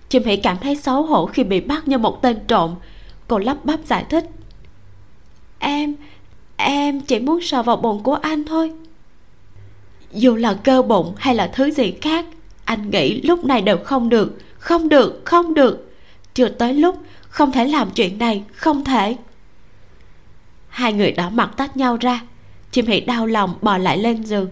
[0.10, 2.76] Chim hỉ cảm thấy xấu hổ khi bị bắt như một tên trộm.
[3.28, 4.30] Cô lắp bắp giải thích.
[5.60, 5.96] Em
[6.58, 8.72] em chỉ muốn sờ vào bụng của anh thôi.
[10.12, 12.26] Dù là cơ bụng hay là thứ gì khác,
[12.66, 15.94] anh nghĩ lúc này đều không được không được không được.
[16.34, 19.18] Chưa tới lúc, không thể làm chuyện này, không thể.
[20.70, 22.22] Hai người đỏ mặt tách nhau ra.
[22.72, 24.48] Chim hỉ đau lòng bò lại lên giường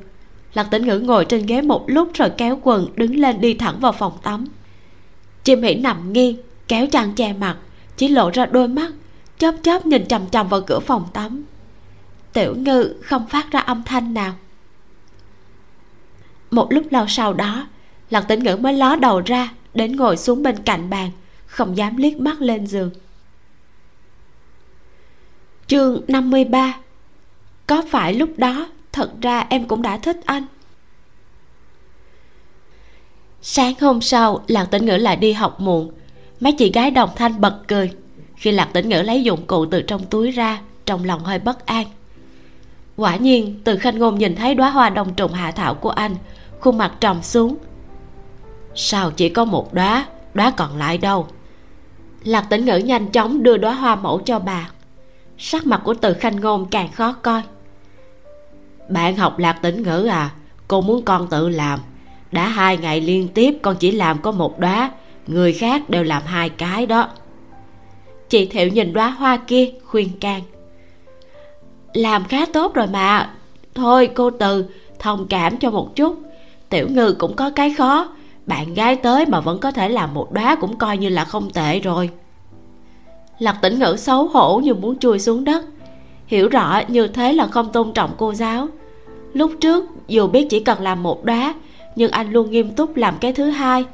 [0.54, 3.80] lạc tĩnh ngữ ngồi trên ghế một lúc rồi kéo quần đứng lên đi thẳng
[3.80, 4.46] vào phòng tắm.
[5.44, 6.38] Chim hỉ nằm nghiêng,
[6.68, 7.58] kéo chăn che mặt,
[7.98, 8.92] chỉ lộ ra đôi mắt,
[9.38, 11.44] chớp chớp nhìn chằm chằm vào cửa phòng tắm.
[12.34, 14.34] Tiểu ngư không phát ra âm thanh nào.
[16.52, 17.68] Một lúc lâu sau đó
[18.10, 21.12] lạc tĩnh ngữ mới ló đầu ra đến ngồi xuống bên cạnh bàn,
[21.46, 22.92] không dám liếc mắt lên giường.
[25.68, 26.80] Chương 53
[27.68, 30.46] có phải lúc đó thật ra em cũng đã thích anh.
[33.42, 35.92] Sáng hôm sau, lạc tĩnh ngữ lại đi học muộn.
[36.40, 37.92] Mấy chị gái đồng thanh bật cười.
[38.36, 41.66] Khi lạc tĩnh ngữ lấy dụng cụ từ trong túi ra, trong lòng hơi bất
[41.66, 41.88] an.
[42.96, 46.16] Quả nhiên, từ khanh ngôn nhìn thấy đóa hoa đồng trùng hạ thảo của anh,
[46.60, 47.58] khuôn mặt trầm xuống.
[48.76, 51.28] Sao chỉ có một đóa đóa còn lại đâu?
[52.24, 54.70] Lạc tĩnh ngữ nhanh chóng đưa đóa hoa mẫu cho bà.
[55.38, 57.42] Sắc mặt của từ khanh ngôn càng khó coi
[58.92, 60.30] bạn học lạc tĩnh ngữ à?
[60.68, 61.80] Cô muốn con tự làm.
[62.32, 64.92] Đã hai ngày liên tiếp con chỉ làm có một đóa.
[65.28, 67.08] Người khác đều làm hai cái đó.
[68.30, 70.42] Chị thiệu nhìn đóa hoa kia, khuyên can.
[71.94, 73.30] Làm khá tốt rồi mà.
[73.76, 74.66] Thôi, cô từ,
[75.00, 76.20] thông cảm cho một chút.
[76.70, 78.08] Tiểu ngư cũng có cái khó.
[78.46, 81.50] Bạn gái tới mà vẫn có thể làm một đóa cũng coi như là không
[81.50, 82.10] tệ rồi.
[83.40, 85.66] Lạc tĩnh ngữ xấu hổ như muốn chui xuống đất.
[86.28, 88.68] Hiểu rõ như thế là không tôn trọng cô giáo
[89.34, 91.54] lúc trước, dù biết chỉ cần làm một đóa
[91.96, 93.86] nhưng anh luôn nghiêm túc làm cái thứ hai.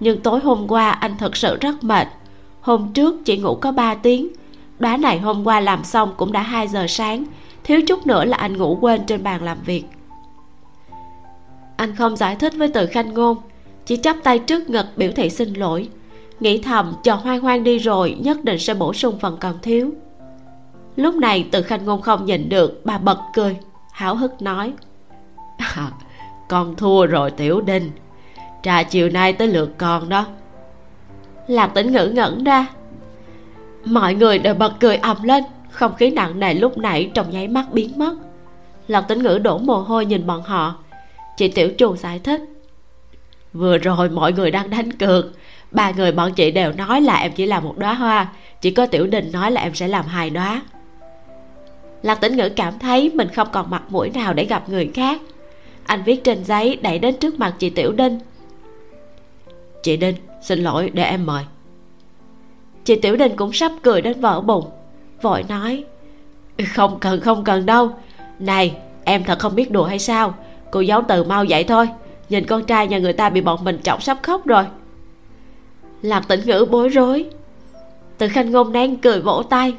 [0.00, 2.08] Nhưng tối hôm qua, anh thật sự rất mệt.
[2.60, 4.28] Hôm trước chỉ ngủ có 3 tiếng.
[4.78, 7.24] Đóa này hôm qua làm xong cũng đã 2 giờ sáng.
[7.64, 9.84] Thiếu chút nữa là anh ngủ quên trên bàn làm việc.
[11.76, 13.36] Anh không giải thích với từ khanh ngôn,
[13.86, 15.88] chỉ chắp tay trước ngực biểu thị xin lỗi.
[16.40, 19.90] Nghĩ thầm chờ hoang hoang đi rồi, nhất định sẽ bổ sung phần còn thiếu.
[20.96, 23.56] Lúc này, từ khanh ngôn không nhìn được, bà bật cười
[24.00, 24.72] háo hức nói
[25.58, 25.90] à,
[26.48, 27.90] con thua rồi tiểu đinh.
[28.62, 30.26] Trà chiều nay tới lượt con đó.
[31.46, 32.66] Lạc tĩnh ngữ ngẩn ra.
[33.84, 37.48] Mọi người đều bật cười ầm lên không khí nặng nề lúc nãy trong nháy
[37.48, 38.14] mắt biến mất.
[38.88, 40.74] Lạc tĩnh ngữ đổ mồ hôi nhìn bọn họ.
[41.36, 42.40] Chị tiểu trù giải thích
[43.52, 45.26] vừa rồi mọi người đang đánh cược.
[45.70, 48.28] Ba người bọn chị đều nói là em chỉ làm một đóa hoa.
[48.60, 50.62] Chỉ có tiểu đình nói là em sẽ làm hai đóa
[52.02, 55.20] lạc tĩnh ngữ cảm thấy mình không còn mặt mũi nào để gặp người khác.
[55.84, 58.18] Anh viết trên giấy đẩy đến trước mặt chị tiểu đinh.
[59.82, 61.44] Chị đinh, xin lỗi để em mời.
[62.84, 64.70] Chị tiểu Đinh cũng sắp cười đến vỡ bụng,
[65.22, 65.84] vội nói,
[66.74, 67.90] không cần không cần đâu.
[68.38, 70.34] Này, em thật không biết đùa hay sao.
[70.70, 71.88] Cô giáo từ mau dậy thôi.
[72.28, 74.64] Nhìn con trai nhà người ta bị bọn mình trọng sắp khóc rồi.
[76.02, 77.24] Lạc tĩnh ngữ bối rối.
[78.18, 79.74] Từ khanh ngôn đang cười vỗ tay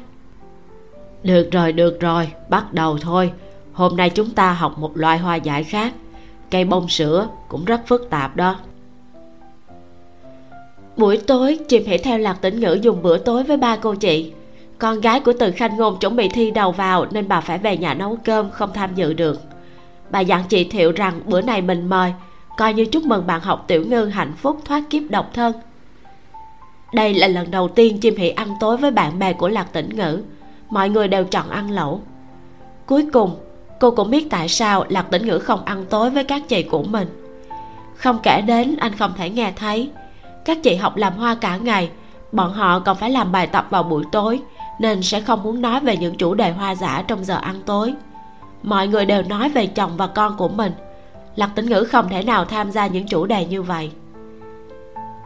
[1.22, 3.32] được rồi được rồi, bắt đầu thôi.
[3.72, 5.92] Hôm nay chúng ta học một loại hoa dại khác.
[6.50, 8.56] Cây bông sữa cũng rất phức tạp đó.
[10.96, 14.32] Buổi tối chim hãy theo lạc tĩnh ngữ dùng bữa tối với ba cô chị.
[14.78, 17.76] Con gái của từ khanh ngôn chuẩn bị thi đầu vào nên bà phải về
[17.76, 19.40] nhà nấu cơm, không tham dự được.
[20.10, 22.12] Bà dặn chị thiệu rằng bữa này mình mời.
[22.56, 25.52] Coi như chúc mừng bạn học tiểu ngư hạnh phúc, thoát kiếp độc thân.
[26.94, 29.88] Đây là lần đầu tiên chim hỷ ăn tối với bạn bè của lạc tĩnh
[29.96, 30.22] ngữ
[30.72, 32.00] mọi người đều chọn ăn lẩu.
[32.86, 33.36] Cuối cùng,
[33.80, 36.82] cô cũng biết tại sao lạc tĩnh ngữ không ăn tối với các chị của
[36.82, 37.08] mình.
[37.94, 39.90] Không kể đến anh không thể nghe thấy,
[40.44, 41.90] các chị học làm hoa cả ngày,
[42.32, 44.40] bọn họ còn phải làm bài tập vào buổi tối,
[44.80, 47.94] nên sẽ không muốn nói về những chủ đề hoa giả trong giờ ăn tối.
[48.62, 50.72] Mọi người đều nói về chồng và con của mình.
[51.36, 53.90] Lạc tĩnh ngữ không thể nào tham gia những chủ đề như vậy.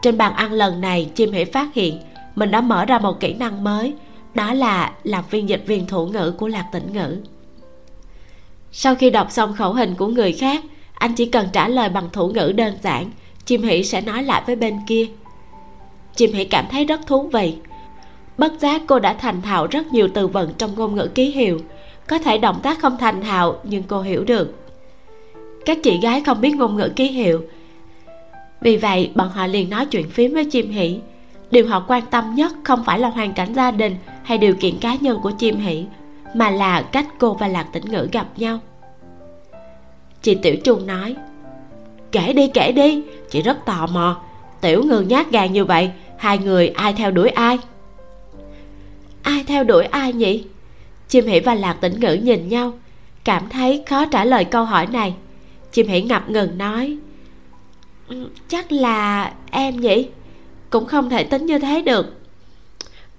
[0.01, 1.99] Trên bàn ăn lần này, chim hỉ phát hiện
[2.35, 3.95] mình đã mở ra một kỹ năng mới
[4.33, 7.17] đó là làm viên dịch viên thủ ngữ của lạc tĩnh ngữ.
[8.71, 10.63] Sau khi đọc xong khẩu hình của người khác,
[10.93, 13.11] anh chỉ cần trả lời bằng thủ ngữ đơn giản,
[13.45, 15.07] chim hỷ sẽ nói lại với bên kia.
[16.15, 17.55] Chim hỷ cảm thấy rất thú vị.
[18.37, 21.59] Bất giác cô đã thành thạo rất nhiều từ vựng trong ngôn ngữ ký hiệu.
[22.07, 24.53] Có thể động tác không thành thạo, nhưng cô hiểu được.
[25.65, 27.41] Các chị gái không biết ngôn ngữ ký hiệu.
[28.61, 30.99] Vì vậy, bọn họ liền nói chuyện phím với chim hỷ
[31.51, 34.79] điều họ quan tâm nhất không phải là hoàn cảnh gia đình hay điều kiện
[34.79, 35.85] cá nhân của chim hỷ,
[36.33, 38.59] mà là cách cô và lạc tĩnh ngữ gặp nhau.
[40.21, 41.15] Chị tiểu trung nói,
[42.11, 44.21] kể đi kể đi, chị rất tò mò.
[44.61, 47.57] Tiểu ngư nhát gan như vậy, hai người ai theo đuổi ai?
[49.21, 50.45] Ai theo đuổi ai nhỉ?
[51.07, 52.73] Chim hỷ và lạc tĩnh ngữ nhìn nhau,
[53.23, 55.15] cảm thấy khó trả lời câu hỏi này.
[55.71, 56.97] Chim hỷ ngập ngừng nói
[58.07, 60.07] ừ, chắc là em nhỉ?
[60.69, 62.13] Cũng không thể tính như thế được.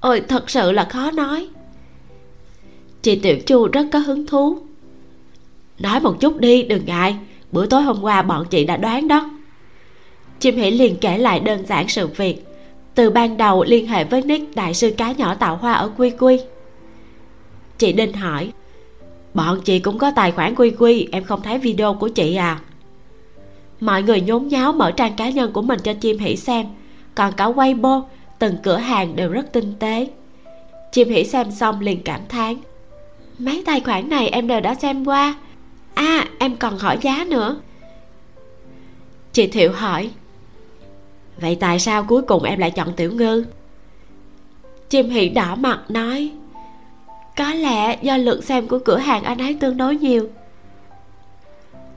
[0.01, 1.49] Ôi, thật sự là khó nói.
[3.03, 4.59] Chị tiểu chu rất có hứng thú.
[5.79, 7.17] Nói một chút đi, đừng ngại.
[7.53, 9.31] Bữa tối hôm qua bọn chị đã đoán đó.
[10.41, 12.45] Chim hỉ liền kể lại đơn giản sự việc.
[12.95, 16.11] Từ ban đầu liên hệ với nick, đại sư cá nhỏ tạo hoa ở quy
[16.11, 16.41] quy.
[17.79, 18.53] Chị đinh hỏi,
[19.35, 22.61] bọn chị cũng có tài khoản quy quy, em không thấy video của chị à?
[23.81, 26.67] Mọi người nhốn nháo mở trang cá nhân của mình cho chim hỉ xem
[27.19, 28.03] còn cả weibo,
[28.39, 30.09] từng cửa hàng đều rất tinh tế.
[30.93, 32.57] Chim hỉ xem xong liền cảm thán,
[33.39, 35.35] mấy tài khoản này em đều đã xem qua.
[35.95, 37.61] À em còn hỏi giá nữa.
[39.33, 40.11] Chị thiệu hỏi,
[41.41, 43.45] vậy tại sao cuối cùng em lại chọn tiểu ngư?
[44.89, 46.31] Chim hỉ đỏ mặt nói,
[47.37, 50.29] có lẽ do lượt xem của cửa hàng anh ấy tương đối nhiều.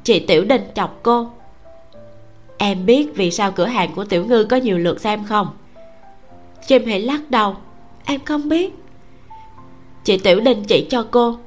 [0.03, 1.30] Chị tiểu đình chọc cô
[2.63, 5.47] em biết vì sao cửa hàng của tiểu ngư có nhiều lượt xem không?
[6.67, 7.55] Chim hãy lắc đầu.
[8.05, 8.75] Em không biết.
[10.03, 11.38] Chị tiểu đình chỉ cho cô.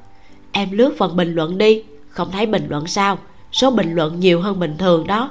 [0.52, 1.82] Em lướt phần bình luận đi.
[2.08, 3.18] Không thấy bình luận sao?
[3.52, 5.30] Số bình luận nhiều hơn bình thường đó.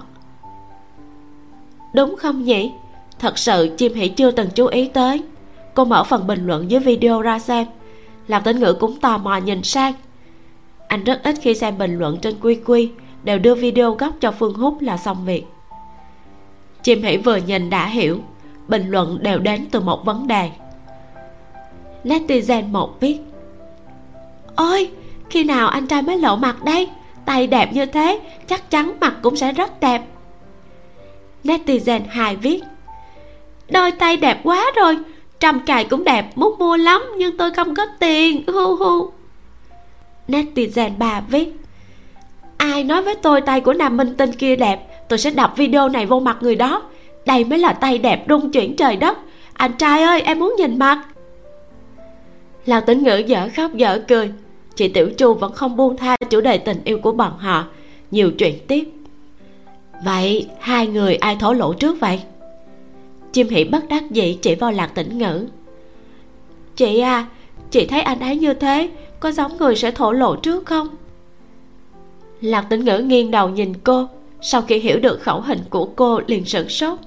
[1.93, 2.71] Đúng không nhỉ?
[3.19, 5.23] Thật sự chim hãy chưa từng chú ý tới.
[5.73, 7.67] Cô mở phần bình luận dưới video ra xem.
[8.27, 9.93] Làm tín ngữ cũng tò mò nhìn sang.
[10.87, 12.91] Anh rất ít khi xem bình luận trên quy quy,
[13.23, 15.45] đều đưa video gốc cho phương hút là xong việc
[16.83, 18.19] chim hãy vừa nhìn đã hiểu.
[18.67, 20.49] Bình luận đều đến từ một vấn đề.
[22.03, 23.19] Netizen một viết.
[24.55, 24.89] Ôi,
[25.29, 26.89] khi nào anh trai mới lộ mặt đây?
[27.25, 30.01] Tay đẹp như thế, chắc chắn mặt cũng sẽ rất đẹp.
[31.43, 32.61] Netizen hai viết.
[33.69, 34.97] Đôi tay đẹp quá rồi,
[35.39, 39.11] trầm cài cũng đẹp, muốn mua lắm, nhưng tôi không có tiền, hu hu.
[40.27, 41.62] Netizen ba viết
[42.63, 45.89] ai nói với tôi tay của nam minh tinh kia đẹp, tôi sẽ đập video
[45.89, 46.83] này vô mặt người đó.
[47.25, 49.17] Đây mới là tay đẹp rung chuyển trời đất.
[49.53, 51.05] Anh trai ơi, em muốn nhìn mặt.
[52.65, 54.31] Lạc tĩnh ngữ dở khóc dở cười.
[54.75, 57.67] Chị tiểu chu vẫn không buông tha chủ đề tình yêu của bọn họ.
[58.11, 58.89] Nhiều chuyện tiếp.
[60.05, 62.19] Vậy hai người ai thổ lộ trước vậy?
[63.31, 65.47] Chim hỉ bất đắc dĩ chỉ vào lạc tĩnh ngữ.
[66.75, 67.25] Chị à
[67.71, 70.87] chị thấy anh ấy như thế, có giống người sẽ thổ lộ trước không?
[72.43, 74.07] Lạc tĩnh ngữ nghiêng đầu nhìn cô,
[74.41, 76.99] sau khi hiểu được khẩu hình của cô liền sửng sốt.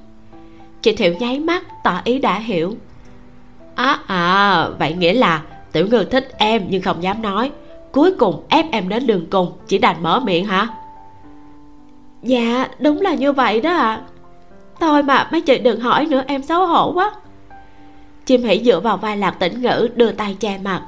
[0.83, 2.75] Chị thiệu nháy mắt, tỏ ý đã hiểu.
[3.75, 5.43] À à vậy nghĩa là
[5.73, 7.51] tiểu ngư thích em nhưng không dám nói.
[7.93, 10.69] Cuối cùng ép em đến đường cùng, chỉ đành mở miệng hả?
[12.23, 13.79] Dạ đúng là như vậy đó ạ.
[13.79, 14.03] À.
[14.81, 17.13] thôi mà, mấy chị đừng hỏi nữa, em xấu hổ quá.
[18.27, 20.83] Chim hỉ dựa vào vai lạc tĩnh ngữ, đưa tay che mặt.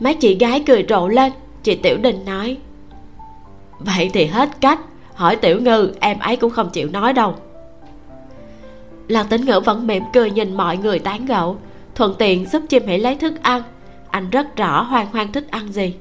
[0.00, 2.58] Mấy chị gái cười rộ lên, chị tiểu đình nói
[3.80, 4.80] vậy thì hết cách.
[5.14, 7.34] Hỏi tiểu ngư, em ấy cũng không chịu nói đâu.
[9.08, 11.56] Lạc tĩnh ngữ vẫn mỉm cười nhìn mọi người tán gẫu,
[11.94, 13.62] thuận tiện giúp chim hỉ lấy thức ăn.
[14.10, 15.94] Anh rất rõ hoang hoang thích ăn gì.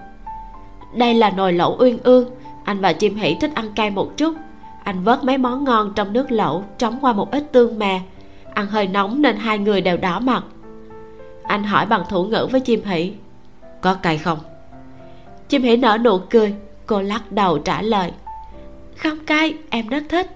[0.95, 2.29] Đây là nồi lẩu uyên ương.
[2.63, 4.33] Anh và chim hỉ thích ăn cay một chút.
[4.83, 8.01] Anh vớt mấy món ngon trong nước lẩu, trống qua một ít tương mè.
[8.53, 10.43] Ăn hơi nóng nên hai người đều đỏ mặt.
[11.43, 13.13] Anh hỏi bằng thủ ngữ với chim hỉ
[13.81, 14.39] có cay không?
[15.49, 16.55] Chim hỉ nở nụ cười
[16.89, 18.11] cô lắc đầu trả lời.
[18.97, 20.27] Không cay em rất thích.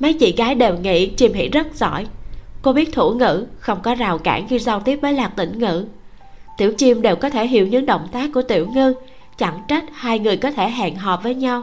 [0.00, 2.06] Mấy chị gái đều nghĩ chim hỉ rất giỏi.
[2.62, 5.86] Cô biết thủ ngữ, không có rào cản khi giao tiếp với lạc tĩnh ngữ
[6.56, 8.94] tiểu chim đều có thể hiểu những động tác của tiểu ngư,
[9.38, 11.62] chẳng trách hai người có thể hẹn hò với nhau.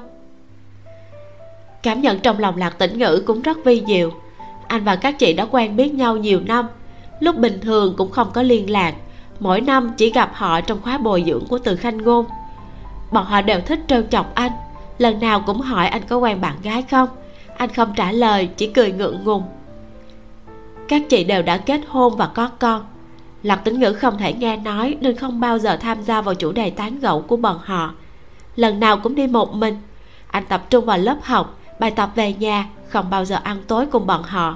[1.84, 4.12] Cảm nhận trong lòng lạc tĩnh ngữ cũng rất vi diệu.
[4.68, 6.68] Anh và các chị đã quen biết nhau nhiều năm.
[7.20, 8.96] Lúc bình thường cũng không có liên lạc.
[9.40, 12.26] Mỗi năm chỉ gặp họ trong khóa bồi dưỡng của từ khanh ngôn
[13.12, 14.52] bọn họ đều thích trêu chọc anh.
[14.98, 17.10] Lần nào cũng hỏi anh có quen bạn gái không.
[17.58, 19.44] Anh không trả lời, chỉ cười ngượng ngùng.
[20.88, 22.86] Các chị đều đã kết hôn và có con.
[23.44, 26.52] Lạc tính ngữ không thể nghe nói nên không bao giờ tham gia vào chủ
[26.52, 27.94] đề tán gẫu của bọn họ.
[28.56, 29.78] Lần nào cũng đi một mình.
[30.28, 33.86] Anh tập trung vào lớp học, bài tập về nhà, không bao giờ ăn tối
[33.86, 34.56] cùng bọn họ.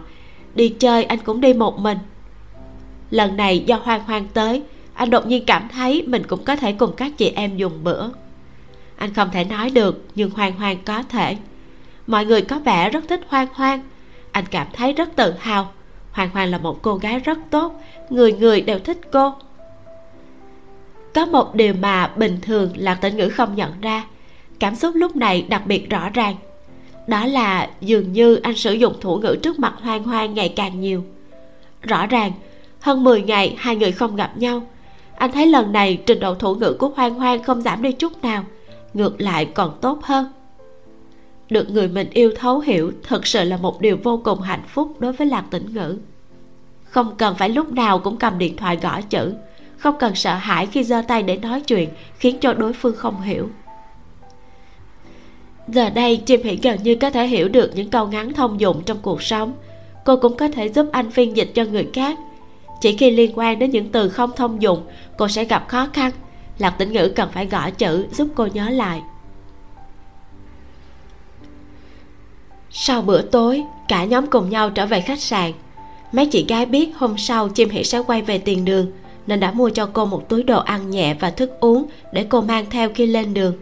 [0.55, 1.97] Đi chơi anh cũng đi một mình.
[3.11, 4.63] Lần này do hoang hoang tới,
[4.93, 8.07] anh đột nhiên cảm thấy mình cũng có thể cùng các chị em dùng bữa
[8.97, 11.37] anh không thể nói được, nhưng hoang hoang có thể.
[12.07, 13.81] Mọi người có vẻ rất thích hoang hoang.
[14.31, 15.71] Anh cảm thấy rất tự hào.
[16.11, 17.81] Hoang hoang là một cô gái rất tốt.
[18.09, 19.33] Người người đều thích cô.
[21.13, 24.05] Có một điều mà bình thường là tĩnh ngữ không nhận ra.
[24.59, 26.35] Cảm xúc lúc này đặc biệt rõ ràng.
[27.07, 30.81] Đó là dường như anh sử dụng thủ ngữ trước mặt hoang hoang ngày càng
[30.81, 31.03] nhiều.
[31.81, 32.31] Rõ ràng,
[32.79, 34.61] hơn 10 ngày hai người không gặp nhau.
[35.15, 38.23] Anh thấy lần này trình độ thủ ngữ của hoang hoang không giảm đi chút
[38.23, 38.43] nào
[38.95, 40.25] ngược lại còn tốt hơn.
[41.49, 44.95] Được người mình yêu thấu hiểu thật sự là một điều vô cùng hạnh phúc
[44.99, 45.97] đối với lạc tĩnh ngữ.
[46.83, 49.33] Không cần phải lúc nào cũng cầm điện thoại gõ chữ,
[49.77, 53.21] không cần sợ hãi khi giơ tay để nói chuyện, khiến cho đối phương không
[53.21, 53.49] hiểu.
[55.67, 58.81] Giờ đây chim hỉ gần như có thể hiểu được những câu ngắn thông dụng
[58.85, 59.53] trong cuộc sống.
[60.05, 62.17] Cô cũng có thể giúp anh phiên dịch cho người khác.
[62.81, 64.81] Chỉ khi liên quan đến những từ không thông dụng,
[65.17, 66.11] cô sẽ gặp khó khăn
[66.57, 69.01] lạc tĩnh ngữ cần phải gõ chữ giúp cô nhớ lại.
[72.71, 75.51] Sau bữa tối, cả nhóm cùng nhau trở về khách sạn.
[76.11, 78.91] Mấy chị gái biết hôm sau chim hỉ sẽ quay về tiền đường,
[79.27, 82.41] nên đã mua cho cô một túi đồ ăn nhẹ và thức uống để cô
[82.41, 83.55] mang theo khi lên đường.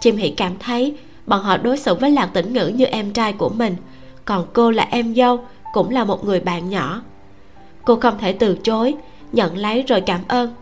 [0.00, 0.96] Chim hỉ cảm thấy
[1.26, 3.76] bọn họ đối xử với lạc tĩnh ngữ như em trai của mình,
[4.24, 7.02] còn cô là em dâu, cũng là một người bạn nhỏ.
[7.84, 8.94] Cô không thể từ chối,
[9.32, 10.54] nhận lấy rồi cảm ơn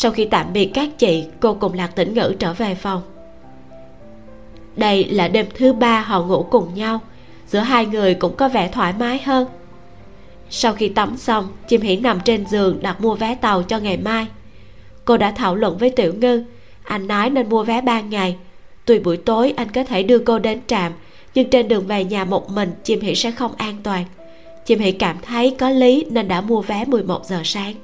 [0.00, 3.02] sau khi tạm biệt các chị, cô cùng lạc tĩnh ngữ trở về phòng.
[4.76, 7.00] Đây là đêm thứ ba họ ngủ cùng nhau,
[7.46, 9.48] giữa hai người cũng có vẻ thoải mái hơn.
[10.50, 13.96] Sau khi tắm xong, chim hỉ nằm trên giường đặt mua vé tàu cho ngày
[13.96, 14.26] mai.
[15.04, 16.44] Cô đã thảo luận với tiểu ngư,
[16.82, 18.36] anh nói nên mua vé ba ngày.
[18.84, 20.92] Tuy buổi tối anh có thể đưa cô đến trạm,
[21.34, 24.04] nhưng trên đường về nhà một mình, chim hỉ sẽ không an toàn.
[24.66, 27.74] Chim hỉ cảm thấy có lý nên đã mua vé 11 giờ sáng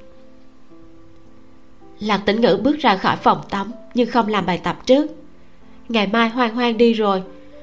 [2.05, 5.07] lạc tĩnh ngữ bước ra khỏi phòng tắm, nhưng không làm bài tập trước.
[5.89, 7.23] Ngày mai hoang hoang đi rồi.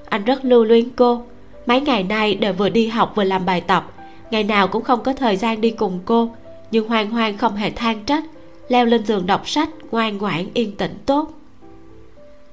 [0.09, 1.23] Anh rất lưu luyến cô.
[1.65, 3.91] Mấy ngày nay đều vừa đi học vừa làm bài tập.
[4.31, 6.31] Ngày nào cũng không có thời gian đi cùng cô,
[6.71, 8.23] nhưng hoang hoang không hề than trách,
[8.67, 11.31] leo lên giường đọc sách, ngoan ngoãn, yên tĩnh, tốt.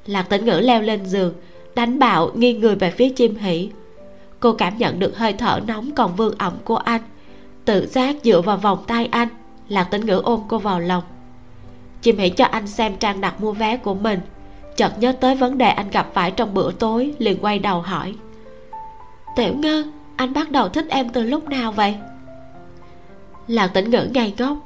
[0.07, 1.35] Lạc tĩnh ngữ leo lên giường,
[1.75, 3.71] đánh bạo, nghiêng người về phía chim hỉ
[4.41, 7.01] cô cảm nhận được hơi thở nóng còn vương ẩm của anh.
[7.65, 9.29] Tự giác dựa vào vòng tay anh,
[9.69, 11.03] lạc tĩnh ngữ ôm cô vào lòng
[12.03, 14.21] chim hỉ cho anh xem trang đặt mua vé của mình.
[14.77, 18.15] Chợt nhớ tới vấn đề anh gặp phải trong bữa tối, liền quay đầu hỏi.
[19.37, 19.85] Tiểu ngư,
[20.17, 21.95] anh bắt đầu thích em từ lúc nào vậy?
[23.47, 24.57] Lạc tĩnh ngữ ngây ngốc.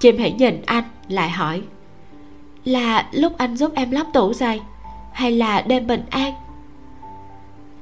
[0.00, 1.62] Chim hãy nhìn anh, lại hỏi.
[2.64, 4.60] Là lúc anh giúp em lắp tủ giày,
[5.12, 6.34] hay là đêm bình an?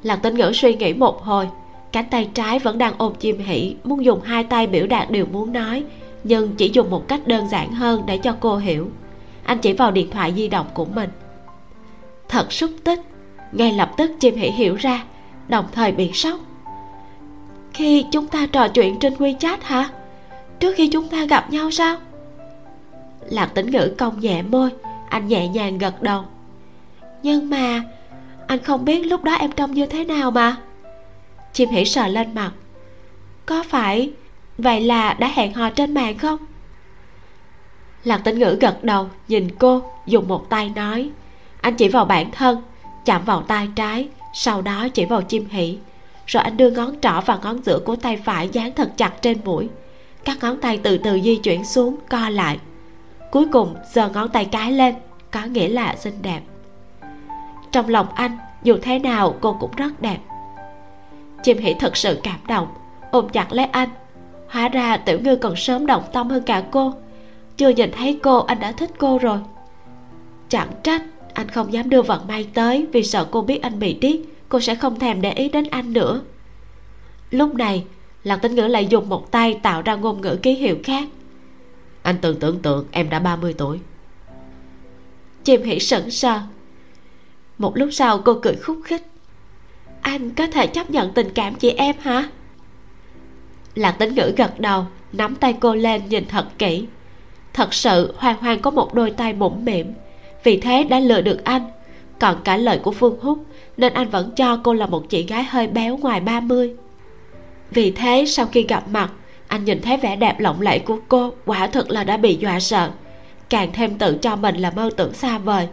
[0.03, 1.49] Lạc Tĩnh ngữ suy nghĩ một hồi,
[1.93, 5.27] cánh tay trái vẫn đang ôm chim hỉ muốn dùng hai tay biểu đạt điều
[5.27, 5.85] muốn nói
[6.25, 8.91] nhưng chỉ dùng một cách đơn giản hơn để cho cô hiểu.
[9.45, 11.11] Anh chỉ vào điện thoại di động của mình.
[12.29, 13.01] Thật xúc tích.
[13.53, 15.05] Ngay lập tức chim hỉ hiểu ra,
[15.49, 16.39] đồng thời bị sốc.
[17.73, 19.89] Khi chúng ta trò chuyện trên wechat hả?
[20.61, 21.97] Trước khi chúng ta gặp nhau sao?
[23.31, 24.71] Lạc tĩnh ngữ cong nhẹ môi,
[25.09, 26.25] anh nhẹ nhàng gật đầu.
[27.23, 27.83] Nhưng mà,
[28.47, 30.57] anh không biết lúc đó em trông như thế nào mà.
[31.53, 32.53] Chim hỉ sờ lên mặt.
[33.47, 34.13] Có phải
[34.59, 36.39] vậy là đã hẹn hò trên mạng không?
[38.05, 41.11] Lạc tĩnh ngữ gật đầu, nhìn cô, dùng một tay nói,
[41.61, 42.63] anh chỉ vào bản thân,
[43.05, 45.79] chạm vào tay trái, sau đó chỉ vào chim hỉ,
[46.27, 49.39] rồi anh đưa ngón trỏ và ngón giữa của tay phải dán thật chặt trên
[49.45, 49.69] mũi.
[50.25, 52.59] Các ngón tay từ từ di chuyển xuống, co lại.
[53.31, 54.95] Cuối cùng, giơ ngón tay cái lên,
[55.31, 56.41] có nghĩa là xinh đẹp.
[57.73, 60.19] Trong lòng anh, dù thế nào cô cũng rất đẹp.
[61.43, 62.69] Chim hỉ thật sự cảm động,
[63.11, 63.89] ôm chặt lấy anh
[64.53, 66.95] hóa ra tiểu ngư còn sớm động tâm hơn cả cô.
[67.57, 69.39] Chưa nhìn thấy cô, anh đã thích cô rồi.
[70.49, 71.03] Chẳng trách,
[71.35, 74.17] anh không dám đưa vận may tới vì sợ cô biết anh bị điếc,
[74.49, 76.21] cô sẽ không thèm để ý đến anh nữa.
[77.31, 77.85] Lúc này
[78.25, 81.09] lạc tính ngữ lại dùng một tay tạo ra ngôn ngữ ký hiệu khác.
[82.03, 83.81] Anh từng tưởng tượng em đã 30 tuổi.
[85.45, 86.41] Chim hỉ sững sờ.
[87.59, 89.03] Một lúc sau, cô cười khúc khích.
[90.01, 92.29] Anh có thể chấp nhận tình cảm chị em hả?
[93.75, 96.87] Lạc tính ngữ gật đầu, nắm tay cô lên nhìn thật kỹ.
[97.53, 99.93] Thật sự, hoàng hoàng có một đôi tay mũm mỉm
[100.45, 101.63] vì thế đã lừa được anh.
[102.21, 103.39] Còn cả lời của phương húc,
[103.77, 106.75] nên anh vẫn cho cô là một chị gái hơi béo ngoài 30
[107.75, 109.11] vì thế, sau khi gặp mặt,
[109.49, 112.61] anh nhìn thấy vẻ đẹp lộng lẫy của cô quả thực là đã bị dọa
[112.61, 112.91] sợ.
[113.51, 115.69] Càng thêm tự cho mình là mơ tưởng xa vời.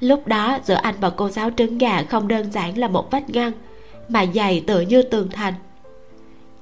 [0.00, 3.30] Lúc đó, giữa anh và cô giáo trứng gà không đơn giản là một vách
[3.30, 3.52] ngăn,
[4.08, 5.54] mà dày tựa như tường thành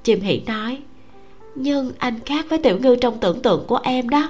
[0.03, 0.79] chim hỉ nói,
[1.55, 4.29] nhưng anh khác với tiểu ngư trong tưởng tượng của em đó.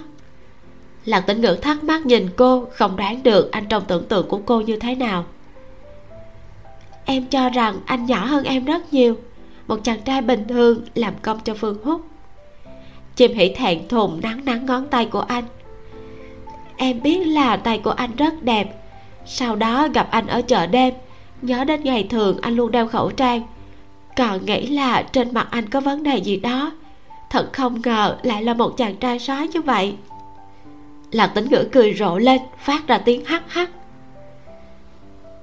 [1.04, 4.40] Lạc tĩnh ngữ thắc mắc nhìn cô, không đoán được anh trong tưởng tượng của
[4.46, 5.24] cô như thế nào.
[7.04, 9.16] Em cho rằng anh nhỏ hơn em rất nhiều,
[9.68, 12.00] một chàng trai bình thường làm công cho phương húc.
[13.16, 15.44] Chim hỉ thẹn thùng nắng nắng ngón tay của anh.
[16.76, 18.74] Em biết là tay của anh rất đẹp,
[19.26, 20.94] sau đó gặp anh ở chợ đêm,
[21.42, 23.42] nhớ đến ngày thường anh luôn đeo khẩu trang
[24.16, 26.72] còn nghĩ là trên mặt anh có vấn đề gì đó.
[27.30, 29.96] Thật không ngờ lại là một chàng trai sói như vậy.
[31.10, 33.70] Lạc tính ngữ cười rộ lên, phát ra tiếng hắc hắc.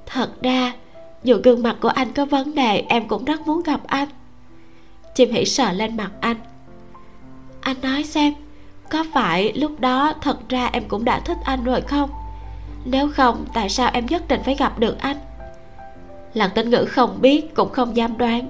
[0.06, 0.74] Thật ra,
[1.24, 4.08] dù gương mặt của anh có vấn đề, em cũng rất muốn gặp anh.
[5.16, 6.38] Chim hỉ sờ lên mặt anh.
[7.62, 8.34] Anh nói xem,
[8.90, 12.10] có phải lúc đó thật ra em cũng đã thích anh rồi không?
[12.86, 15.18] Nếu không, tại sao em nhất định phải gặp được anh?
[16.34, 18.48] Lạc tinh ngữ không biết, cũng không dám đoán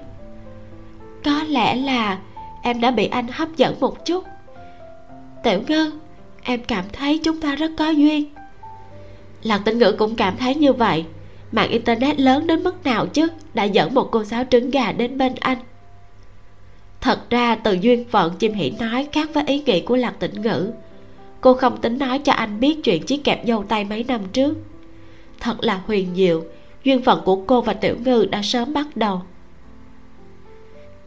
[1.24, 2.18] có lẽ là
[2.62, 4.24] em đã bị anh hấp dẫn một chút.
[5.44, 5.90] Tiểu ngư
[6.42, 8.24] em cảm thấy chúng ta rất có duyên.
[9.42, 11.04] Lạc tĩnh ngữ cũng cảm thấy như vậy.
[11.52, 13.28] Mạng internet lớn đến mức nào chứ?
[13.54, 15.58] Đã dẫn một cô giáo trứng gà đến bên anh.
[17.00, 20.42] Thật ra, từ duyên phận chim hỉ nói khác với ý nghĩ của lạc tĩnh
[20.42, 20.72] ngữ.
[21.40, 24.54] Cô không tính nói cho anh biết chuyện chiếc kẹp dâu tay mấy năm trước.
[25.40, 26.44] Thật là huyền diệu,
[26.84, 29.22] duyên phận của cô và tiểu ngư đã sớm bắt đầu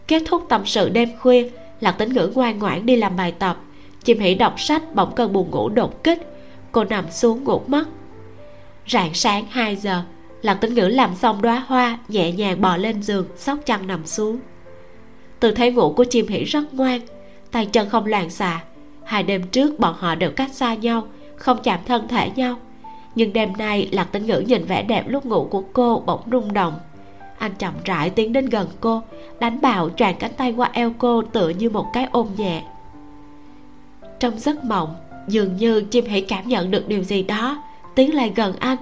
[0.07, 1.49] kết thúc tâm sự đêm khuya,
[1.79, 3.57] lạc tính ngữ ngoan ngoãn đi làm bài tập.
[4.03, 6.27] Chim hỉ đọc sách bỗng cơn buồn ngủ đột kích.
[6.71, 7.83] Cô nằm xuống ngủ mất.
[8.87, 10.03] Rạng sáng 2 giờ,
[10.41, 14.05] lạc tính ngữ làm xong đóa hoa, nhẹ nhàng bò lên giường, xốc chăn nằm
[14.05, 14.39] xuống.
[15.39, 17.01] Tư thế ngủ của chim hỉ rất ngoan,
[17.51, 18.63] tay chân không loạn xạ.
[19.03, 22.55] Hai đêm trước bọn họ đều cách xa nhau, không chạm thân thể nhau.
[23.15, 26.53] Nhưng đêm nay, lạc tính ngữ nhìn vẻ đẹp lúc ngủ của cô bỗng rung
[26.53, 26.73] động
[27.43, 29.01] anh chậm rãi tiến đến gần cô,
[29.39, 32.63] đánh bạo tràn cánh tay qua eo cô tựa như một cái ôm nhẹ.
[34.19, 34.95] Trong giấc mộng,
[35.27, 37.63] dường như chim hỉ cảm nhận được điều gì đó,
[37.95, 38.77] tiến lại gần anh,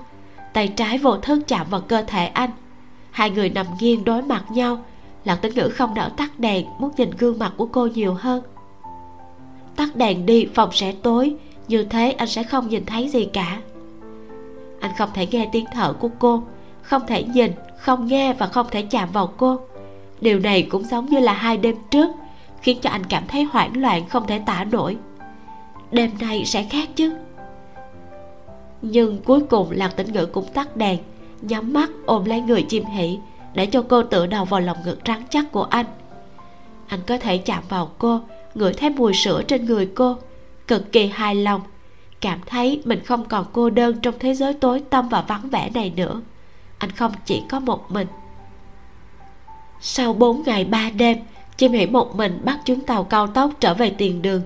[0.54, 2.50] tay trái vô thức chạm vào cơ thể anh.
[3.12, 4.80] Hai người nằm nghiêng đối mặt nhau
[5.26, 8.44] lạc tính ngữ không đỡ tắt đèn, muốn nhìn gương mặt của cô nhiều hơn.
[9.76, 11.36] Tắt đèn đi, phòng sẽ tối,
[11.68, 13.62] như thế anh sẽ không nhìn thấy gì cả.
[14.80, 16.44] Anh không thể nghe tiếng thở của cô,
[16.82, 17.52] không thể nhìn
[17.82, 19.60] không nghe và không thể chạm vào cô.
[20.22, 22.10] Điều này cũng giống như là hai đêm trước,
[22.62, 24.98] khiến cho anh cảm thấy hoảng loạn, không thể tả nổi.
[25.91, 27.14] Đêm nay sẽ khác chứ?
[28.82, 30.99] Nhưng cuối cùng lạc tĩnh ngữ cũng tắt đèn,
[31.41, 33.20] nhắm mắt ôm lấy người chim hỉ,
[33.53, 35.86] để cho cô tựa đầu vào lòng ngực rắn chắc của anh.
[36.88, 38.20] Anh có thể chạm vào cô,
[38.56, 40.18] ngửi thấy mùi sữa trên người cô,
[40.68, 41.62] cực kỳ hài lòng,
[42.22, 45.70] cảm thấy mình không còn cô đơn trong thế giới tối tăm và vắng vẻ
[45.74, 46.22] này nữa
[46.82, 48.08] anh không chỉ có một mình.
[49.82, 51.18] Sau 4 ngày 3 đêm,
[51.58, 54.41] chim hỉ một mình bắt chuyến tàu cao tốc trở về tiền đường.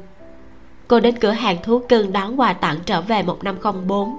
[0.88, 4.18] Cô đến cửa hàng thú cưng đón quà tặng trở về 1504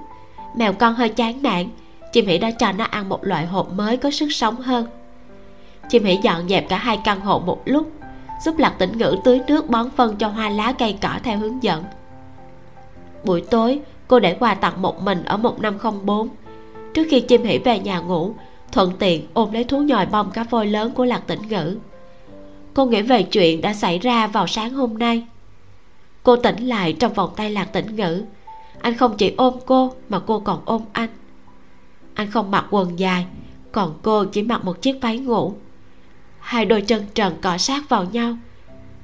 [0.55, 1.69] mèo con hơi chán nản,
[2.13, 4.87] chim hỉ đã cho nó ăn một loại hộp mới có sức sống hơn.
[5.89, 7.91] Chim hỉ dọn dẹp cả hai căn hộ một lúc,
[8.45, 11.63] giúp lạc tĩnh ngữ tưới nước bón phân cho hoa lá cây cỏ theo hướng
[11.63, 11.83] dẫn.
[13.23, 16.29] Buổi tối, cô để quà tặng một mình ở 1504
[16.97, 18.33] trước khi chim hỉ về nhà ngủ,
[18.71, 21.77] thuận tiện ôm lấy thú nhồi bông cá voi lớn của lạc tĩnh ngữ.
[22.73, 25.27] Cô nghĩ về chuyện đã xảy ra vào sáng hôm nay.
[26.23, 28.23] Cô tỉnh lại trong vòng tay lạc tĩnh ngữ.
[28.81, 31.09] Anh không chỉ ôm cô mà cô còn ôm anh.
[32.13, 33.25] Anh không mặc quần dài,
[33.71, 35.53] còn cô chỉ mặc một chiếc váy ngủ.
[36.39, 38.37] Hai đôi chân trần cọ sát vào nhau.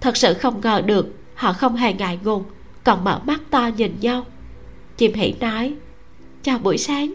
[0.01, 2.43] Thật sự không ngờ được, họ không hề ngại ngùng,
[2.83, 4.25] còn mở mắt to nhìn nhau.
[4.97, 5.73] Chim hỉ nói,
[6.43, 7.13] chào buổi sáng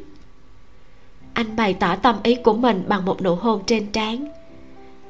[1.38, 4.28] anh bày tỏ tâm ý của mình bằng một nụ hôn trên trán.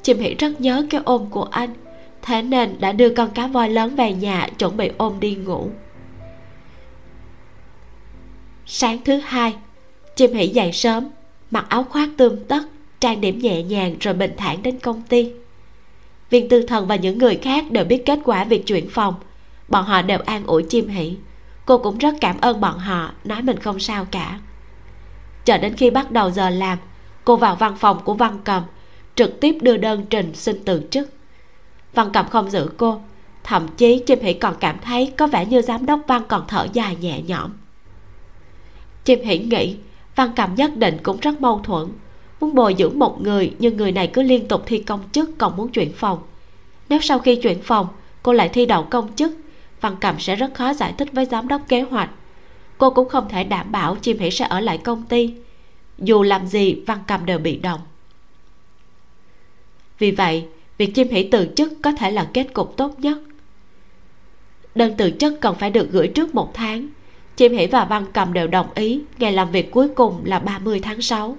[0.03, 1.73] Chim hỉ rất nhớ cái ôm của anh,
[2.21, 5.69] thế nên đã đưa con cá voi lớn về nhà chuẩn bị ôm đi ngủ.
[8.65, 9.55] Sáng thứ hai
[10.15, 11.09] chim hỉ dậy sớm,
[11.51, 12.61] mặc áo khoác tươm tất,
[12.99, 15.31] trang điểm nhẹ nhàng rồi bình thản đến công ty.
[16.29, 19.15] Viên tư thần và những người khác đều biết kết quả việc chuyển phòng.
[19.67, 21.15] Bọn họ đều an ủi chim hỉ
[21.65, 24.39] cô cũng rất cảm ơn bọn họ, nói mình không sao cả
[25.45, 26.77] chờ đến khi bắt đầu giờ làm,
[27.25, 28.63] cô vào văn phòng của văn cầm,
[29.15, 31.09] trực tiếp đưa đơn trình xin từ chức.
[31.93, 33.01] Văn cầm không giữ cô,
[33.43, 36.67] thậm chí chim hỉ còn cảm thấy có vẻ như giám đốc văn còn thở
[36.73, 37.51] dài nhẹ nhõm.
[39.03, 39.77] Chim hỉ nghĩ,
[40.15, 41.87] văn cầm nhất định cũng rất mâu thuẫn,
[42.39, 45.57] muốn bồi dưỡng một người nhưng người này cứ liên tục thi công chức còn
[45.57, 46.19] muốn chuyển phòng.
[46.89, 47.87] Nếu sau khi chuyển phòng,
[48.23, 49.31] cô lại thi đậu công chức,
[49.81, 52.09] văn cầm sẽ rất khó giải thích với giám đốc kế hoạch
[52.79, 55.33] cô cũng không thể đảm bảo chim hỉ sẽ ở lại công ty.
[55.97, 57.79] Dù làm gì, văn cầm đều bị động
[59.99, 60.45] vì vậy,
[60.77, 63.17] việc chim hỉ từ chức có thể là kết cục tốt nhất.
[64.75, 66.87] Đơn từ chức cần phải được gửi trước một tháng.
[67.35, 70.79] Chim hỉ và văn cầm đều đồng ý, ngày làm việc cuối cùng là 30
[70.79, 71.37] tháng 6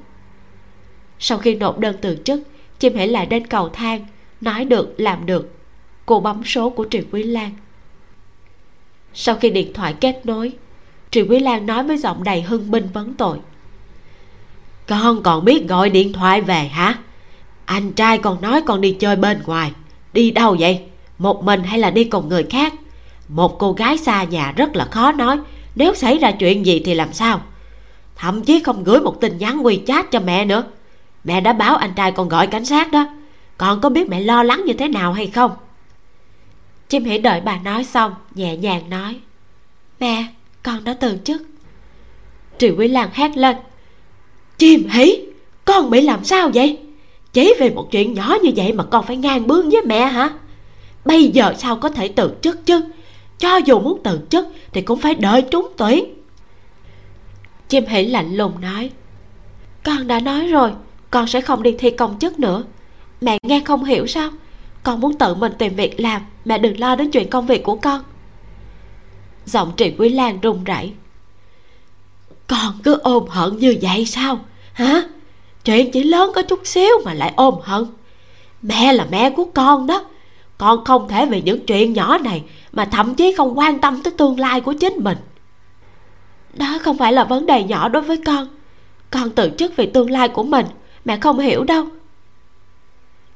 [1.23, 2.41] sau khi nộp đơn từ chức,
[2.79, 4.07] chim hỉ lại đến cầu thang,
[4.41, 5.55] nói được, làm được.
[6.07, 7.51] Cô bấm số của triệu quý lan.
[9.15, 10.53] Sau khi điện thoại kết nối
[11.11, 13.39] triệu quý lan nói với giọng đầy hưng binh vấn tội.
[14.89, 16.99] Con còn biết gọi điện thoại về hả?
[17.65, 19.73] Anh trai còn nói con đi chơi bên ngoài.
[20.13, 20.83] Đi đâu vậy?
[21.19, 22.75] Một mình hay là đi cùng người khác?
[23.29, 25.39] Một cô gái xa nhà rất là khó nói.
[25.75, 27.41] Nếu xảy ra chuyện gì thì làm sao?
[28.17, 30.65] Thậm chí không gửi một tin nhắn quy chat cho mẹ nữa.
[31.25, 33.07] Mẹ đã báo anh trai con gọi cảnh sát đó.
[33.59, 35.51] Con có biết mẹ lo lắng như thế nào hay không?
[36.89, 39.21] Chim hỉ đợi bà nói xong, nhẹ nhàng nói,
[40.01, 40.27] mẹ
[40.63, 41.43] con đã từ chức.
[42.59, 43.57] Triệu quý lan hét lên.
[44.59, 45.19] Chim hỉ,
[45.65, 46.79] con bị làm sao vậy?
[47.33, 50.31] Chỉ vì một chuyện nhỏ như vậy mà con phải ngang bướng với mẹ hả?
[51.05, 52.81] Bây giờ sao có thể từ chức chứ?
[53.39, 56.05] Cho dù muốn từ chức thì cũng phải đợi trúng tuyển.
[57.69, 58.91] Chim hỉ lạnh lùng nói.
[59.85, 60.71] Con đã nói rồi,
[61.11, 62.65] con sẽ không đi thi công chức nữa.
[63.21, 64.31] Mẹ nghe không hiểu sao?
[64.83, 67.77] Con muốn tự mình tìm việc làm, mẹ đừng lo đến chuyện công việc của
[67.77, 68.03] con
[69.51, 70.93] giọng trịnh quý lan run rẩy.
[72.47, 74.41] Con cứ ôm hận như vậy sao?
[74.73, 75.03] Hả?
[75.65, 77.85] Chuyện chỉ lớn có chút xíu mà lại ôm hận.
[78.63, 80.05] Mẹ là mẹ của con đó.
[80.59, 84.13] Con không thể vì những chuyện nhỏ này mà thậm chí không quan tâm tới
[84.19, 85.19] tương lai của chính mình.
[86.55, 88.49] Đó không phải là vấn đề nhỏ đối với con.
[89.11, 90.67] Con tự chức vì tương lai của mình,
[91.05, 91.87] mẹ không hiểu đâu.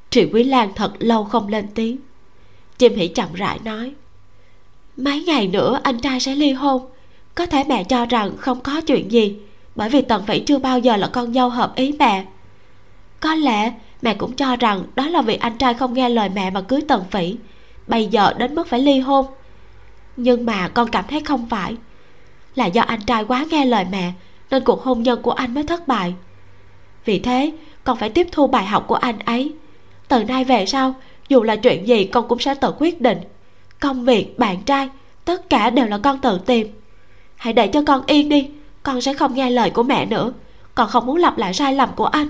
[0.09, 1.97] Triệu quý lan thật lâu không lên tiếng.
[2.77, 3.93] Chim hỉ chậm rãi nói
[4.97, 6.85] mấy ngày nữa anh trai sẽ ly hôn.
[7.35, 9.35] Có thể mẹ cho rằng không có chuyện gì,
[9.75, 12.25] bởi vì tần phỉ chưa bao giờ là con dâu hợp ý mẹ.
[13.19, 16.51] Có lẽ mẹ cũng cho rằng đó là vì anh trai không nghe lời mẹ
[16.51, 17.35] mà cưới tần phỉ
[17.87, 19.25] bây giờ đến mức phải ly hôn.
[20.17, 21.75] Nhưng mà con cảm thấy không phải.
[22.55, 24.11] Là do anh trai quá nghe lời mẹ,
[24.51, 26.13] nên cuộc hôn nhân của anh mới thất bại.
[27.05, 27.51] Vì thế,
[27.83, 29.53] con phải tiếp thu bài học của anh ấy.
[30.07, 30.95] Từ nay về sau,
[31.29, 33.17] dù là chuyện gì, con cũng sẽ tự quyết định
[33.79, 34.89] công việc, bạn trai,
[35.25, 36.67] tất cả đều là con tự tìm.
[37.35, 38.47] Hãy để cho con yên đi,
[38.83, 40.33] con sẽ không nghe lời của mẹ nữa.
[40.75, 42.27] Con không muốn lặp lại sai lầm của anh.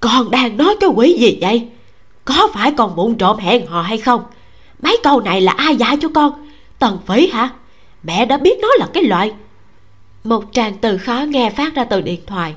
[0.00, 1.68] Con đang nói cái quỷ gì vậy?
[2.24, 4.24] Có phải con bụng trộm hẹn hò hay không?
[4.82, 6.48] Mấy câu này là ai dạy cho con?
[6.78, 7.50] Tần phí hả?
[8.02, 9.32] Mẹ đã biết nó là cái loại.
[10.24, 12.54] Một tràng từ khó nghe phát ra từ điện thoại.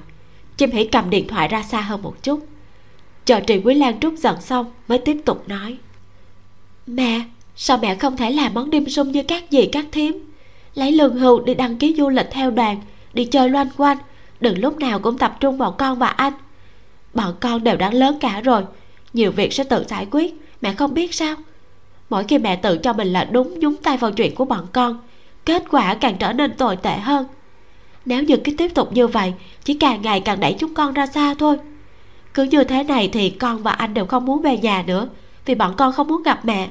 [0.57, 2.47] Chim hỉ cầm điện thoại ra xa hơn một chút.
[3.25, 5.77] Chờ trì quý lan trút giận xong mới tiếp tục nói.
[6.87, 7.21] Mẹ
[7.57, 10.19] sao mẹ không thể làm món dim sum như các dì, các thím?
[10.75, 12.81] Lấy lương hưu đi đăng ký du lịch theo đoàn,
[13.13, 13.97] đi chơi loanh quanh.
[14.39, 16.33] Đừng lúc nào cũng tập trung vào con và anh.
[17.13, 18.63] Bọn con đều đã lớn cả rồi,
[19.13, 21.35] nhiều việc sẽ tự giải quyết, mẹ không biết sao?
[22.09, 25.01] Mỗi khi mẹ tự cho mình là đúng, nhúng tay vào chuyện của bọn con,
[25.45, 27.25] kết quả càng trở nên tồi tệ hơn.
[28.05, 31.07] Nếu như cứ tiếp tục như vậy, chỉ càng ngày càng đẩy chúng con ra
[31.07, 31.57] xa thôi.
[32.33, 35.07] Cứ như thế này thì con và anh đều không muốn về nhà nữa,
[35.45, 36.67] vì bọn con không muốn gặp mẹ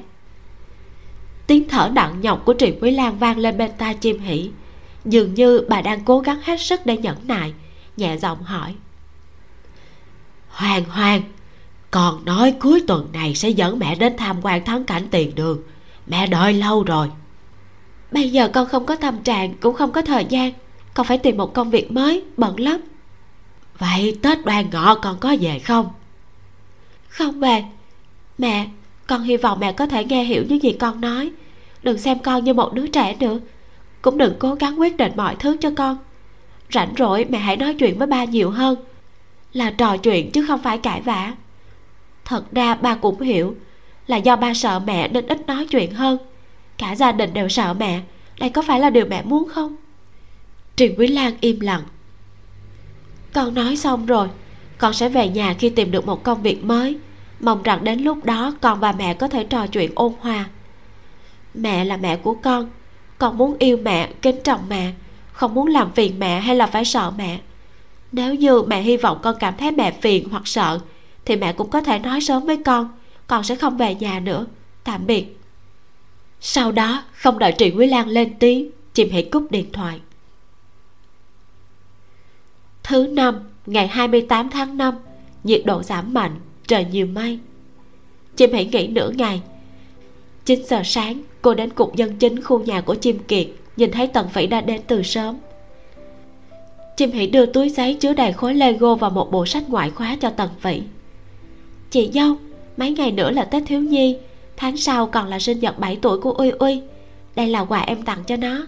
[1.47, 4.49] tiếng thở nặng nhọc của trịnh quý lan vang lên bên tai chim hỉ
[5.05, 7.53] dường như bà đang cố gắng hết sức để nhẫn nại
[7.97, 8.75] nhẹ giọng hỏi.
[10.49, 11.21] Hoàng hoàng
[11.91, 15.61] con nói cuối tuần này sẽ dẫn mẹ đến tham quan thắng cảnh tiền đường.
[16.07, 17.11] Mẹ đợi lâu rồi.
[18.11, 20.53] Bây giờ con không có tâm trạng cũng không có thời gian.
[20.93, 22.81] Con phải tìm một công việc mới bận lắm.
[23.77, 25.89] Vậy tết đoan ngọ con có về không?
[27.07, 27.63] Không về.
[28.37, 28.67] Mẹ
[29.07, 31.31] con hy vọng mẹ có thể nghe hiểu những gì con nói.
[31.83, 33.39] Đừng xem con như một đứa trẻ nữa.
[34.01, 35.97] Cũng đừng cố gắng quyết định mọi thứ cho con.
[36.73, 38.75] Rảnh rỗi, mẹ hãy nói chuyện với ba nhiều hơn.
[39.53, 41.33] Là trò chuyện chứ không phải cãi vã.
[42.25, 43.55] Thật ra ba cũng hiểu,
[44.07, 46.17] là do ba sợ mẹ nên ít nói chuyện hơn.
[46.77, 48.01] Cả gia đình đều sợ mẹ,
[48.39, 49.75] đây có phải là điều mẹ muốn không?
[50.75, 51.81] Trình quý lan im lặng.
[53.33, 54.27] Con nói xong rồi,
[54.77, 56.97] con sẽ về nhà khi tìm được một công việc mới
[57.39, 60.45] mong rằng đến lúc đó con và mẹ có thể trò chuyện ôn hòa.
[61.53, 62.69] Mẹ là mẹ của con.
[63.17, 64.93] Con muốn yêu mẹ, kính trọng mẹ.
[65.31, 67.39] Không muốn làm phiền mẹ hay là phải sợ mẹ.
[68.11, 70.79] Nếu như mẹ hy vọng con cảm thấy mẹ phiền hoặc sợ,
[71.25, 72.89] thì mẹ cũng có thể nói sớm với con.
[73.27, 74.45] Con sẽ không về nhà nữa.
[74.83, 75.39] Tạm biệt.
[76.39, 79.99] Sau đó, không đợi chị quý lan lên tiếng, chìm hãy cúp điện thoại.
[82.83, 84.95] Thứ năm, ngày 28 tháng 5
[85.43, 87.39] nhiệt độ giảm mạnh trời nhiều mây.
[88.35, 89.41] Chim hãy nghỉ nửa ngày.
[90.45, 94.07] 9 giờ sáng, cô đến cục dân chính khu nhà của chim kiệt, nhìn thấy
[94.07, 95.37] tần phỉ đã đến từ sớm.
[96.97, 100.17] Chim hãy đưa túi giấy chứa đầy khối lego và một bộ sách ngoại khóa
[100.21, 100.81] cho tần phỉ.
[101.89, 102.35] Chị dâu,
[102.77, 104.17] mấy ngày nữa là tết thiếu nhi,
[104.57, 106.81] tháng sau còn là sinh nhật 7 tuổi của uy uy.
[107.35, 108.65] Đây là quà em tặng cho nó.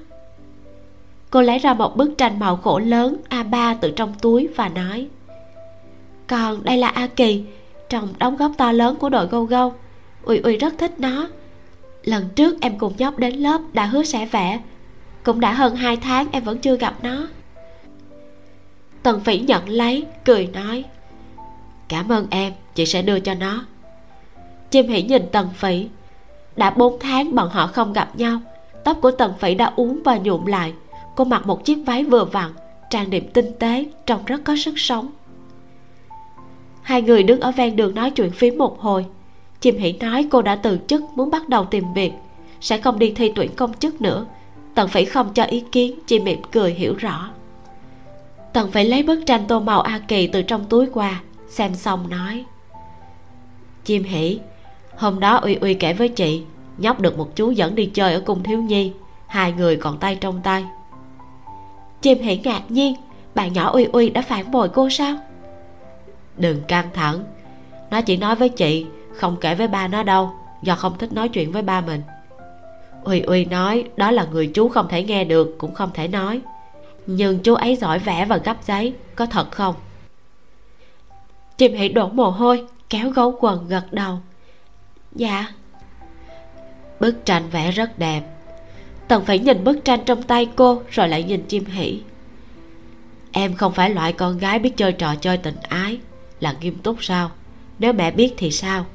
[1.30, 5.08] Cô lấy ra một bức tranh màu khổ lớn a3 từ trong túi và nói
[6.30, 7.44] còn đây là a kỳ
[7.90, 9.74] trong đóng góp to lớn của đội gâu gâu
[10.24, 11.28] uy uy rất thích nó.
[12.04, 14.60] Lần trước em cùng nhóc đến lớp đã hứa sẽ vẽ.
[15.24, 17.28] Cũng đã hơn hai tháng em vẫn chưa gặp nó.
[19.04, 20.84] Tần phỉ nhận lấy, cười nói,
[21.88, 23.66] cảm ơn em, chị sẽ đưa cho nó.
[24.72, 25.88] Chim hỉ nhìn tần phỉ
[26.56, 28.40] đã bốn tháng bọn họ không gặp nhau,
[28.84, 30.74] tóc của tần phỉ đã uống và nhuộm lại.
[31.16, 32.52] Cô mặc một chiếc váy vừa vặn,
[32.90, 35.10] trang điểm tinh tế, trông rất có sức sống
[36.90, 39.06] hai người đứng ở ven đường nói chuyện phím một hồi.
[39.62, 42.12] Chim hỉ nói cô đã từ chức muốn bắt đầu tìm việc,
[42.62, 44.26] sẽ không đi thi tuyển công chức nữa.
[44.76, 47.30] Tần phỉ không cho ý kiến, chỉ mỉm cười hiểu rõ.
[48.54, 52.10] Tần phỉ lấy bức tranh tô màu a kỳ từ trong túi qua, xem xong
[52.10, 52.46] nói,
[53.86, 54.40] chim hỉ
[54.96, 56.44] hôm đó uy uy kể với chị,
[56.78, 58.92] nhóc được một chú dẫn đi chơi ở cung thiếu nhi,
[59.28, 60.66] hai người còn tay trong tay.
[62.02, 62.96] Chim hỉ ngạc nhiên,
[63.36, 65.18] bạn nhỏ uy uy đã phản bội cô sao?
[66.40, 67.24] Đừng căng thẳng.
[67.92, 68.86] Nó chỉ nói với chị,
[69.16, 70.32] không kể với ba nó đâu,
[70.64, 72.02] do không thích nói chuyện với ba mình.
[73.04, 76.42] Uy uy nói, đó là người chú không thể nghe được, cũng không thể nói.
[77.08, 79.76] Nhưng chú ấy giỏi vẽ và gấp giấy, có thật không?
[81.58, 84.20] Chim hỉ đổ mồ hôi, kéo gấu quần gật đầu.
[85.16, 85.48] Dạ.
[87.00, 88.22] Bức tranh vẽ rất đẹp.
[89.08, 92.02] Tần phải nhìn bức tranh trong tay cô, rồi lại nhìn chim hỉ
[93.32, 96.00] em không phải loại con gái biết chơi trò chơi tình ái
[96.40, 97.32] là nghiêm túc sao?
[97.80, 98.86] Nếu mẹ biết thì sao?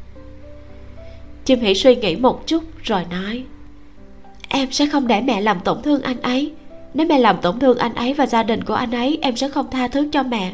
[1.45, 3.45] Chim hỉ suy nghĩ một chút rồi nói,
[4.49, 6.53] em sẽ không để mẹ làm tổn thương anh ấy.
[6.95, 9.49] Nếu mẹ làm tổn thương anh ấy và gia đình của anh ấy, em sẽ
[9.49, 10.53] không tha thứ cho mẹ.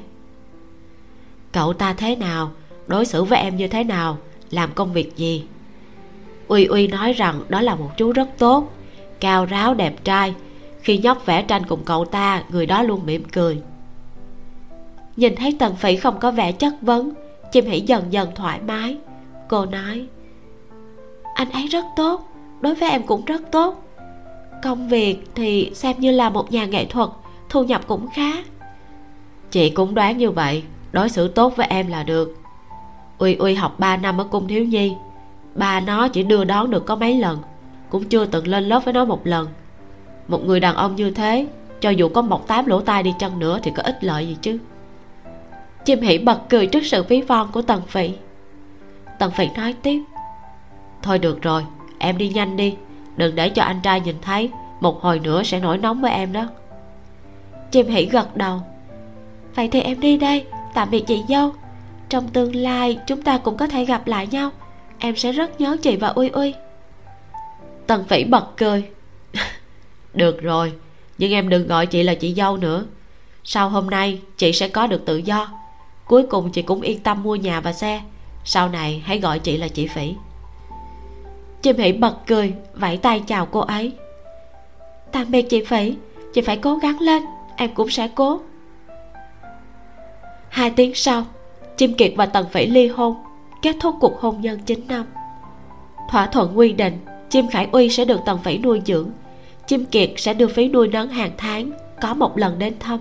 [1.53, 2.53] Cậu ta thế nào?
[2.87, 4.19] Đối xử với em như thế nào?
[4.51, 5.45] Làm công việc gì?
[6.49, 8.73] Uy uy nói rằng đó là một chú rất tốt,
[9.21, 10.35] cao ráo, đẹp trai.
[10.81, 13.59] Khi nhóc vẽ tranh cùng cậu ta, người đó luôn mỉm cười
[15.17, 17.11] nhìn thấy tần phỉ không có vẻ chất vấn,
[17.53, 18.97] chim hỉ dần dần thoải mái.
[19.49, 20.07] Cô nói,
[21.35, 22.29] anh ấy rất tốt,
[22.61, 23.85] đối với em cũng rất tốt.
[24.63, 27.09] Công việc thì xem như là một nhà nghệ thuật,
[27.49, 28.33] thu nhập cũng khá.
[29.51, 30.63] Chị cũng đoán như vậy,
[30.93, 32.37] đối xử tốt với em là được.
[33.19, 34.93] Uy uy học 3 năm ở cung thiếu nhi,
[35.55, 37.39] ba nó chỉ đưa đón được có mấy lần,
[37.91, 39.49] cũng chưa từng lên lớp với nó một lần.
[40.29, 41.47] Một người đàn ông như thế,
[41.81, 44.37] cho dù có một tám lỗ tai đi chăng nữa thì có ích lợi gì
[44.43, 44.59] chứ?
[45.85, 48.11] Chim hỉ bật cười trước sự ví von của tần phỉ.
[49.19, 50.03] Tần phỉ nói tiếp,
[51.03, 51.65] thôi được rồi,
[51.99, 52.77] em đi nhanh đi.
[53.17, 54.51] Đừng để cho anh trai nhìn thấy,
[54.81, 56.47] một hồi nữa sẽ nổi nóng với em đó.
[57.71, 58.61] Chim hỉ gật đầu,
[59.55, 60.45] vậy thì em đi đây,
[60.75, 61.53] tạm biệt chị dâu.
[62.09, 64.51] Trong tương lai, chúng ta cũng có thể gặp lại nhau.
[64.99, 66.55] Em sẽ rất nhớ chị và uy uy.
[67.87, 68.85] Tần phỉ bật cười.
[70.15, 70.73] được rồi,
[71.19, 72.85] nhưng em đừng gọi chị là chị dâu nữa.
[73.45, 75.60] Sau hôm nay, chị sẽ có được tự do
[76.11, 78.03] cuối cùng chị cũng yên tâm mua nhà và xe.
[78.45, 80.15] Sau này hãy gọi chị là chị phỉ.
[81.63, 83.93] Chim hỉ bật cười, vẫy tay chào cô ấy.
[85.13, 85.95] Tạm biệt chị phỉ,
[86.35, 87.23] chị phải cố gắng lên,
[87.57, 88.41] em cũng sẽ cố.
[90.49, 91.25] Hai tiếng sau,
[91.77, 93.15] chim kiệt và tần phỉ ly hôn,
[93.63, 95.07] kết thúc cuộc hôn nhân 9 năm.
[96.11, 99.11] Thỏa thuận quy định, chim khải uy sẽ được tần phỉ nuôi dưỡng,
[99.67, 101.71] chim kiệt sẽ đưa phí nuôi nấng hàng tháng
[102.01, 103.01] có một lần đến thăm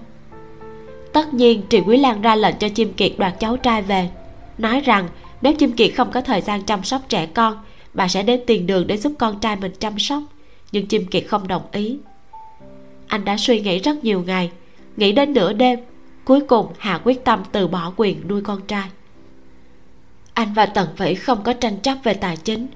[1.14, 4.10] tất nhiên triệu quý lan ra lệnh cho chim kiệt đoạt cháu trai về.
[4.58, 5.10] Nói rằng,
[5.42, 7.58] nếu chim kiệt không có thời gian chăm sóc trẻ con,
[7.94, 10.24] bà sẽ đến tiền đường để giúp con trai mình chăm sóc.
[10.72, 11.98] Nhưng chim kiệt không đồng ý.
[13.08, 14.52] Anh đã suy nghĩ rất nhiều ngày.
[14.98, 15.80] Nghĩ đến nửa đêm,
[16.26, 18.90] cuối cùng hạ quyết tâm từ bỏ quyền nuôi con trai.
[20.34, 22.68] Anh và tần vĩ không có tranh chấp về tài chính.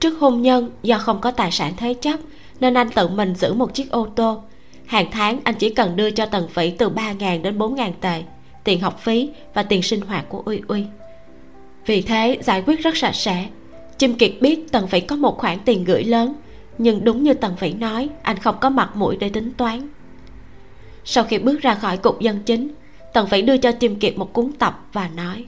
[0.00, 2.20] Trước hôn nhân, do không có tài sản thế chấp,
[2.60, 4.42] nên anh tự mình giữ một chiếc ô tô
[4.86, 8.22] hàng tháng, anh chỉ cần đưa cho tần phỉ từ 3.000 đến 4.000 tệ,
[8.64, 10.84] tiền học phí và tiền sinh hoạt của uy uy.
[11.86, 13.46] Vì thế, giải quyết rất sạch sẽ.
[13.98, 16.34] Chim kiệt biết tần phỉ có một khoản tiền gửi lớn,
[16.78, 19.88] nhưng đúng như tần phỉ nói, anh không có mặt mũi để tính toán.
[21.04, 22.68] Sau khi bước ra khỏi cục dân chính
[23.12, 25.44] tần phỉ đưa cho chim kiệt một cuốn tập và nói,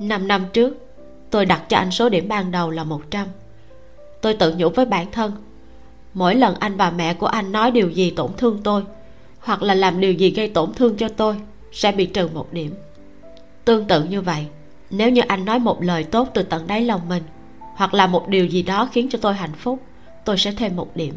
[0.00, 0.86] năm năm trước,
[1.30, 3.26] tôi đặt cho anh số điểm ban đầu là 100
[4.20, 5.32] tôi tự nhủ với bản thân
[6.16, 8.82] mỗi lần anh và mẹ của anh nói điều gì tổn thương tôi,
[9.40, 11.36] hoặc là làm điều gì gây tổn thương cho tôi,
[11.72, 12.74] sẽ bị trừ một điểm.
[13.64, 14.46] Tương tự như vậy,
[14.90, 17.22] nếu như anh nói một lời tốt từ tận đáy lòng mình,
[17.74, 19.82] hoặc là một điều gì đó khiến cho tôi hạnh phúc,
[20.24, 21.14] tôi sẽ thêm một điểm.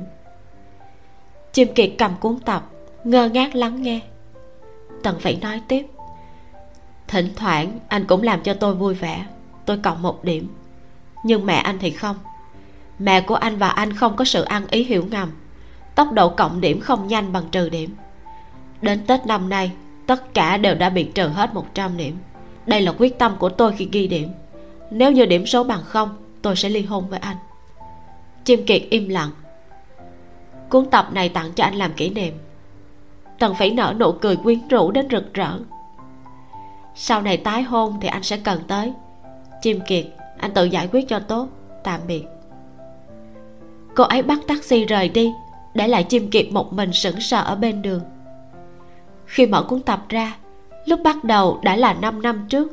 [1.54, 2.70] Chim kiệt cầm cuốn tập,
[3.04, 4.00] ngơ ngác lắng nghe.
[5.04, 5.86] Tần phải nói tiếp,
[7.08, 9.26] thỉnh thoảng anh cũng làm cho tôi vui vẻ,
[9.66, 10.48] tôi cộng một điểm,
[11.24, 12.16] nhưng mẹ anh thì không
[13.00, 15.32] mẹ của anh và anh không có sự ăn ý hiểu ngầm.
[15.96, 17.96] Tốc độ cộng điểm không nhanh bằng trừ điểm.
[18.82, 19.72] Đến tết năm nay,
[20.08, 22.18] tất cả đều đã bị trừ hết 100 điểm.
[22.66, 24.30] Đây là quyết tâm của tôi khi ghi điểm.
[24.92, 26.10] Nếu như điểm số bằng không,
[26.42, 27.38] tôi sẽ ly hôn với anh.
[28.46, 29.30] Chim kiệt im lặng.
[30.70, 32.34] Cuốn tập này tặng cho anh làm kỷ niệm.
[33.40, 35.60] Tần phỉ nở nụ cười quyến rũ đến rực rỡ.
[36.96, 38.94] Sau này tái hôn thì anh sẽ cần tới.
[39.62, 40.06] Chim kiệt,
[40.38, 41.48] anh tự giải quyết cho tốt,
[41.84, 42.24] tạm biệt
[44.00, 45.32] cô ấy bắt taxi rời đi,
[45.74, 48.02] để lại chim kiệt một mình sững sờ ở bên đường.
[49.26, 50.36] Khi mở cuốn tập ra,
[50.86, 52.72] lúc bắt đầu đã là 5 năm trước.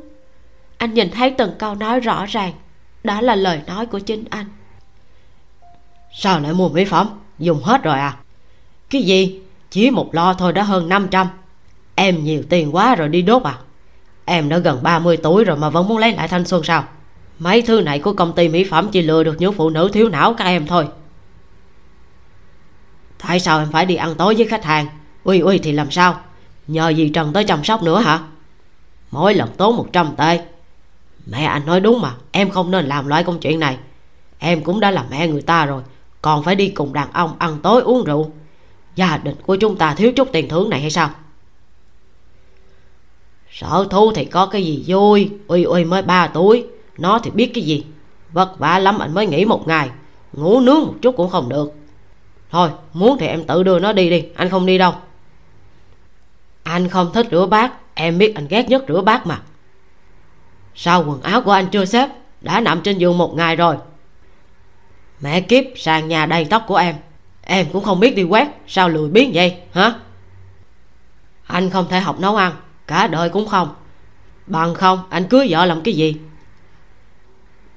[0.78, 2.52] Anh nhìn thấy từng câu nói rõ ràng,
[3.04, 4.46] đó là lời nói của chính anh.
[6.12, 7.08] Sao lại mua mỹ phẩm?
[7.38, 8.16] Dùng hết rồi à?
[8.90, 9.40] Cái gì?
[9.70, 11.28] Chỉ một lo thôi đã hơn 500
[11.94, 13.58] em nhiều tiền quá rồi đi đốt à?
[14.24, 16.84] Em đã gần 30 tuổi rồi mà vẫn muốn lấy lại thanh xuân sao?
[17.38, 20.08] Mấy thứ này của công ty mỹ phẩm chỉ lừa được những phụ nữ thiếu
[20.08, 20.86] não các em thôi
[23.26, 24.86] tại sao em phải đi ăn tối với khách hàng?
[25.24, 26.20] Uy uy, thì làm sao?
[26.66, 28.20] Nhờ gì trần tới chăm sóc nữa hả?
[29.10, 30.40] Mỗi lần tốn 100 tệ
[31.26, 33.76] mẹ anh nói đúng mà, em không nên làm loại công chuyện này.
[34.38, 35.82] Em cũng đã là mẹ người ta rồi,
[36.22, 38.30] còn phải đi cùng đàn ông ăn tối uống rượu.
[38.94, 41.10] Gia đình của chúng ta thiếu chút tiền thưởng này hay sao?
[43.52, 45.30] Sở thú thì có cái gì vui?
[45.46, 46.66] Uy uy mới ba tuổi,
[46.98, 47.84] nó thì biết cái gì?
[48.32, 49.90] Vất vả lắm, anh mới nghỉ một ngày.
[50.32, 51.72] Ngủ nướng một chút cũng không được
[52.50, 54.94] thôi, muốn thì em tự đưa nó đi đi, anh không đi đâu.
[56.62, 59.40] Anh không thích rửa bát, em biết anh ghét nhất rửa bát mà.
[60.74, 62.08] Sao quần áo của anh chưa xếp?
[62.40, 63.76] Đã nằm trên giường một ngày rồi.
[65.20, 66.94] Mẹ kiếp sàn nhà đầy tóc của em.
[67.42, 69.94] Em cũng không biết đi quét, sao lười biếng vậy, hả?
[71.46, 72.52] Anh không thể học nấu ăn,
[72.86, 73.74] cả đời cũng không.
[74.46, 76.16] Bằng không, anh cưới vợ làm cái gì?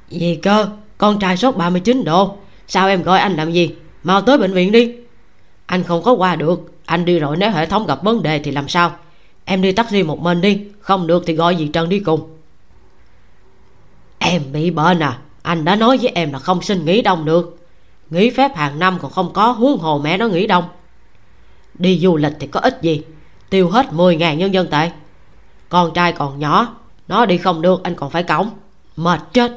[0.10, 0.70] Gì cơ?
[0.98, 2.38] Con trai sốt 39 độ.
[2.68, 3.76] Sao em gọi anh làm gì?
[4.04, 4.96] Mau tới bệnh viện đi.
[5.66, 6.72] Anh không có qua được.
[6.86, 8.92] Anh đi rồi, nếu hệ thống gặp vấn đề thì làm sao?
[9.46, 10.62] Em đi taxi một mình đi.
[10.80, 12.38] Không được thì gọi dì trần đi cùng.
[14.20, 15.20] Em bị bệnh à?
[15.42, 17.58] Anh đã nói với em là không xin nghỉ đông được.
[18.10, 20.64] Nghỉ phép hàng năm còn không có, huống hồ mẹ nó nghỉ đông.
[21.74, 23.02] Đi du lịch thì có ích gì?
[23.50, 24.92] Tiêu hết 10 ngàn nhân dân tệ.
[25.70, 26.76] Con trai còn nhỏ,
[27.08, 28.50] nó đi không được, anh còn phải cõng.
[28.96, 29.52] Mệt chết.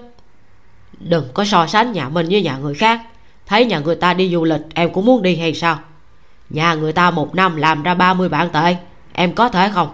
[0.98, 3.01] Đừng có so sánh nhà mình với nhà người khác
[3.47, 5.78] thấy nhà người ta đi du lịch, em cũng muốn đi hay sao?
[6.51, 8.77] Nhà người ta một năm làm ra 30 vạn tệ,
[9.12, 9.93] em có thể không?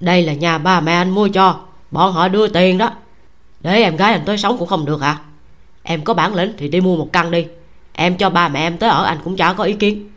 [0.00, 1.60] Đây là nhà ba mẹ anh mua cho,
[1.90, 2.90] bọn họ đưa tiền đó.
[3.60, 5.18] Để em gái anh tới sống cũng không được hả?
[5.82, 7.46] Em có bản lĩnh thì đi mua một căn đi.
[7.92, 10.10] Em cho ba mẹ em tới ở, anh cũng chả có ý kiến.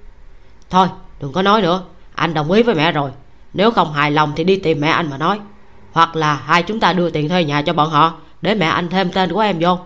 [0.70, 0.88] Thôi,
[1.20, 1.84] đừng có nói nữa.
[2.16, 3.12] Anh đồng ý với mẹ rồi.
[3.53, 5.40] Nếu không hài lòng thì đi tìm mẹ anh mà nói.
[5.91, 8.90] Hoặc là hai chúng ta đưa tiền thuê nhà cho bọn họ, để mẹ anh
[8.90, 9.80] thêm tên của em vô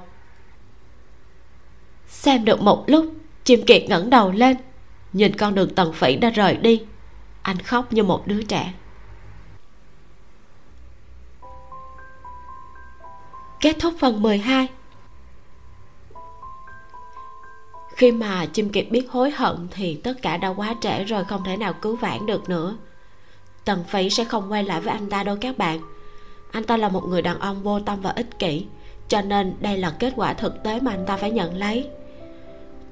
[2.16, 3.06] xem được một lúc,
[3.44, 4.58] chim kiệt ngẩng đầu lên.
[5.14, 6.82] Nhìn con đường tần phỉ đã rời đi.
[7.42, 8.74] Anh khóc như một đứa trẻ.
[13.62, 14.68] Kết thúc phần 12
[17.96, 21.44] khi mà chim kiệt biết hối hận thì tất cả đã quá trễ rồi không
[21.44, 22.78] thể nào cứu vãn được nữa.
[23.66, 25.80] Tần phỉ sẽ không quay lại với anh ta đâu các bạn.
[26.52, 28.66] Anh ta là một người đàn ông vô tâm và ích kỷ,
[29.08, 31.90] cho nên đây là kết quả thực tế mà anh ta phải nhận lấy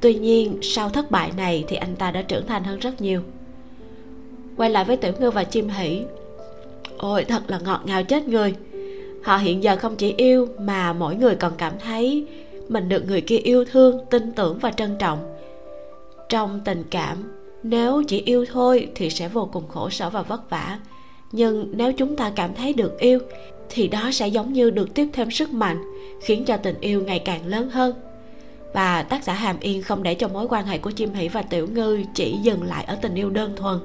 [0.04, 3.22] tuy nhiên, sau thất bại này thì anh ta đã trưởng thành hơn rất nhiều.
[4.58, 6.02] Quay lại với tiểu ngư và chim hỷ.
[6.98, 8.54] Ôi, thật là ngọt ngào chết người.
[9.24, 12.26] Họ hiện giờ không chỉ yêu mà mỗi người còn cảm thấy
[12.70, 15.36] mình được người kia yêu thương, tin tưởng và trân trọng.
[16.30, 17.18] Trong tình cảm,
[17.64, 20.80] nếu chỉ yêu thôi thì sẽ vô cùng khổ sở và vất vả.
[21.32, 23.20] Nhưng nếu chúng ta cảm thấy được yêu,
[23.70, 25.84] thì đó sẽ giống như được tiếp thêm sức mạnh,
[26.22, 27.94] khiến cho tình yêu ngày càng lớn hơn
[28.74, 31.42] và tác giả hàm yên không để cho mối quan hệ của chim hỷ và
[31.42, 33.80] tiểu ngư chỉ dừng lại ở tình yêu đơn thuần.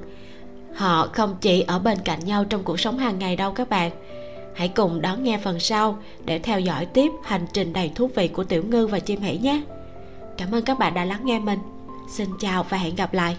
[0.75, 3.91] Họ không chỉ ở bên cạnh nhau trong cuộc sống hàng ngày đâu các bạn.
[4.55, 8.27] Hãy cùng đón nghe phần sau để theo dõi tiếp hành trình đầy thú vị
[8.27, 9.61] của tiểu ngư và chim hỷ nhé.
[10.37, 11.59] Cảm ơn các bạn đã lắng nghe mình.
[12.09, 13.37] Xin chào và hẹn gặp lại.